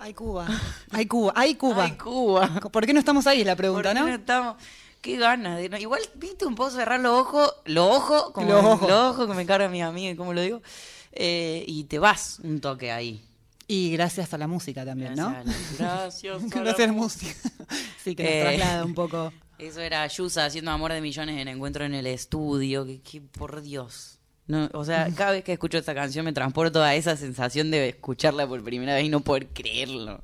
Ay, 0.06 0.14
Cuba. 0.14 0.46
Ay, 0.92 1.06
Cuba. 1.06 1.32
Ay, 1.34 1.54
Cuba. 1.56 1.84
Ay, 1.84 1.90
Cuba. 1.96 2.60
¿Por 2.70 2.86
qué 2.86 2.92
no 2.92 3.00
estamos 3.00 3.26
ahí? 3.26 3.40
Es 3.40 3.46
la 3.46 3.56
pregunta, 3.56 3.88
¿Por 3.92 3.94
qué 4.04 4.08
¿no? 4.08 4.14
estamos? 4.14 4.56
Qué 5.00 5.16
ganas 5.16 5.58
de 5.58 5.80
Igual, 5.80 6.00
viste, 6.14 6.46
un 6.46 6.54
poco 6.54 6.70
cerrar 6.70 7.00
los 7.00 7.12
ojos, 7.20 7.52
los 7.64 7.90
ojos, 7.96 8.30
como 8.30 8.52
Los 8.52 8.64
ojos. 8.64 8.88
los 8.88 9.10
ojos 9.14 9.26
que 9.26 9.34
me 9.34 9.44
carga 9.46 9.68
mi 9.68 9.82
amiga, 9.82 10.16
¿cómo 10.16 10.32
lo 10.32 10.40
digo? 10.42 10.62
Eh, 11.10 11.64
y 11.66 11.84
te 11.84 11.98
vas 11.98 12.38
un 12.44 12.60
toque 12.60 12.92
ahí. 12.92 13.20
Y 13.66 13.90
gracias 13.90 14.32
a 14.32 14.38
la 14.38 14.46
música 14.46 14.84
también, 14.84 15.16
¿no? 15.16 15.28
Gracias 15.30 15.80
a 15.80 15.82
la- 15.82 15.96
gracias 16.02 16.34
a 16.42 16.46
la 16.46 16.62
Gracias 16.62 16.80
a 16.80 16.86
la 16.86 16.92
música. 16.92 17.34
Sí, 18.04 18.14
que 18.14 18.22
nos 18.22 18.32
Eh, 18.32 18.40
traslada 18.58 18.84
un 18.84 18.94
poco. 18.94 19.32
Eso 19.58 19.80
era 19.80 20.06
Yusa 20.06 20.44
haciendo 20.44 20.70
Amor 20.70 20.92
de 20.92 21.00
Millones 21.00 21.36
en 21.40 21.48
Encuentro 21.48 21.84
en 21.84 21.94
el 21.94 22.06
Estudio. 22.06 22.86
Que, 22.86 23.00
que 23.00 23.20
por 23.20 23.60
Dios. 23.62 24.15
No, 24.48 24.68
o 24.74 24.84
sea, 24.84 25.08
cada 25.16 25.32
vez 25.32 25.42
que 25.44 25.52
escucho 25.52 25.76
esta 25.78 25.94
canción 25.94 26.24
me 26.24 26.32
transporto 26.32 26.82
a 26.82 26.94
esa 26.94 27.16
sensación 27.16 27.70
de 27.70 27.88
escucharla 27.88 28.46
por 28.46 28.62
primera 28.62 28.94
vez 28.94 29.04
y 29.04 29.08
no 29.08 29.20
poder 29.20 29.48
creerlo. 29.48 30.22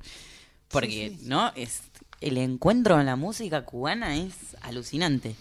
Porque, 0.69 1.17
¿no? 1.23 1.53
Es, 1.57 1.83
el 2.21 2.39
encuentro 2.39 2.99
en 3.01 3.07
la 3.07 3.17
música 3.17 3.65
cubana 3.65 4.17
es 4.17 4.33
alucinante. 4.63 5.35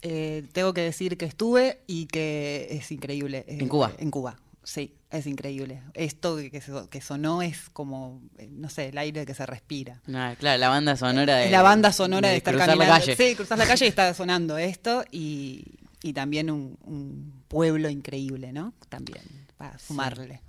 Eh, 0.00 0.44
tengo 0.52 0.72
que 0.74 0.80
decir 0.80 1.16
que 1.16 1.26
estuve 1.26 1.80
y 1.86 2.06
que 2.06 2.68
es 2.70 2.90
increíble. 2.90 3.44
eh, 3.46 3.58
¿En 3.60 3.68
Cuba? 3.68 3.92
En 3.98 4.10
Cuba, 4.10 4.36
sí, 4.64 4.94
es 5.10 5.26
increíble. 5.28 5.80
Esto 5.94 6.36
que, 6.36 6.50
que 6.50 6.60
so- 6.60 6.88
que 6.90 7.00
sonó 7.00 7.42
es 7.42 7.68
como, 7.72 8.20
eh, 8.38 8.48
no 8.50 8.68
sé, 8.70 8.88
el 8.88 8.98
aire 8.98 9.24
que 9.26 9.34
se 9.34 9.46
respira. 9.46 10.00
Ah, 10.12 10.34
claro, 10.38 10.58
la 10.58 10.68
banda 10.70 10.96
sonora 10.96 11.36
de. 11.36 11.44
Es 11.44 11.50
la 11.52 11.62
banda 11.62 11.92
sonora 11.92 12.30
de, 12.30 12.38
estar 12.38 12.54
cruzar 12.54 12.70
caminando. 12.70 12.94
la 12.94 13.00
calle. 13.00 13.14
Sí, 13.16 13.36
cruzar 13.36 13.58
la 13.58 13.66
calle 13.66 13.84
y 13.84 13.88
está 13.88 14.12
sonando 14.14 14.58
esto 14.58 15.04
y, 15.12 15.64
y 16.02 16.12
también 16.12 16.50
un, 16.50 16.76
un 16.84 17.32
pueblo 17.48 17.88
increíble, 17.88 18.52
¿no? 18.52 18.72
También, 18.88 19.22
para 19.56 19.78
sumarle. 19.78 20.40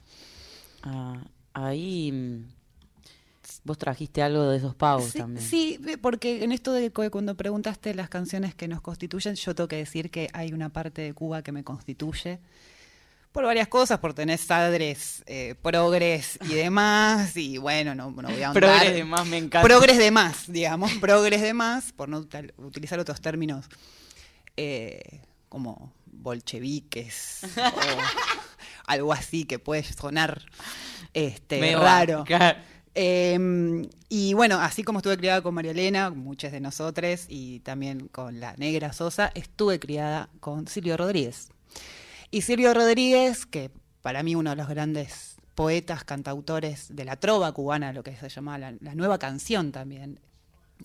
Ah, 0.81 1.23
ahí. 1.53 2.11
mm, 2.11 2.45
Vos 3.65 3.77
trajiste 3.77 4.21
algo 4.21 4.43
de 4.49 4.57
esos 4.57 4.73
pavos 4.75 5.11
Sí, 5.11 5.17
también. 5.19 5.45
sí, 5.45 5.79
porque 6.01 6.43
en 6.43 6.51
esto 6.51 6.71
de 6.73 6.91
cu- 6.91 7.09
cuando 7.11 7.35
preguntaste 7.35 7.93
las 7.93 8.09
canciones 8.09 8.55
que 8.55 8.67
nos 8.67 8.81
constituyen, 8.81 9.35
yo 9.35 9.53
tengo 9.53 9.67
que 9.67 9.75
decir 9.77 10.09
que 10.09 10.29
hay 10.33 10.53
una 10.53 10.69
parte 10.69 11.01
de 11.01 11.13
Cuba 11.13 11.41
que 11.43 11.51
me 11.51 11.63
constituye 11.63 12.39
por 13.31 13.45
varias 13.45 13.67
cosas, 13.67 13.99
por 13.99 14.13
tener 14.13 14.39
padres 14.47 15.23
eh, 15.27 15.55
progres 15.61 16.37
y 16.49 16.53
demás, 16.53 17.35
y 17.37 17.57
bueno, 17.57 17.95
no, 17.95 18.11
no 18.11 18.29
voy 18.29 18.41
a 18.41 18.47
ahondar. 18.47 18.53
Progres 18.63 18.93
de 18.95 19.03
más 19.05 19.27
me 19.27 19.37
encanta. 19.37 19.61
Progres 19.67 19.97
de 19.97 20.11
más, 20.11 20.51
digamos, 20.51 20.91
progres 21.01 21.41
de 21.41 21.53
más, 21.53 21.91
por 21.93 22.09
no 22.09 22.25
utilizar 22.57 22.99
otros 22.99 23.21
términos 23.21 23.65
eh, 24.57 25.21
como 25.53 25.93
bolcheviques 26.07 27.43
o 27.57 27.97
algo 28.87 29.13
así 29.13 29.45
que 29.45 29.59
puede 29.59 29.83
sonar 29.83 30.41
este, 31.13 31.75
raro. 31.75 32.25
Eh, 32.95 33.87
y 34.09 34.33
bueno, 34.33 34.59
así 34.59 34.83
como 34.83 34.97
estuve 34.97 35.15
criada 35.17 35.43
con 35.43 35.53
María 35.53 35.69
Elena, 35.69 36.09
muchas 36.09 36.51
de 36.51 36.59
nosotros, 36.59 37.25
y 37.27 37.59
también 37.59 38.07
con 38.07 38.39
la 38.39 38.55
negra 38.55 38.93
Sosa, 38.93 39.31
estuve 39.35 39.79
criada 39.79 40.27
con 40.39 40.67
Silvio 40.67 40.97
Rodríguez. 40.97 41.49
Y 42.31 42.41
Silvio 42.41 42.73
Rodríguez, 42.73 43.45
que 43.45 43.69
para 44.01 44.23
mí 44.23 44.33
uno 44.33 44.49
de 44.49 44.55
los 44.55 44.67
grandes 44.67 45.35
poetas, 45.53 46.03
cantautores 46.03 46.95
de 46.95 47.05
la 47.05 47.17
trova 47.17 47.51
cubana, 47.51 47.93
lo 47.93 48.01
que 48.01 48.15
se 48.15 48.27
llamaba 48.27 48.57
la, 48.57 48.73
la 48.79 48.95
nueva 48.95 49.19
canción 49.19 49.71
también 49.71 50.19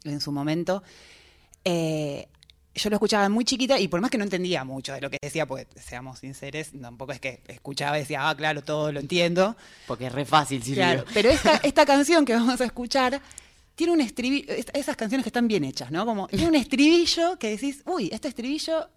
en 0.04 0.20
su 0.20 0.30
momento, 0.30 0.82
eh, 1.64 2.28
yo 2.78 2.90
lo 2.90 2.96
escuchaba 2.96 3.28
muy 3.28 3.44
chiquita 3.44 3.78
y 3.78 3.88
por 3.88 4.00
más 4.00 4.10
que 4.10 4.18
no 4.18 4.24
entendía 4.24 4.64
mucho 4.64 4.92
de 4.92 5.00
lo 5.00 5.10
que 5.10 5.18
decía, 5.20 5.46
pues 5.46 5.66
seamos 5.76 6.18
sinceros, 6.20 6.68
tampoco 6.80 7.12
es 7.12 7.20
que 7.20 7.42
escuchaba 7.48 7.96
y 7.98 8.00
decía, 8.02 8.28
ah, 8.28 8.36
claro, 8.36 8.62
todo 8.62 8.90
lo 8.92 9.00
entiendo. 9.00 9.56
Porque 9.86 10.06
es 10.06 10.12
re 10.12 10.24
fácil, 10.24 10.62
Silvio. 10.62 10.82
Claro, 10.82 11.04
pero 11.12 11.28
esta, 11.30 11.56
esta 11.62 11.84
canción 11.84 12.24
que 12.24 12.34
vamos 12.34 12.60
a 12.60 12.64
escuchar 12.64 13.20
tiene 13.74 13.92
un 13.92 14.00
estribillo, 14.00 14.52
es- 14.52 14.66
esas 14.72 14.96
canciones 14.96 15.24
que 15.24 15.28
están 15.28 15.46
bien 15.48 15.64
hechas, 15.64 15.90
¿no? 15.90 16.04
Como 16.06 16.26
tiene 16.28 16.48
un 16.48 16.54
estribillo 16.54 17.38
que 17.38 17.50
decís, 17.50 17.82
uy, 17.86 18.08
este 18.12 18.28
estribillo 18.28 18.88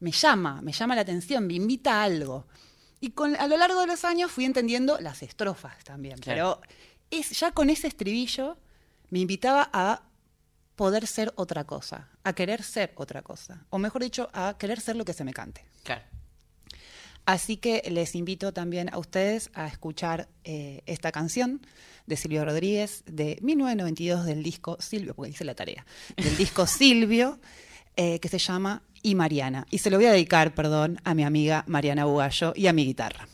me 0.00 0.10
llama, 0.10 0.60
me 0.62 0.72
llama 0.72 0.94
la 0.94 1.02
atención, 1.02 1.46
me 1.46 1.54
invita 1.54 2.00
a 2.00 2.04
algo. 2.04 2.46
Y 3.00 3.10
con, 3.10 3.36
a 3.36 3.46
lo 3.46 3.56
largo 3.56 3.80
de 3.80 3.86
los 3.86 4.04
años 4.04 4.30
fui 4.32 4.44
entendiendo 4.44 4.98
las 5.00 5.22
estrofas 5.22 5.82
también, 5.84 6.18
Claro. 6.18 6.60
pero 6.62 7.20
es, 7.20 7.30
ya 7.38 7.52
con 7.52 7.70
ese 7.70 7.86
estribillo 7.86 8.56
me 9.10 9.20
invitaba 9.20 9.68
a 9.72 10.02
poder 10.76 11.06
ser 11.06 11.32
otra 11.36 11.64
cosa, 11.64 12.08
a 12.24 12.32
querer 12.32 12.62
ser 12.62 12.92
otra 12.96 13.22
cosa, 13.22 13.64
o 13.70 13.78
mejor 13.78 14.02
dicho, 14.02 14.28
a 14.32 14.56
querer 14.58 14.80
ser 14.80 14.96
lo 14.96 15.04
que 15.04 15.12
se 15.12 15.24
me 15.24 15.32
cante. 15.32 15.64
Claro. 15.82 16.02
Así 17.26 17.56
que 17.56 17.82
les 17.90 18.14
invito 18.14 18.52
también 18.52 18.92
a 18.92 18.98
ustedes 18.98 19.50
a 19.54 19.66
escuchar 19.66 20.28
eh, 20.44 20.82
esta 20.84 21.10
canción 21.10 21.62
de 22.06 22.16
Silvio 22.16 22.44
Rodríguez 22.44 23.02
de 23.06 23.38
1992 23.40 24.26
del 24.26 24.42
disco 24.42 24.76
Silvio, 24.78 25.14
porque 25.14 25.30
hice 25.30 25.44
la 25.44 25.54
tarea, 25.54 25.86
del 26.16 26.36
disco 26.36 26.66
Silvio, 26.66 27.38
eh, 27.96 28.18
que 28.20 28.28
se 28.28 28.38
llama 28.38 28.82
Y 29.02 29.14
Mariana. 29.14 29.66
Y 29.70 29.78
se 29.78 29.88
lo 29.88 29.96
voy 29.96 30.06
a 30.06 30.12
dedicar, 30.12 30.54
perdón, 30.54 31.00
a 31.04 31.14
mi 31.14 31.24
amiga 31.24 31.64
Mariana 31.66 32.04
Bugallo 32.04 32.52
y 32.54 32.66
a 32.66 32.74
mi 32.74 32.84
guitarra. 32.84 33.26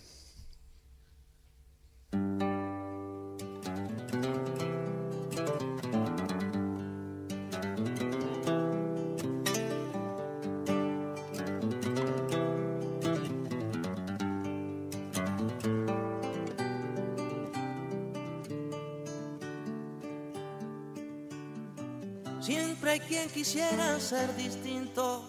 Hay 22.90 22.98
quien 22.98 23.28
quisiera 23.28 24.00
ser 24.00 24.34
distinto. 24.34 25.22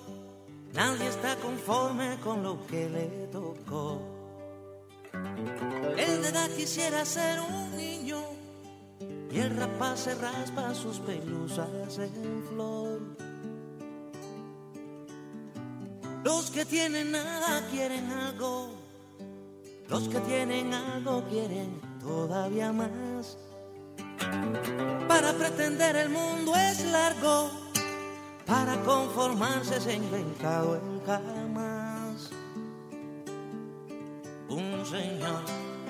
Nadie 0.73 1.07
está 1.07 1.35
conforme 1.35 2.17
con 2.23 2.41
lo 2.41 2.65
que 2.65 2.89
le 2.89 3.27
tocó. 3.27 4.01
El 5.95 6.23
de 6.23 6.29
edad 6.29 6.49
quisiera 6.57 7.05
ser 7.05 7.39
un 7.39 7.77
niño 7.77 8.19
y 9.29 9.37
el 9.37 9.55
rapaz 9.55 9.99
se 9.99 10.15
raspa 10.15 10.73
sus 10.73 10.97
pelusas 11.01 11.99
en 11.99 12.43
flor. 12.49 12.99
Los 16.23 16.49
que 16.49 16.65
tienen 16.65 17.11
nada 17.11 17.67
quieren 17.69 18.09
algo. 18.09 18.69
Los 19.87 20.07
que 20.07 20.19
tienen 20.21 20.73
algo 20.73 21.23
quieren 21.29 21.79
todavía 21.99 22.73
más. 22.73 23.37
Para 25.07 25.33
pretender 25.33 25.95
el 25.95 26.09
mundo 26.09 26.55
es 26.55 26.85
largo, 26.85 27.51
para 28.45 28.75
conformarse 28.81 29.79
se 29.79 29.91
ha 29.91 29.95
inventado 29.95 30.75
el 30.75 31.01
jamás. 31.05 32.29
Un 34.49 34.85
señor 34.85 35.43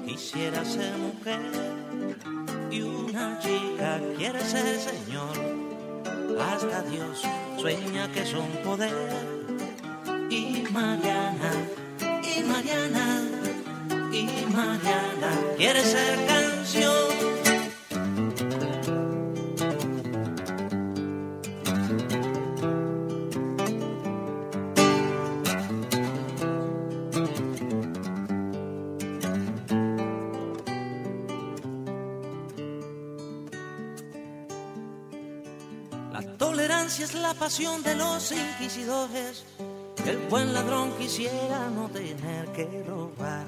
quisiera 0.06 0.64
ser 0.64 0.96
mujer 0.98 1.42
y 2.70 2.82
una 2.82 3.40
chica 3.40 4.00
quiere 4.18 4.40
ser 4.42 4.80
señor. 4.80 5.36
Hasta 6.40 6.82
Dios 6.84 7.22
sueña 7.58 8.12
que 8.12 8.26
son 8.26 8.48
poder. 8.64 8.94
Y 10.30 10.64
Mariana, 10.72 11.52
y 12.24 12.44
Mariana, 12.44 13.22
y 14.12 14.46
Mariana 14.46 15.32
quiere 15.58 15.82
ser 15.84 16.26
canción. 16.26 17.31
De 37.60 37.95
los 37.95 38.32
inquisidores. 38.32 39.43
El 40.06 40.20
buen 40.30 40.54
ladrón 40.54 40.93
quisiera 40.97 41.70
no 41.70 41.89
tener 41.89 42.47
que 42.54 42.82
robar. 42.88 43.45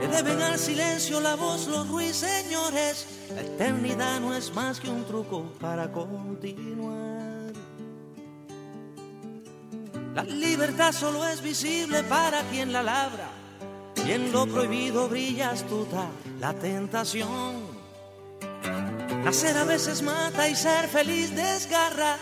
Le 0.00 0.08
deben 0.08 0.40
al 0.40 0.58
silencio 0.58 1.20
la 1.20 1.34
voz 1.34 1.66
los 1.66 1.86
ruiseñores. 1.86 3.06
La 3.34 3.42
eternidad 3.42 4.20
no 4.20 4.34
es 4.34 4.54
más 4.54 4.80
que 4.80 4.88
un 4.88 5.04
truco 5.04 5.52
para 5.60 5.92
continuar. 5.92 7.52
La 10.14 10.22
libertad 10.22 10.92
solo 10.92 11.28
es 11.28 11.42
visible 11.42 12.04
para 12.04 12.40
quien 12.44 12.72
la 12.72 12.82
labra. 12.82 13.28
Y 14.06 14.12
en 14.12 14.32
lo 14.32 14.46
prohibido 14.46 15.10
brilla 15.10 15.50
astuta 15.50 16.08
la 16.40 16.54
tentación. 16.54 17.63
Nacer 19.24 19.56
a 19.56 19.64
veces 19.64 20.02
mata 20.02 20.46
y 20.48 20.54
ser 20.54 20.86
feliz 20.86 21.34
desgarra. 21.34 22.18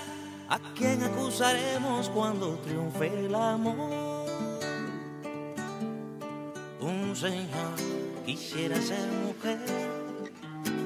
¿A 0.48 0.58
quién 0.76 1.02
acusaremos 1.02 2.08
cuando 2.10 2.54
triunfe 2.58 3.08
el 3.26 3.34
amor? 3.34 4.28
Un 6.80 7.16
señor 7.16 7.74
quisiera 8.24 8.80
ser 8.80 9.08
mujer 9.26 9.58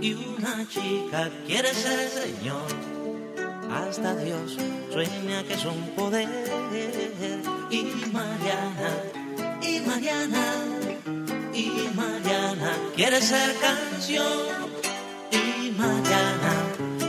y 0.00 0.14
una 0.14 0.66
chica 0.66 1.30
quiere 1.46 1.74
ser 1.74 2.08
señor. 2.08 2.66
Hasta 3.70 4.16
Dios 4.16 4.56
sueña 4.90 5.42
que 5.44 5.52
es 5.52 5.64
un 5.66 5.90
poder 5.96 6.28
y 7.70 7.82
Mariana, 8.10 8.90
y 9.60 9.80
Mariana, 9.80 10.44
y 11.52 11.90
Mariana 11.94 12.72
quiere 12.94 13.20
ser 13.20 13.54
canción 13.56 14.85
Mariana, 15.76 16.54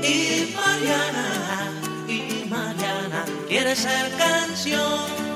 y 0.03 0.53
Mariana, 0.53 1.71
y 2.07 2.49
Mariana 2.49 3.25
quiere 3.47 3.75
ser 3.75 4.11
canción. 4.17 5.27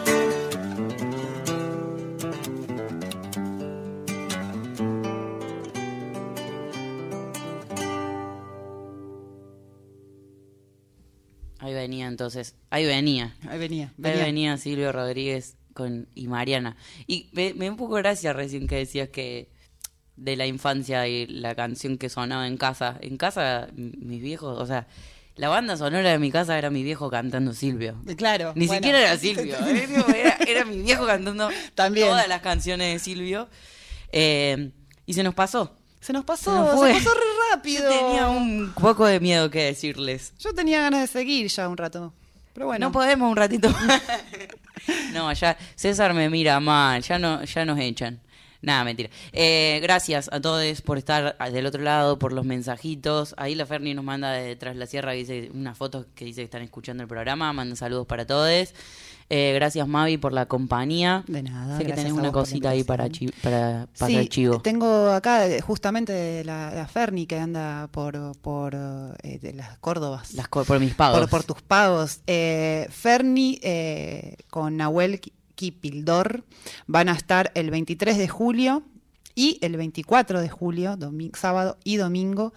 Ahí 11.60 11.74
venía 11.74 12.08
entonces, 12.08 12.56
ahí 12.70 12.86
venía. 12.86 13.36
Ahí 13.48 13.60
venía. 13.60 13.94
Ahí 13.98 14.12
venía. 14.12 14.26
venía 14.26 14.58
Silvio 14.58 14.92
Rodríguez 14.92 15.58
con 15.74 16.10
y 16.16 16.28
Mariana. 16.28 16.76
Y 17.08 17.30
me, 17.34 17.54
me 17.54 17.66
dio 17.66 17.72
un 17.72 17.78
poco 17.78 17.96
gracia 17.96 18.34
recién 18.34 18.68
que 18.68 18.78
decías 18.78 19.10
que 19.10 19.51
de 20.22 20.36
la 20.36 20.46
infancia 20.46 21.08
y 21.08 21.26
la 21.26 21.56
canción 21.56 21.98
que 21.98 22.08
sonaba 22.10 22.48
en 22.48 22.58
casa. 22.58 22.98
En 23.02 23.18
casa, 23.18 23.70
mis 23.76 24.22
viejos, 24.22 24.60
o 24.60 24.66
sea, 24.66 24.88
la 25.36 25.50
banda 25.50 25.76
sonora 25.78 26.12
de 26.12 26.20
mi 26.20 26.32
casa 26.32 26.58
era 26.58 26.70
mi 26.70 26.84
viejo 26.84 27.10
cantando 27.10 27.54
Silvio. 27.54 27.96
Claro. 28.18 28.54
Ni 28.56 28.68
bueno. 28.68 28.80
siquiera 28.80 29.00
era 29.00 29.18
Silvio, 29.18 29.56
¿eh? 29.68 29.88
Era, 30.16 30.38
era 30.48 30.66
mi 30.66 30.82
viejo 30.82 31.08
cantando 31.08 31.50
También. 31.74 32.08
todas 32.08 32.28
las 32.28 32.42
canciones 32.42 32.94
de 32.94 33.00
Silvio. 33.00 33.50
Eh, 34.12 34.72
y 35.08 35.14
se 35.14 35.24
nos 35.24 35.34
pasó. 35.34 35.76
Se 36.00 36.14
nos 36.14 36.22
Se 36.22 36.26
pasó, 36.28 36.56
nos 36.56 36.86
se, 36.86 36.94
pasó 36.94 37.14
re 37.14 37.56
rápido. 37.56 37.92
Yo 37.92 38.08
tenía 38.08 38.30
un 38.30 38.74
poco 38.74 39.06
de 39.06 39.20
miedo 39.20 39.50
que 39.50 39.64
decirles. 39.64 40.34
Yo 40.40 40.54
tenía 40.54 40.82
ganas 40.82 41.02
de 41.02 41.08
seguir 41.08 41.48
ya 41.48 41.68
un 41.68 41.78
rato. 41.78 42.14
Pero 42.54 42.68
bueno. 42.68 42.88
No 42.88 42.92
podemos 42.92 43.30
un 43.30 43.38
ratito 43.38 43.74
no, 45.14 45.32
ya 45.32 45.58
César 45.76 46.14
me 46.14 46.30
mira 46.30 46.60
mal, 46.60 47.02
ya 47.02 47.18
no, 47.18 47.44
ya 47.44 47.66
nos 47.66 47.80
echan. 47.80 48.20
Nada, 48.62 48.84
mentira. 48.84 49.10
Eh, 49.32 49.80
gracias 49.82 50.30
a 50.32 50.40
todos 50.40 50.82
por 50.82 50.98
estar 51.00 51.36
del 51.52 51.66
otro 51.66 51.82
lado, 51.82 52.20
por 52.20 52.32
los 52.32 52.46
mensajitos. 52.46 53.34
Ahí 53.38 53.56
la 53.56 53.66
Ferni 53.66 53.94
nos 53.94 54.06
manda 54.06 54.32
de 54.32 54.56
tras 54.56 54.76
la 54.76 54.86
sierra, 54.86 55.14
dice 55.14 55.50
una 55.54 55.74
foto 55.74 56.06
que 56.14 56.26
dice 56.26 56.42
que 56.42 56.46
están 56.46 56.62
escuchando 56.62 57.02
el 57.04 57.10
programa. 57.10 57.52
Manda 57.54 57.76
saludos 57.76 58.06
para 58.06 58.26
todos. 58.28 58.74
Eh, 59.34 59.54
gracias 59.56 59.88
Mavi 59.88 60.18
por 60.18 60.34
la 60.34 60.46
compañía. 60.46 61.24
De 61.28 61.42
nada, 61.42 61.78
Sé 61.78 61.86
que 61.86 61.94
tenés 61.94 62.12
una 62.12 62.34
cosita 62.34 62.70
ahí 62.72 62.84
para, 62.84 63.10
chi- 63.10 63.32
para 63.42 63.88
Sí, 63.94 64.18
el 64.18 64.28
chivo. 64.28 64.60
tengo 64.62 65.10
acá 65.10 65.48
eh, 65.48 65.62
justamente 65.62 66.44
la, 66.44 66.72
la 66.76 66.86
Ferni 66.86 67.26
que 67.26 67.40
anda 67.40 67.88
por, 67.92 68.38
por 68.42 68.76
eh, 68.76 69.40
de 69.42 69.54
las 69.54 69.78
Córdobas. 69.80 70.34
Las 70.34 70.50
por 70.50 70.80
mis 70.82 70.94
pagos. 70.96 71.20
Por, 71.22 71.30
por 71.30 71.44
tus 71.46 71.62
pagos. 71.62 72.20
Eh, 72.28 72.88
Ferni 72.92 73.58
eh, 73.64 74.36
con 74.50 74.76
Nahuel 74.76 75.22
Kipildor 75.62 76.44
van 76.88 77.08
a 77.08 77.12
estar 77.12 77.52
el 77.54 77.70
23 77.70 78.18
de 78.18 78.28
julio 78.28 78.82
y 79.36 79.60
el 79.62 79.78
24 79.78 80.42
de 80.42 80.50
julio, 80.50 80.98
sábado 81.36 81.78
y 81.84 81.98
domingo, 81.98 82.52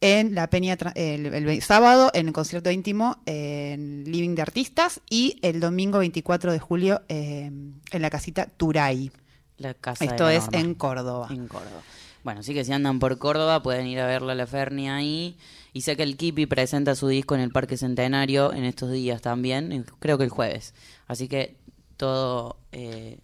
en 0.00 0.36
la 0.36 0.48
Peña, 0.50 0.78
el, 0.94 1.62
sábado 1.62 2.12
en 2.14 2.28
el 2.28 2.32
concierto 2.32 2.70
íntimo 2.70 3.16
en 3.26 4.04
Living 4.04 4.36
de 4.36 4.42
Artistas 4.42 5.00
y 5.10 5.36
el 5.42 5.58
domingo 5.58 5.98
24 5.98 6.52
de 6.52 6.60
julio 6.60 7.02
eh, 7.08 7.50
en 7.90 8.02
la 8.02 8.10
casita 8.10 8.46
Turay. 8.46 9.10
La 9.56 9.74
casa 9.74 10.04
de 10.04 10.12
Esto 10.12 10.28
es 10.28 10.44
Norma. 10.44 10.60
en 10.60 10.74
Córdoba. 10.74 11.28
En 11.30 11.48
Córdoba. 11.48 11.82
Bueno, 12.22 12.40
así 12.40 12.54
que 12.54 12.64
si 12.64 12.72
andan 12.72 13.00
por 13.00 13.18
Córdoba 13.18 13.64
pueden 13.64 13.88
ir 13.88 13.98
a 13.98 14.06
verla 14.06 14.32
a 14.32 14.36
la 14.36 14.46
Ferni 14.46 14.88
ahí. 14.88 15.36
Y 15.72 15.80
sé 15.80 15.96
que 15.96 16.04
el 16.04 16.16
Kipi 16.16 16.46
presenta 16.46 16.94
su 16.94 17.08
disco 17.08 17.34
en 17.34 17.40
el 17.40 17.50
Parque 17.50 17.76
Centenario 17.76 18.52
en 18.52 18.64
estos 18.64 18.92
días 18.92 19.22
también, 19.22 19.84
creo 19.98 20.18
que 20.18 20.24
el 20.24 20.30
jueves. 20.30 20.72
Así 21.08 21.26
que 21.26 21.56
todo 21.96 22.56
eh, 22.72 23.18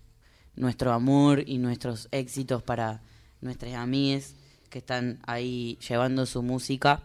nuestro 0.56 0.92
amor 0.92 1.42
y 1.46 1.58
nuestros 1.58 2.08
éxitos 2.10 2.62
para 2.62 3.02
nuestras 3.40 3.74
amigas 3.74 4.34
que 4.68 4.78
están 4.78 5.18
ahí 5.26 5.78
llevando 5.86 6.26
su 6.26 6.42
música. 6.42 7.02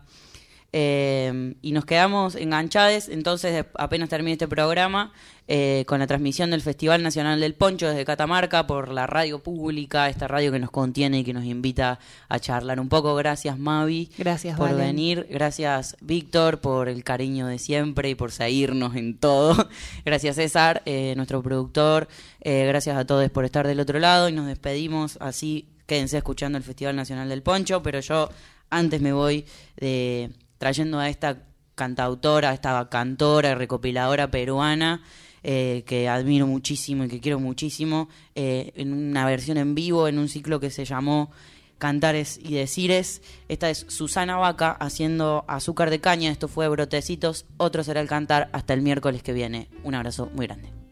Eh, 0.78 1.53
y 1.61 1.71
nos 1.71 1.86
quedamos 1.86 2.36
enganchados, 2.36 3.07
entonces 3.07 3.63
apenas 3.76 4.09
termine 4.09 4.34
este 4.34 4.49
programa, 4.49 5.13
eh, 5.47 5.86
con 5.88 5.99
la 5.99 6.07
transmisión 6.07 6.51
del 6.51 6.61
Festival 6.61 7.01
Nacional 7.01 7.39
del 7.39 7.53
Poncho 7.53 7.88
desde 7.88 8.03
Catamarca 8.03 8.67
por 8.67 8.89
la 8.89 9.07
radio 9.07 9.39
pública, 9.39 10.09
esta 10.09 10.28
radio 10.28 10.51
que 10.51 10.59
nos 10.59 10.71
contiene 10.71 11.19
y 11.19 11.23
que 11.23 11.32
nos 11.32 11.45
invita 11.45 11.97
a 12.28 12.39
charlar 12.39 12.82
un 12.82 12.89
poco. 12.89 13.15
Gracias 13.15 13.57
Mavi 13.57 14.09
Gracias, 14.17 14.57
por 14.57 14.71
Valen. 14.71 14.86
venir, 14.88 15.28
gracias 15.30 15.95
Víctor 16.01 16.59
por 16.59 16.89
el 16.89 17.05
cariño 17.05 17.47
de 17.47 17.57
siempre 17.57 18.09
y 18.09 18.15
por 18.15 18.34
seguirnos 18.34 18.97
en 18.97 19.17
todo. 19.17 19.69
Gracias 20.03 20.36
César, 20.36 20.82
eh, 20.86 21.13
nuestro 21.15 21.41
productor, 21.41 22.09
Eh, 22.41 22.65
gracias 22.67 22.97
a 22.97 23.05
todos 23.05 23.30
por 23.32 23.45
estar 23.45 23.65
del 23.65 23.80
otro 23.80 23.97
lado 23.97 24.28
y 24.28 24.34
nos 24.34 24.45
despedimos 24.45 25.17
así. 25.21 25.69
Quédense 25.88 26.17
escuchando 26.17 26.57
el 26.57 26.65
Festival 26.65 26.97
Nacional 26.97 27.30
del 27.30 27.41
Poncho, 27.43 27.82
pero 27.82 28.01
yo 28.01 28.30
antes 28.69 28.99
me 28.99 29.13
voy 29.13 29.45
de, 29.78 30.32
trayendo 30.58 30.99
a 30.99 31.10
esta 31.10 31.43
cantautora, 31.76 32.51
a 32.51 32.53
esta 32.53 32.89
cantora, 32.89 33.56
recopiladora 33.56 34.32
peruana, 34.32 35.03
eh, 35.43 35.84
que 35.86 36.10
admiro 36.10 36.47
muchísimo 36.47 37.03
y 37.03 37.08
que 37.08 37.20
quiero 37.20 37.39
muchísimo, 37.39 38.10
eh, 38.34 38.72
en 38.76 38.93
una 38.93 39.26
versión 39.26 39.58
en 39.58 39.76
vivo, 39.76 40.08
en 40.08 40.18
un 40.18 40.28
ciclo 40.28 40.60
que 40.60 40.72
se 40.72 40.86
llamó 40.86 41.30
Cantares 41.78 42.39
y 42.41 42.53
Decires. 42.56 43.22
Esta 43.47 43.70
es 43.70 43.86
Susana 43.89 44.38
Vaca 44.38 44.72
haciendo 44.72 45.45
azúcar 45.47 45.89
de 45.89 45.99
caña, 45.99 46.32
esto 46.32 46.47
fue 46.47 46.68
Brotecitos, 46.68 47.45
otro 47.58 47.84
será 47.84 48.01
el 48.01 48.08
cantar 48.08 48.49
hasta 48.53 48.74
el 48.74 48.82
miércoles 48.82 49.22
que 49.22 49.34
viene. 49.34 49.70
Un 49.84 49.95
abrazo 49.95 50.32
muy 50.34 50.47
grande. 50.47 50.84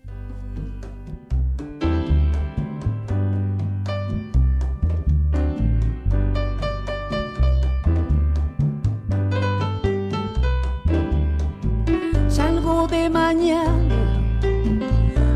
De 12.90 13.10
mañana 13.10 13.96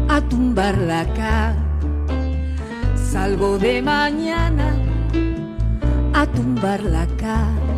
a 0.10 0.22
tumbar 0.22 0.78
la 0.78 1.06
cara. 1.14 1.56
Salgo 2.95 3.58
de 3.58 3.82
mañana 3.82 4.76
a 6.14 6.26
tumbar 6.28 6.84
la 6.84 7.08
cara. 7.18 7.74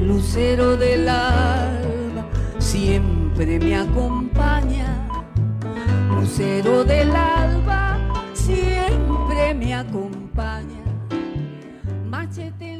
Lucero 0.00 0.76
del 0.76 1.08
alba 1.08 2.24
siempre 2.58 3.58
me 3.58 3.76
acompaña. 3.76 4.86
Lucero 6.14 6.84
del 6.84 7.10
alba 7.14 7.98
siempre 8.32 9.54
me 9.54 9.74
acompaña. 9.74 10.82
Machete 12.08 12.75